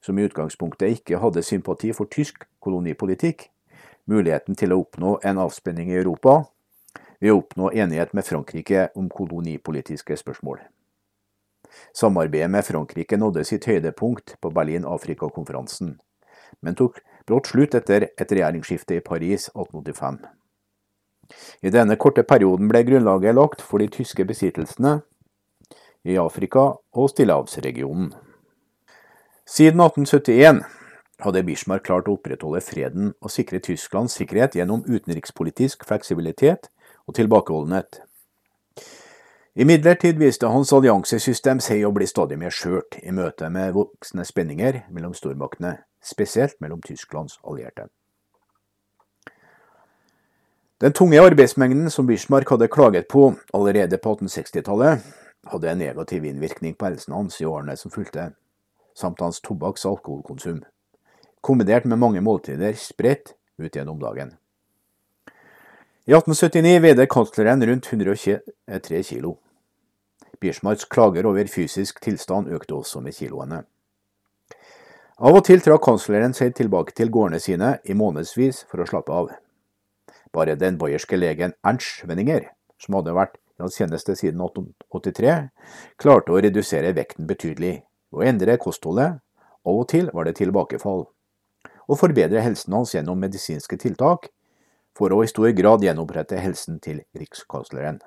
som 0.00 0.16
i 0.16 0.24
utgangspunktet 0.24 0.96
ikke 1.02 1.20
hadde 1.20 1.44
sympati 1.44 1.92
for 1.92 2.08
tysk 2.08 2.48
kolonipolitikk, 2.64 3.50
muligheten 4.08 4.56
til 4.56 4.72
å 4.72 4.80
oppnå 4.80 5.18
en 5.28 5.44
avspenning 5.44 5.92
i 5.92 6.00
Europa 6.00 6.46
ved 7.20 7.34
å 7.34 7.42
oppnå 7.44 7.68
enighet 7.76 8.16
med 8.16 8.24
Frankrike 8.24 8.88
om 8.96 9.12
kolonipolitiske 9.12 10.16
spørsmål. 10.24 10.64
Samarbeidet 11.96 12.50
med 12.50 12.64
Frankrike 12.66 13.18
nådde 13.20 13.44
sitt 13.44 13.66
høydepunkt 13.68 14.36
på 14.40 14.50
Berlin-Afrika-konferansen, 14.54 15.96
men 16.60 16.78
tok 16.78 17.00
brått 17.28 17.52
slutt 17.52 17.76
etter 17.78 18.08
et 18.10 18.32
regjeringsskifte 18.32 18.98
i 18.98 19.04
Paris 19.04 19.48
1885. 19.54 20.20
I 21.62 21.70
denne 21.70 21.96
korte 22.00 22.24
perioden 22.26 22.68
ble 22.70 22.82
grunnlaget 22.86 23.36
lagt 23.38 23.62
for 23.62 23.82
de 23.82 23.86
tyske 23.92 24.26
besittelsene 24.26 24.98
i 26.02 26.16
Afrika 26.18 26.72
og 26.96 27.10
Stillehavsregionen. 27.12 28.10
Siden 29.46 29.82
1871 29.82 30.62
hadde 31.24 31.42
Bismarck 31.44 31.84
klart 31.86 32.08
å 32.08 32.16
opprettholde 32.16 32.62
freden 32.64 33.12
og 33.20 33.32
sikre 33.34 33.60
Tysklands 33.62 34.16
sikkerhet 34.16 34.56
gjennom 34.56 34.84
utenrikspolitisk 34.86 35.84
fleksibilitet 35.88 36.70
og 37.06 37.16
tilbakeholdenhet. 37.18 38.00
Imidlertid 39.54 40.18
viste 40.18 40.46
hans 40.46 40.70
alliansesystem 40.70 41.58
seg 41.58 41.82
å 41.82 41.90
bli 41.90 42.06
stadig 42.06 42.36
mer 42.38 42.54
skjørt 42.54 43.00
i 43.02 43.10
møte 43.10 43.48
med 43.50 43.72
voksende 43.74 44.22
spenninger 44.22 44.84
mellom 44.94 45.10
stormaktene, 45.10 45.72
spesielt 45.98 46.54
mellom 46.62 46.78
Tysklands 46.86 47.40
allierte. 47.42 47.88
Den 50.80 50.94
tunge 50.94 51.18
arbeidsmengden 51.18 51.90
som 51.90 52.06
Bismarck 52.06 52.52
hadde 52.54 52.70
klaget 52.70 53.08
på 53.10 53.32
allerede 53.52 53.98
på 53.98 54.14
1860-tallet, 54.14 55.02
hadde 55.50 55.72
en 55.72 55.82
negativ 55.82 56.24
innvirkning 56.30 56.76
på 56.78 56.86
helsen 56.86 57.18
hans 57.18 57.40
i 57.42 57.48
årene 57.48 57.74
som 57.76 57.90
fulgte, 57.90 58.30
samt 58.94 59.20
hans 59.20 59.42
tobakks- 59.42 59.84
og 59.84 59.98
alkoholkonsum, 59.98 60.62
kombinert 61.42 61.90
med 61.90 61.98
mange 61.98 62.22
måltider 62.22 62.78
spredt 62.78 63.34
ut 63.58 63.74
gjennom 63.74 63.98
dagen. 63.98 64.36
I 66.06 66.12
1879 66.12 66.80
veide 66.80 67.04
kansleren 67.06 67.66
rundt 67.66 67.86
123 67.92 69.02
kilo. 69.02 69.34
Bismarcks 70.40 70.86
klager 70.88 71.26
over 71.28 71.44
fysisk 71.44 72.00
tilstand 72.00 72.48
økte 72.48 72.78
også 72.78 73.02
med 73.04 73.12
kiloene. 73.12 73.58
Av 75.20 75.36
og 75.36 75.44
til 75.44 75.60
trakk 75.60 75.84
kansleren 75.84 76.32
seg 76.32 76.54
tilbake 76.56 76.96
til 76.96 77.12
gårdene 77.12 77.42
sine 77.44 77.74
i 77.84 77.92
månedsvis 77.92 78.62
for 78.70 78.80
å 78.80 78.88
slappe 78.88 79.12
av. 79.12 79.28
Bare 80.32 80.56
den 80.56 80.80
bayerske 80.80 81.20
legen 81.20 81.52
Ernst 81.60 82.06
Wenninger, 82.08 82.48
som 82.80 82.96
hadde 82.96 83.18
vært 83.20 83.36
hans 83.60 83.76
tjeneste 83.76 84.16
siden 84.16 84.40
1883, 84.40 85.36
klarte 86.00 86.32
å 86.32 86.40
redusere 86.40 86.96
vekten 86.96 87.28
betydelig 87.28 87.82
og 88.16 88.24
endre 88.24 88.56
kostholdet. 88.56 89.20
Av 89.68 89.76
og 89.76 89.90
til 89.92 90.08
var 90.16 90.24
det 90.24 90.38
tilbakefall. 90.40 91.10
Å 91.84 92.04
forbedre 92.06 92.40
helsen 92.40 92.72
hans 92.72 92.96
gjennom 92.96 93.20
medisinske 93.20 93.76
tiltak 93.76 94.30
for 94.96 95.12
å 95.12 95.22
i 95.24 95.30
stor 95.30 95.50
grad 95.56 95.84
gjenopprette 95.84 96.40
helsen 96.40 96.80
til 96.82 97.02
rikskansleren. 97.16 98.00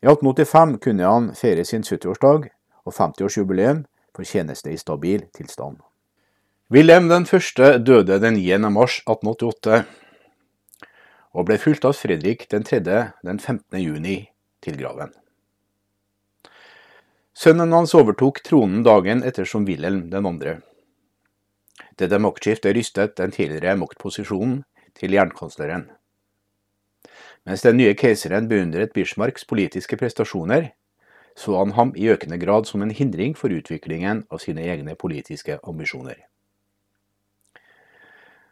I 0.00 0.08
1885 0.08 0.78
kunne 0.80 1.08
han 1.08 1.30
feire 1.36 1.64
sin 1.68 1.84
70-årsdag 1.84 2.48
og 2.86 2.96
50-årsjubileum 2.96 3.84
for 4.16 4.24
tjeneste 4.24 4.72
i 4.72 4.80
stabil 4.80 5.26
tilstand. 5.36 5.78
Wilhelm 6.70 7.08
den 7.10 7.26
døde 7.84 8.18
den 8.22 8.38
9. 8.38 8.70
mars 8.70 9.00
1888, 9.06 9.84
og 11.34 11.46
ble 11.46 11.58
fulgt 11.58 11.84
av 11.84 11.96
Fredrik 11.98 12.46
den 12.50 12.64
tredje 12.66 13.10
den 13.26 13.38
15. 13.38 13.78
juni 13.82 14.30
til 14.62 14.78
graven. 14.78 15.12
Sønnen 17.34 17.72
hans 17.72 17.94
overtok 17.94 18.42
tronen 18.46 18.82
dagen 18.84 19.22
etter 19.24 19.44
som 19.44 19.64
Wilhelm 19.66 20.10
den 20.10 20.26
andre. 20.26 20.60
Dette 21.98 22.18
maktskiftet 22.18 22.74
rystet 22.76 23.16
den 23.16 23.32
tidligere 23.34 23.76
maktposisjonen 23.80 24.62
til 24.98 25.14
jernkansleren. 25.16 25.88
Mens 27.48 27.64
den 27.64 27.78
nye 27.80 27.94
keiseren 27.96 28.48
beundret 28.50 28.92
Bismarcks 28.92 29.46
politiske 29.48 29.96
prestasjoner, 29.96 30.70
så 31.36 31.56
han 31.56 31.72
ham 31.76 31.92
i 31.96 32.10
økende 32.12 32.38
grad 32.38 32.68
som 32.68 32.82
en 32.82 32.92
hindring 32.92 33.36
for 33.36 33.52
utviklingen 33.54 34.26
av 34.30 34.42
sine 34.44 34.66
egne 34.66 34.96
politiske 34.98 35.56
ambisjoner. 35.64 36.18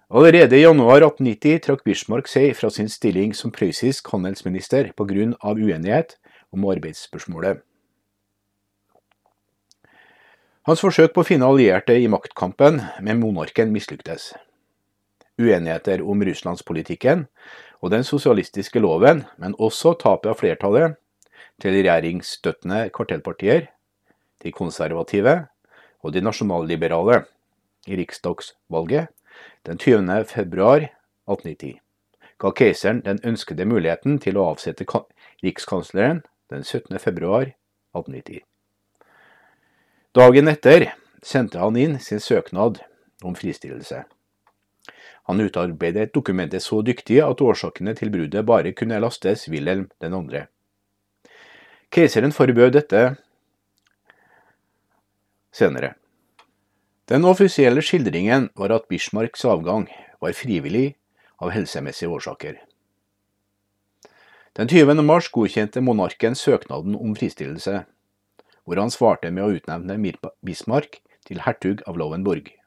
Allerede 0.09 0.57
i 0.57 0.63
januar 0.63 1.03
1890 1.05 1.61
trakk 1.67 1.85
Bismarck 1.85 2.31
seg 2.33 2.55
fra 2.57 2.71
sin 2.73 2.89
stilling 2.89 3.35
som 3.37 3.53
prøyssisk 3.53 4.09
handelsminister 4.09 4.93
pga. 4.97 5.35
uenighet 5.53 6.17
om 6.51 6.65
arbeidsspørsmålet. 6.65 7.61
Hans 10.65 10.81
forsøk 10.81 11.13
på 11.13 11.21
å 11.21 11.29
finne 11.29 11.45
allierte 11.45 11.93
i 11.93 12.09
maktkampen 12.09 12.81
med 13.01 13.21
monarken 13.21 13.73
mislyktes 13.73 14.33
uenigheter 15.39 16.03
om 16.03 16.23
russlandspolitikken 16.25 17.27
og 17.83 17.93
den 17.95 18.05
sosialistiske 18.05 18.83
loven, 18.83 19.25
men 19.39 19.57
også 19.59 19.95
tapet 20.03 20.33
av 20.33 20.39
flertallet 20.41 20.99
til 21.63 21.79
regjeringsstøttende 21.79 22.89
kartellpartier, 22.95 23.69
de 24.43 24.55
konservative 24.55 25.41
og 26.03 26.15
de 26.15 26.23
nasjonalliberale 26.23 27.25
i 27.87 27.99
riksdagsvalget 27.99 29.11
den 29.67 29.79
20. 29.79 30.25
februar 30.31 30.87
1890 31.27 31.79
ga 32.39 32.53
keiseren 32.55 33.01
den 33.05 33.19
ønskede 33.27 33.67
muligheten 33.67 34.19
til 34.23 34.39
å 34.39 34.49
avsette 34.53 34.87
rikskansleren 35.43 36.23
den 36.53 36.63
17. 36.65 36.99
februar 37.03 37.51
1890. 37.97 38.45
Dagen 40.15 40.51
etter 40.51 40.93
sendte 41.23 41.59
han 41.59 41.77
inn 41.77 41.99
sin 42.01 42.23
søknad 42.23 42.81
om 43.27 43.35
fristillelse. 43.35 44.05
Han 45.29 45.41
utarbeidet 45.41 46.15
dokumentet 46.15 46.65
så 46.65 46.81
dyktig 46.81 47.19
at 47.21 47.43
årsakene 47.45 47.93
til 47.97 48.09
bruddet 48.09 48.47
bare 48.49 48.73
kunne 48.73 48.97
lastes 49.03 49.45
Wilhelm 49.53 49.91
2. 50.01 50.47
Keiseren 51.93 52.33
forbød 52.33 52.73
dette 52.73 53.03
senere. 55.53 55.93
Den 57.09 57.29
offisielle 57.29 57.85
skildringen 57.85 58.49
var 58.57 58.73
at 58.73 58.89
Bismarcks 58.89 59.45
avgang 59.45 59.85
var 60.21 60.33
frivillig 60.33 60.95
av 61.45 61.53
helsemessige 61.53 62.09
årsaker. 62.09 62.57
Den 64.57 64.69
20. 64.69 64.97
mars 65.05 65.29
godkjente 65.29 65.85
monarken 65.85 66.35
søknaden 66.35 66.97
om 66.97 67.13
fristillelse, 67.17 67.83
hvor 68.65 68.81
han 68.81 68.91
svarte 68.91 69.31
med 69.31 69.45
å 69.45 69.53
utnevne 69.61 70.01
Bismarck 70.41 71.03
til 71.29 71.45
hertug 71.45 71.85
av 71.85 72.01
Lovenborg 72.01 72.58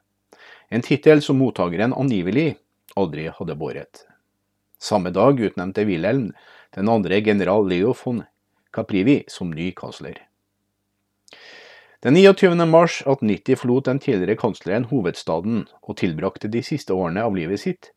en 0.72 0.82
tittel 0.82 1.20
som 1.22 1.36
mottakeren 1.36 1.92
angivelig 1.92 2.54
aldri 2.96 3.26
hadde 3.28 3.56
båret. 3.60 4.06
Samme 4.80 5.10
dag 5.12 5.40
utnevnte 5.40 5.84
Wilhelm 5.84 6.30
den 6.72 6.88
andre 6.88 7.18
general 7.20 7.66
Leo 7.68 7.92
von 7.92 8.22
Caprivi 8.72 9.18
som 9.28 9.50
ny 9.52 9.70
kansler. 9.76 10.16
Den 12.00 12.16
29. 12.16 12.56
mars 12.66 13.02
1890 13.04 13.58
forlot 13.60 13.84
den 13.90 14.00
tidligere 14.00 14.38
kansleren 14.40 14.88
hovedstaden 14.90 15.66
og 15.82 15.98
tilbrakte 16.00 16.48
de 16.48 16.62
siste 16.64 16.96
årene 16.96 17.22
av 17.22 17.36
livet 17.36 17.60
sitt, 17.60 17.90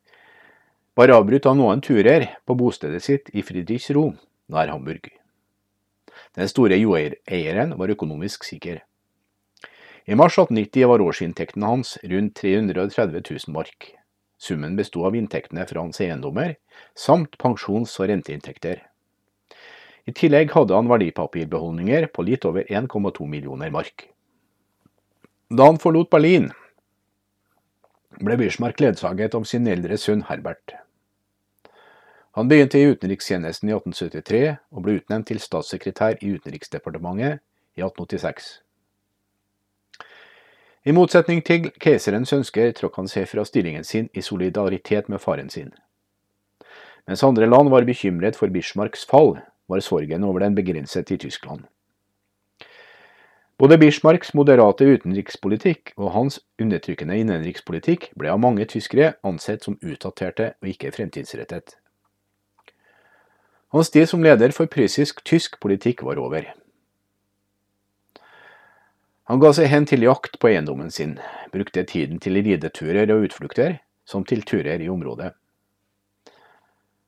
bare 0.99 1.15
avbrutt 1.15 1.47
av 1.47 1.55
noen 1.55 1.81
turer 1.81 2.27
på 2.45 2.57
bostedet 2.59 3.01
sitt 3.07 3.31
i 3.31 3.43
Friedrichsruh, 3.43 4.11
nær 4.51 4.73
Hamburg. 4.73 5.09
Den 6.35 6.51
store 6.51 6.75
jordeieren 6.75 7.73
var 7.79 7.95
økonomisk 7.95 8.43
sikker. 8.43 8.83
I 10.05 10.15
mars 10.15 10.35
1890 10.37 10.87
var 10.87 11.01
årsinntektene 11.01 11.65
hans 11.65 11.95
rundt 12.03 12.35
330 12.37 13.23
000 13.31 13.53
mark. 13.55 13.87
Summen 14.37 14.75
besto 14.77 15.05
av 15.07 15.15
inntektene 15.17 15.65
fra 15.65 15.81
hans 15.81 16.01
eiendommer, 16.03 16.57
samt 16.93 17.39
pensjons- 17.41 17.95
og 17.99 18.11
renteinntekter. 18.11 18.83
I 20.05 20.13
tillegg 20.13 20.51
hadde 20.53 20.75
han 20.77 20.91
verdipapirbeholdninger 20.91 22.05
på 22.13 22.25
litt 22.27 22.45
over 22.45 22.67
1,2 22.69 23.25
millioner 23.25 23.71
mark. 23.73 24.11
Da 25.49 25.65
han 25.71 25.81
forlot 25.81 26.11
Berlin, 26.13 26.51
ble 28.21 28.37
Bismarck 28.37 28.79
ledsaget 28.83 29.33
av 29.33 29.47
sin 29.49 29.65
eldre 29.67 29.97
sønn 29.97 30.27
Herbert. 30.29 30.75
Han 32.37 32.51
begynte 32.51 32.77
i 32.77 32.91
utenrikstjenesten 32.91 33.71
i 33.71 33.73
1873 33.73 34.43
og 34.53 34.85
ble 34.85 34.99
utnevnt 34.99 35.31
til 35.31 35.41
statssekretær 35.41 36.19
i 36.21 36.35
Utenriksdepartementet 36.35 37.41
i 37.79 37.81
1886. 37.81 38.64
I 40.85 40.93
motsetning 40.93 41.39
til 41.41 41.71
keiserens 41.81 42.29
ønsker 42.35 42.69
trakk 42.77 42.99
han 42.99 43.07
seg 43.09 43.25
fra 43.25 43.41
stillingen 43.47 43.83
sin 43.83 44.05
i 44.13 44.21
solidaritet 44.21 45.07
med 45.09 45.21
faren 45.21 45.49
sin. 45.49 45.71
Mens 47.09 47.23
andre 47.25 47.47
land 47.49 47.71
var 47.73 47.87
bekymret 47.87 48.37
for 48.37 48.53
Bismarcks 48.53 49.05
fall, 49.09 49.39
var 49.65 49.81
sorgen 49.81 50.23
over 50.23 50.45
den 50.45 50.53
begrenset 50.53 51.09
i 51.09 51.17
Tyskland. 51.17 51.63
Både 53.57 53.77
Bismarcks 53.81 54.33
moderate 54.35 54.85
utenrikspolitikk 54.85 55.93
og 55.95 56.11
hans 56.11 56.37
undertrykkende 56.61 57.17
innenrikspolitikk 57.21 58.09
ble 58.19 58.29
av 58.33 58.41
mange 58.43 58.67
tyskere 58.69 59.13
ansett 59.25 59.63
som 59.65 59.77
utdaterte 59.81 60.51
og 60.59 60.69
ikke 60.69 60.91
fremtidsrettet. 60.93 61.77
Hans 63.73 63.89
tid 63.89 64.05
som 64.11 64.21
leder 64.21 64.53
for 64.53 64.69
prøyssisk 64.69 65.23
tysk 65.25 65.57
politikk 65.63 66.03
var 66.05 66.21
over. 66.21 66.51
Han 69.25 69.39
ga 69.41 69.49
seg 69.57 69.71
hen 69.71 69.87
til 69.89 70.05
jakt 70.05 70.37
på 70.37 70.51
eiendommen 70.51 70.91
sin, 70.93 71.15
brukte 71.49 71.81
tiden 71.89 72.19
til 72.21 72.37
rideturer 72.45 73.09
og 73.09 73.25
utflukter, 73.25 73.79
som 74.05 74.21
til 74.21 74.45
turer 74.45 74.83
i 74.83 74.89
området. 74.89 75.31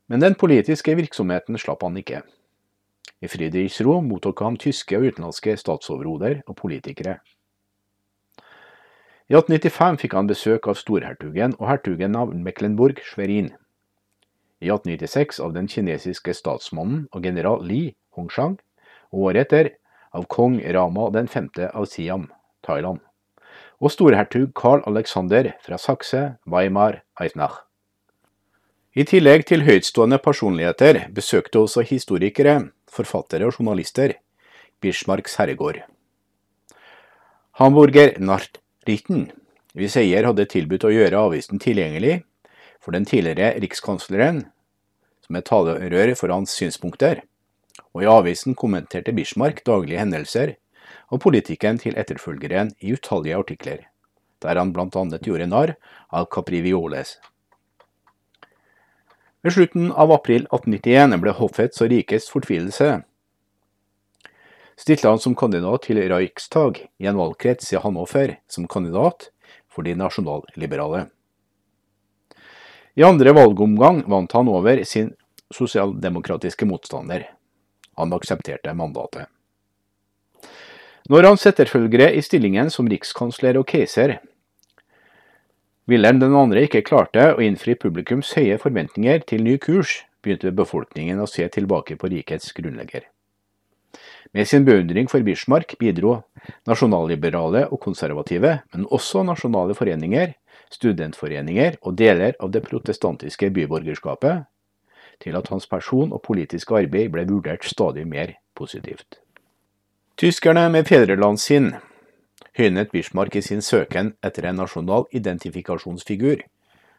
Men 0.09 0.23
den 0.23 0.37
politiske 0.39 0.95
virksomheten 0.97 1.59
slapp 1.61 1.85
han 1.85 1.99
ikke. 1.99 2.23
I 3.21 3.29
Friedrichsro 3.29 3.99
mottok 4.01 4.41
han 4.41 4.57
tyske 4.57 4.97
og 4.97 5.11
utenlandske 5.11 5.57
statsoverhoder 5.61 6.41
og 6.47 6.57
politikere. 6.57 7.19
I 9.27 9.35
1895 9.35 10.01
fikk 10.01 10.13
han 10.17 10.29
besøk 10.29 10.67
av 10.71 10.77
storhertugen 10.79 11.57
og 11.59 11.67
hertugen 11.69 12.15
av 12.17 12.33
Mecklenburg-Schwerin. 12.33 13.51
I 14.63 14.69
1896 14.71 15.41
av 15.43 15.53
den 15.53 15.67
kinesiske 15.69 16.33
statsmannen 16.33 17.09
og 17.11 17.25
general 17.25 17.61
Li 17.61 17.91
Hongshang, 18.17 18.55
og 19.13 19.29
året 19.29 19.51
etter 19.51 19.75
av 20.17 20.25
kong 20.33 20.59
Rama 20.73 21.09
den 21.13 21.29
5. 21.29 21.49
av 21.73 21.85
Siam, 21.85 22.27
Thailand, 22.65 22.99
og 23.77 23.93
storhertug 23.93 24.51
Carl 24.57 24.81
Alexander 24.89 25.53
fra 25.63 25.77
Sakse, 25.77 26.23
Weimar, 26.49 27.03
Eisenach. 27.21 27.61
I 28.97 29.05
tillegg 29.05 29.45
til 29.45 29.67
høytstående 29.67 30.17
personligheter 30.17 31.03
besøkte 31.13 31.61
også 31.61 31.85
historikere, 31.85 32.71
forfattere 32.89 33.45
og 33.45 33.59
journalister 33.59 34.15
Bismarcks 34.81 35.37
herregård. 35.37 35.83
Hamburger 37.61 38.17
Nachrichten 38.17 39.27
hvis 39.77 39.97
eier 40.01 40.25
hadde 40.25 40.47
tilbudt 40.49 40.87
å 40.87 40.93
gjøre 40.93 41.21
avisen 41.27 41.61
tilgjengelig 41.61 42.23
for 42.81 42.95
den 42.95 43.05
tidligere 43.05 43.59
rikskansleren, 43.61 44.47
som 45.21 45.37
et 45.37 45.45
talerør 45.45 46.13
for 46.17 46.33
hans 46.33 46.55
synspunkter, 46.57 47.21
og 47.97 48.03
i 48.05 48.09
avisen 48.11 48.53
kommenterte 48.53 49.11
Bismarck 49.17 49.63
daglige 49.65 49.97
hendelser 49.97 50.53
og 51.09 51.23
politikken 51.23 51.79
til 51.81 51.97
etterfølgeren 51.97 52.75
i 52.77 52.93
utallige 52.93 53.39
artikler, 53.39 53.79
der 54.45 54.59
han 54.61 54.69
bl.a. 54.75 55.03
gjorde 55.17 55.49
narr 55.49 55.73
av 56.13 56.29
Caprivioles. 56.29 57.15
Ved 59.41 59.55
slutten 59.55 59.89
av 59.89 60.13
april 60.13 60.45
1891 60.45 61.17
ble 61.23 61.33
hoffets 61.41 61.81
og 61.81 61.89
rikets 61.89 62.29
fortvilelse 62.29 62.99
stilte 64.77 65.09
han 65.09 65.21
som 65.21 65.33
kandidat 65.35 65.87
til 65.87 66.03
Reichstag 66.11 66.83
i 67.01 67.09
en 67.09 67.17
valgkrets 67.17 67.73
i 67.73 67.81
Hannover 67.81 68.35
som 68.51 68.69
kandidat 68.69 69.31
for 69.73 69.87
de 69.87 69.95
nasjonalliberale. 69.97 71.07
I 72.97 73.05
andre 73.05 73.33
valgomgang 73.33 74.03
vant 74.09 74.37
han 74.37 74.49
over 74.49 74.83
sin 74.85 75.15
sosialdemokratiske 75.53 76.65
motstander. 76.69 77.25
Han 77.97 78.13
aksepterte 78.13 78.73
mandatet. 78.77 79.27
Når 81.07 81.29
hans 81.29 81.45
etterfølgere 81.47 82.11
i 82.17 82.21
stillingen 82.21 82.69
som 82.73 82.89
rikskansler 82.91 83.57
og 83.59 83.67
keiser 83.69 84.17
Wilhelm 85.87 86.19
2. 86.19 86.41
ikke 86.65 86.83
klarte 86.83 87.29
å 87.31 87.43
innfri 87.43 87.77
publikums 87.79 88.33
høye 88.35 88.57
forventninger 88.59 89.21
til 89.23 89.45
ny 89.45 89.55
kurs, 89.63 90.01
begynte 90.19 90.51
befolkningen 90.51 91.21
å 91.23 91.29
se 91.31 91.47
tilbake 91.47 91.95
på 91.95 92.09
rikets 92.11 92.51
grunnlegger. 92.57 93.05
Med 94.35 94.49
sin 94.51 94.65
beundring 94.67 95.07
for 95.07 95.23
Bismarck 95.23 95.77
bidro 95.79 96.17
nasjonalliberale 96.67 97.69
og 97.71 97.79
konservative, 97.85 98.57
men 98.75 98.83
også 98.91 99.23
nasjonale 99.23 99.77
foreninger, 99.79 100.35
studentforeninger 100.75 101.79
og 101.79 101.95
deler 101.95 102.35
av 102.43 102.51
det 102.51 102.65
protestantiske 102.67 103.47
byborgerskapet 103.55 104.43
til 105.23 105.35
at 105.35 105.47
hans 105.51 105.67
person 105.67 106.13
og 106.13 106.21
politiske 106.25 106.75
arbeid 106.75 107.11
ble 107.13 107.25
vurdert 107.29 107.65
stadig 107.65 108.07
mer 108.07 108.35
positivt. 108.55 109.19
Tyskerne 110.17 110.67
med 110.73 110.87
fedrelandssinn 110.89 111.73
høynet 112.57 112.91
Bismarck 112.91 113.35
i 113.37 113.41
sin 113.45 113.61
søken 113.61 114.15
etter 114.25 114.47
en 114.49 114.57
nasjonal 114.61 115.05
identifikasjonsfigur 115.13 116.41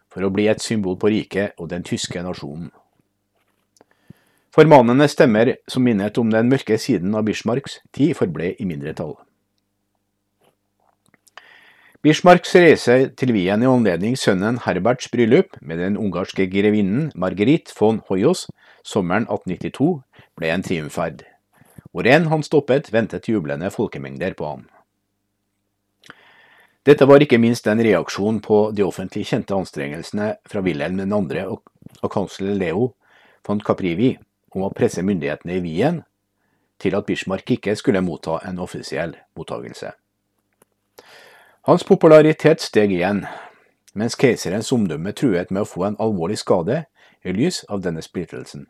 for 0.09 0.25
å 0.25 0.31
bli 0.33 0.47
et 0.49 0.63
symbol 0.63 0.97
på 0.99 1.11
riket 1.13 1.59
og 1.59 1.71
den 1.73 1.83
tyske 1.87 2.23
nasjonen. 2.23 2.71
Formanende 4.55 5.07
stemmer 5.11 5.57
som 5.69 5.85
minnet 5.85 6.19
om 6.19 6.31
den 6.33 6.49
mørke 6.51 6.79
siden 6.81 7.15
av 7.15 7.27
Bismarcks 7.29 7.79
tid, 7.93 8.15
forble 8.17 8.55
i 8.59 8.67
mindretall. 8.67 9.15
Bismarcks 11.99 12.53
reise 12.55 13.09
til 13.19 13.33
Wien 13.35 13.59
i 13.65 13.67
anledning 13.67 14.13
sønnen 14.15 14.61
Herberts 14.63 15.09
bryllup 15.11 15.57
med 15.59 15.81
den 15.83 15.97
ungarske 15.99 16.45
grevinnen 16.47 17.09
Marguerite 17.19 17.75
von 17.75 17.99
Hoyos 18.07 18.45
sommeren 18.87 19.27
1892 19.27 19.89
ble 20.39 20.53
en 20.55 20.63
triumferd. 20.63 21.25
Hvor 21.91 22.07
enn 22.07 22.31
han 22.31 22.47
stoppet, 22.47 22.93
ventet 22.95 23.27
jublende 23.27 23.73
folkemengder 23.75 24.39
på 24.39 24.47
ham. 24.47 24.65
Dette 26.87 27.11
var 27.11 27.19
ikke 27.19 27.43
minst 27.43 27.67
en 27.67 27.83
reaksjon 27.83 28.39
på 28.47 28.63
de 28.71 28.87
offentlig 28.87 29.27
kjente 29.35 29.59
anstrengelsene 29.59 30.37
fra 30.47 30.63
Wilhelm 30.63 31.03
2. 31.03 31.61
og 31.99 32.11
kansler 32.15 32.55
Leo 32.55 32.93
von 33.43 33.59
Caprivi 33.59 34.15
om 34.55 34.71
å 34.71 34.71
presse 34.71 35.03
myndighetene 35.03 35.59
i 35.59 35.65
Wien 35.67 36.05
til 36.79 36.95
at 36.95 37.11
Bismarck 37.11 37.59
ikke 37.59 37.75
skulle 37.75 38.07
motta 38.07 38.39
en 38.47 38.63
offisiell 38.63 39.19
mottagelse. 39.35 39.99
Hans 41.69 41.83
popularitet 41.85 42.63
steg 42.65 42.95
igjen, 42.97 43.27
mens 43.93 44.15
keiserens 44.17 44.71
omdømme 44.73 45.11
truet 45.13 45.51
med 45.53 45.67
å 45.67 45.69
få 45.69 45.83
en 45.85 45.97
alvorlig 46.01 46.39
skade 46.41 46.79
i 47.21 47.35
lys 47.37 47.59
av 47.69 47.83
denne 47.85 48.01
splittelsen. 48.01 48.63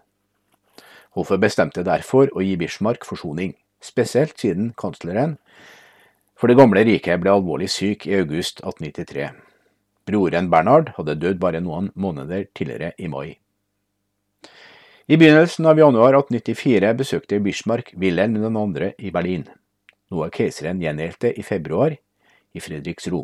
Hoffet 1.15 1.39
bestemte 1.39 1.85
derfor 1.87 2.33
å 2.35 2.43
gi 2.43 2.57
Bismarck 2.59 3.07
forsoning, 3.07 3.53
spesielt 3.79 4.35
siden 4.43 4.73
kansleren 4.83 5.37
for 6.35 6.51
det 6.51 6.57
gamle 6.59 6.83
riket 6.89 7.23
ble 7.23 7.37
alvorlig 7.37 7.69
syk 7.71 8.09
i 8.11 8.17
august 8.19 8.65
1893. 8.65 9.31
Broren 10.11 10.51
Bernhard 10.51 10.91
hadde 10.99 11.17
dødd 11.23 11.39
bare 11.39 11.63
noen 11.63 11.93
måneder 11.95 12.49
tidligere 12.51 12.91
i 12.99 13.13
mai. 13.15 13.39
I 15.07 15.15
begynnelsen 15.15 15.71
av 15.71 15.79
januar 15.79 16.19
1894 16.25 16.93
besøkte 16.99 17.39
Bismarck 17.47 17.95
Wilhelm 17.95 18.43
2. 18.43 18.91
i 18.99 19.15
Berlin, 19.15 19.47
noe 20.11 20.31
keiseren 20.35 20.83
gjengjeldte 20.83 21.37
i 21.39 21.47
februar 21.47 21.95
i 22.59 22.61
Fredriksro. 22.61 23.23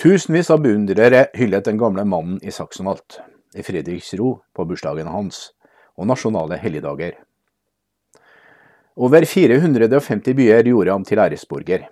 Tusenvis 0.00 0.50
av 0.50 0.62
beundrere 0.64 1.26
hyllet 1.36 1.68
den 1.68 1.78
gamle 1.80 2.04
mannen 2.08 2.40
i 2.42 2.52
Saksenalt, 2.52 3.20
i 3.56 3.64
Fredriksro 3.64 4.38
på 4.56 4.64
bursdagen 4.68 5.08
hans 5.12 5.50
og 5.96 6.08
nasjonale 6.08 6.58
helligdager. 6.60 7.16
Over 8.96 9.24
450 9.28 10.36
byer 10.36 10.68
gjorde 10.70 10.92
ham 10.92 11.04
til 11.04 11.20
æresborger. 11.20 11.86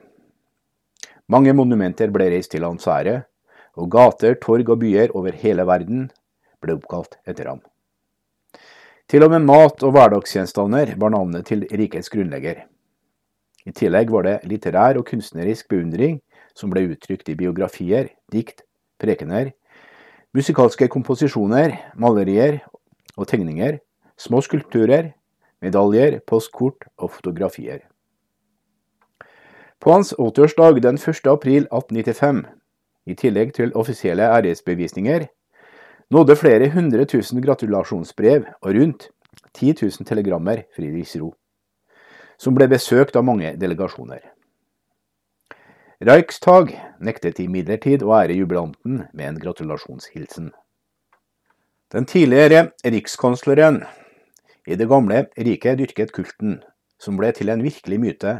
Mange 1.28 1.52
monumenter 1.56 2.12
ble 2.12 2.30
reist 2.32 2.52
til 2.52 2.64
hans 2.64 2.88
ære, 2.88 3.22
og 3.76 3.90
gater, 3.92 4.36
torg 4.40 4.68
og 4.70 4.80
byer 4.80 5.12
over 5.16 5.36
hele 5.36 5.64
verden 5.68 6.06
ble 6.62 6.76
oppkalt 6.78 7.18
etter 7.28 7.50
ham. 7.50 7.64
Til 9.10 9.24
og 9.26 9.34
med 9.34 9.44
mat 9.44 9.82
og 9.84 9.92
hverdagsgjenstander 9.92 10.94
var 11.00 11.12
navnet 11.12 11.48
til 11.48 11.66
rikets 11.68 12.08
grunnlegger. 12.12 12.64
I 13.64 13.72
tillegg 13.72 14.10
var 14.12 14.26
det 14.26 14.38
litterær 14.48 14.98
og 15.00 15.06
kunstnerisk 15.08 15.70
beundring 15.72 16.20
som 16.54 16.70
ble 16.72 16.84
uttrykt 16.92 17.30
i 17.32 17.36
biografier, 17.38 18.10
dikt, 18.32 18.62
prekener, 19.00 19.52
musikalske 20.34 20.88
komposisjoner, 20.92 21.76
malerier 21.96 22.60
og 23.16 23.28
tegninger, 23.30 23.78
små 24.20 24.42
skulpturer, 24.44 25.12
medaljer, 25.64 26.20
postkort 26.26 26.86
og 26.98 27.10
fotografier. 27.16 27.80
På 29.80 29.92
hans 29.92 30.14
80-årsdag 30.16 30.80
den 30.84 30.98
1. 31.00 31.26
april 31.28 31.66
1895, 31.68 32.44
i 33.06 33.14
tillegg 33.20 33.52
til 33.54 33.72
offisielle 33.76 34.24
æresbevisninger, 34.24 35.26
nådde 36.10 36.36
flere 36.36 36.70
hundre 36.72 37.04
tusen 37.04 37.42
gratulasjonsbrev 37.44 38.46
og 38.62 38.70
rundt 38.76 39.08
10 39.54 39.74
000 39.82 40.08
telegrammer 40.08 40.64
Friedrichsro, 40.76 41.34
som 42.36 42.54
ble 42.56 42.68
besøkt 42.70 43.16
av 43.16 43.26
mange 43.26 43.54
delegasjoner. 43.60 44.22
Reichstag 46.04 46.74
nektet 47.00 47.38
imidlertid 47.40 48.02
å 48.02 48.12
ære 48.18 48.36
jubilanten 48.36 49.04
med 49.12 49.26
en 49.28 49.40
gratulasjonshilsen. 49.40 50.50
Den 51.94 52.08
tidligere 52.10 52.72
rikskansleren 52.82 53.84
i 54.66 54.76
det 54.76 54.88
gamle 54.90 55.26
riket 55.36 55.78
dyrket 55.78 56.12
kulten, 56.12 56.58
som 56.98 57.16
ble 57.20 57.30
til 57.36 57.52
en 57.52 57.62
virkelig 57.62 58.00
myte, 58.00 58.34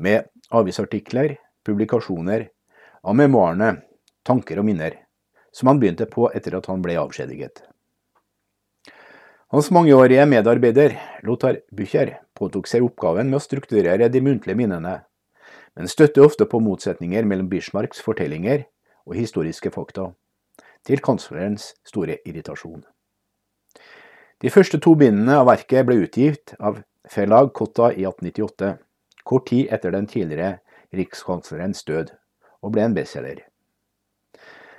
med 0.00 0.26
avisartikler, 0.50 1.36
publikasjoner, 1.64 2.48
av 3.04 3.16
memoarene, 3.16 3.76
tanker 4.26 4.60
og 4.60 4.66
minner, 4.68 4.96
som 5.52 5.70
han 5.70 5.80
begynte 5.80 6.08
på 6.10 6.28
etter 6.34 6.56
at 6.58 6.68
han 6.70 6.82
ble 6.82 6.96
avskjediget. 7.00 7.62
Hans 9.50 9.70
mangeårige 9.74 10.26
medarbeider, 10.30 10.96
Lothar 11.26 11.60
Bücher, 11.74 12.18
påtok 12.40 12.68
seg 12.70 12.84
oppgaven 12.86 13.28
med 13.28 13.38
å 13.38 13.44
strukturere 13.44 14.08
de 14.08 14.22
muntlige 14.24 14.56
minnene, 14.56 15.02
men 15.76 15.90
støtte 15.90 16.24
ofte 16.24 16.46
på 16.48 16.60
motsetninger 16.64 17.26
mellom 17.28 17.50
Bismarcks 17.50 18.00
fortellinger 18.04 18.64
og 19.06 19.16
historiske 19.18 19.72
fakta, 19.74 20.10
til 20.86 21.02
kanslerens 21.04 21.74
store 21.86 22.18
irritasjon. 22.24 22.82
De 24.40 24.48
første 24.48 24.80
to 24.80 24.94
bindene 24.96 25.36
av 25.36 25.50
verket 25.50 25.84
ble 25.84 25.98
utgitt 26.00 26.54
av 26.58 26.80
Fellag 27.10 27.52
Kotta 27.56 27.90
i 27.92 28.06
1898, 28.08 28.72
kort 29.24 29.46
tid 29.50 29.68
etter 29.72 29.92
den 29.92 30.08
tidligere 30.08 30.60
rikskanslerens 30.96 31.84
død, 31.84 32.14
og 32.64 32.72
ble 32.74 32.86
en 32.86 32.96
bestselger. 32.96 33.44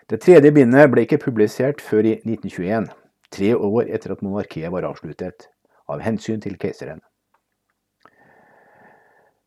Det 0.09 0.20
tredje 0.26 0.51
bindet 0.51 0.89
ble 0.91 1.05
ikke 1.05 1.22
publisert 1.22 1.82
før 1.82 2.09
i 2.09 2.18
1921, 2.26 2.89
tre 3.32 3.53
år 3.55 3.88
etter 3.88 4.16
at 4.16 4.26
monarkiet 4.26 4.74
var 4.74 4.89
avsluttet, 4.89 5.47
av 5.88 6.01
hensyn 6.03 6.41
til 6.43 6.57
keiseren. 6.59 6.99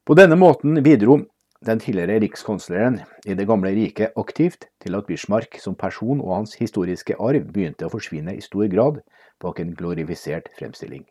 På 0.05 0.13
denne 0.15 0.37
måten 0.37 0.77
bidro 0.85 1.23
den 1.65 1.79
tidligere 1.81 2.19
rikskonsuleren 2.21 2.99
i 3.25 3.35
det 3.35 3.47
gamle 3.49 3.71
riket 3.73 4.13
aktivt 4.21 4.67
til 4.85 4.99
at 4.99 5.07
Bismarck 5.09 5.57
som 5.63 5.75
person 5.75 6.21
og 6.21 6.35
hans 6.37 6.53
historiske 6.61 7.17
arv 7.17 7.47
begynte 7.55 7.87
å 7.87 7.93
forsvinne 7.93 8.35
i 8.37 8.45
stor 8.45 8.69
grad 8.69 9.01
bak 9.41 9.63
en 9.63 9.73
glorifisert 9.73 10.51
fremstilling. 10.59 11.07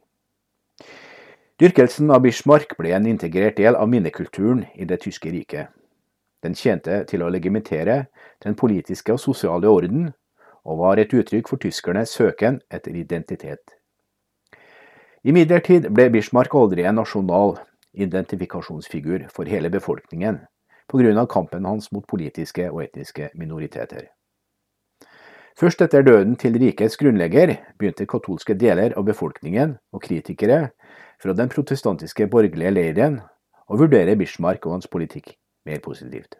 Dyrkelsen 1.58 2.14
av 2.14 2.22
Bismarck 2.22 2.78
ble 2.78 2.94
en 2.94 3.10
integrert 3.10 3.58
del 3.58 3.74
av 3.74 3.90
minnekulturen 3.90 4.68
i 4.76 4.86
det 4.86 5.02
tyske 5.08 5.34
riket. 5.34 5.74
Den 6.46 6.54
tjente 6.54 7.02
til 7.10 7.24
å 7.24 7.34
legimitere 7.34 8.08
den 8.46 8.54
politiske 8.54 9.14
og 9.16 9.22
sosiale 9.26 9.74
orden, 9.74 10.12
og 10.70 10.80
var 10.86 11.02
et 11.02 11.14
uttrykk 11.14 11.50
for 11.50 11.58
tyskernes 11.58 12.14
søken 12.14 12.62
etter 12.70 12.94
identitet. 12.96 13.74
Imidlertid 15.24 15.90
ble 15.90 16.12
Bismarck 16.14 16.54
aldri 16.54 16.86
en 16.86 17.02
nasjonal 17.02 17.58
identifikasjonsfigur 17.94 19.28
for 19.34 19.46
hele 19.46 19.70
befolkningen 19.70 20.40
pga. 20.88 21.26
kampen 21.26 21.66
hans 21.66 21.92
mot 21.92 22.08
politiske 22.08 22.72
og 22.72 22.84
etniske 22.84 23.30
minoriteter. 23.36 24.10
Først 25.60 25.82
etter 25.82 26.02
døden 26.02 26.36
til 26.36 26.58
rikets 26.58 26.98
grunnlegger 26.98 27.56
begynte 27.78 28.06
katolske 28.06 28.54
deler 28.54 28.96
av 28.98 29.06
befolkningen 29.06 29.78
og 29.94 30.02
kritikere 30.02 30.70
fra 31.22 31.34
den 31.34 31.50
protestantiske 31.50 32.28
borgerlige 32.28 32.72
leiren 32.74 33.20
å 33.70 33.78
vurdere 33.78 34.16
Bismarck 34.18 34.66
og 34.66 34.80
hans 34.80 34.88
politikk 34.88 35.36
mer 35.66 35.80
positivt. 35.80 36.40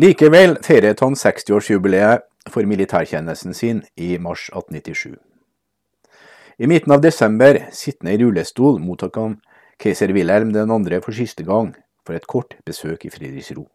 Likevel 0.00 0.56
feiret 0.64 1.00
han 1.04 1.14
60-årsjubileet 1.14 2.24
for 2.48 2.64
militærtjenesten 2.64 3.54
sin 3.54 3.82
i 3.96 4.16
mars 4.18 4.48
1897. 4.48 5.18
I 6.58 6.66
midten 6.66 6.92
av 6.92 7.02
desember, 7.04 7.58
sittende 7.72 8.14
i 8.14 8.20
rullestol, 8.22 8.80
mottok 8.80 9.18
han 9.20 9.36
keiser 9.82 10.12
Wilhelm 10.14 10.52
2. 10.54 11.00
for 11.02 11.12
siste 11.12 11.42
gang 11.42 11.74
for 12.06 12.14
et 12.14 12.26
kort 12.26 12.54
besøk 12.66 13.04
i 13.06 13.10
Fredriksro. 13.10 13.66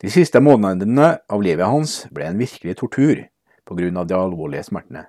De 0.00 0.10
siste 0.10 0.40
månedene 0.40 1.16
av 1.28 1.42
livet 1.42 1.66
hans 1.66 2.06
ble 2.14 2.28
en 2.30 2.38
virkelig 2.38 2.76
tortur 2.78 3.26
av 3.70 4.06
de 4.06 4.14
alvorlige 4.14 4.64
smertene. 4.66 5.04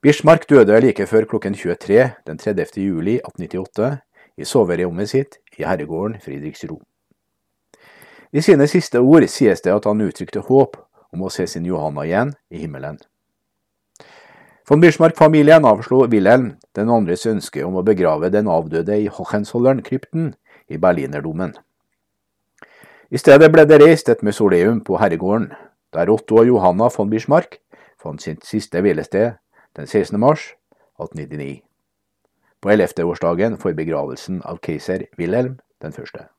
Bismarck 0.00 0.48
døde 0.48 0.80
like 0.80 1.06
før 1.06 1.24
klokken 1.24 1.54
23 1.54 2.10
den 2.26 2.38
30. 2.38 2.76
juli 2.76 3.18
1898 3.20 3.90
i 4.36 4.44
soverommet 4.44 5.10
sitt 5.10 5.38
i 5.58 5.64
herregården 5.64 6.20
Fredriksro. 6.20 6.80
I 8.32 8.40
sine 8.40 8.66
siste 8.68 9.00
ord 9.00 9.26
sies 9.28 9.60
det 9.60 9.72
at 9.72 9.84
han 9.84 10.00
uttrykte 10.00 10.40
håp 10.44 10.76
om 11.12 11.22
å 11.24 11.30
se 11.30 11.46
sin 11.46 11.66
Johanna 11.66 12.04
igjen 12.04 12.34
i 12.50 12.64
himmelen. 12.64 12.98
Von 14.68 14.80
Bismarck-familien 14.80 15.64
avslo 15.64 16.06
Wilhelm 16.08 16.54
den 16.74 16.90
andres 16.90 17.26
ønske 17.30 17.62
om 17.66 17.78
å 17.78 17.84
begrave 17.86 18.30
den 18.34 18.48
avdøde 18.50 18.96
i 19.00 19.10
Hohenzollern-krypten 19.12 20.32
i 20.68 20.80
Berlinerdomen. 20.80 21.54
I 23.10 23.20
stedet 23.20 23.50
ble 23.52 23.66
det 23.68 23.78
reist 23.82 24.08
et 24.10 24.24
musoleum 24.26 24.80
på 24.82 24.98
herregården, 24.98 25.52
der 25.94 26.10
Otto 26.10 26.40
og 26.42 26.48
Johanna 26.50 26.90
von 26.90 27.10
Bismarck 27.12 27.60
fant 28.00 28.22
sitt 28.24 28.42
siste 28.46 28.82
hvilested 28.82 29.38
den 29.78 29.86
16. 29.86 30.18
mars 30.20 30.50
1899, 30.98 31.62
på 32.60 32.74
ellevteårsdagen 32.74 33.58
for 33.62 33.76
begravelsen 33.76 34.42
av 34.42 34.58
keiser 34.64 35.06
Wilhelm 35.18 35.60
den 35.82 35.94
første. 35.94 36.33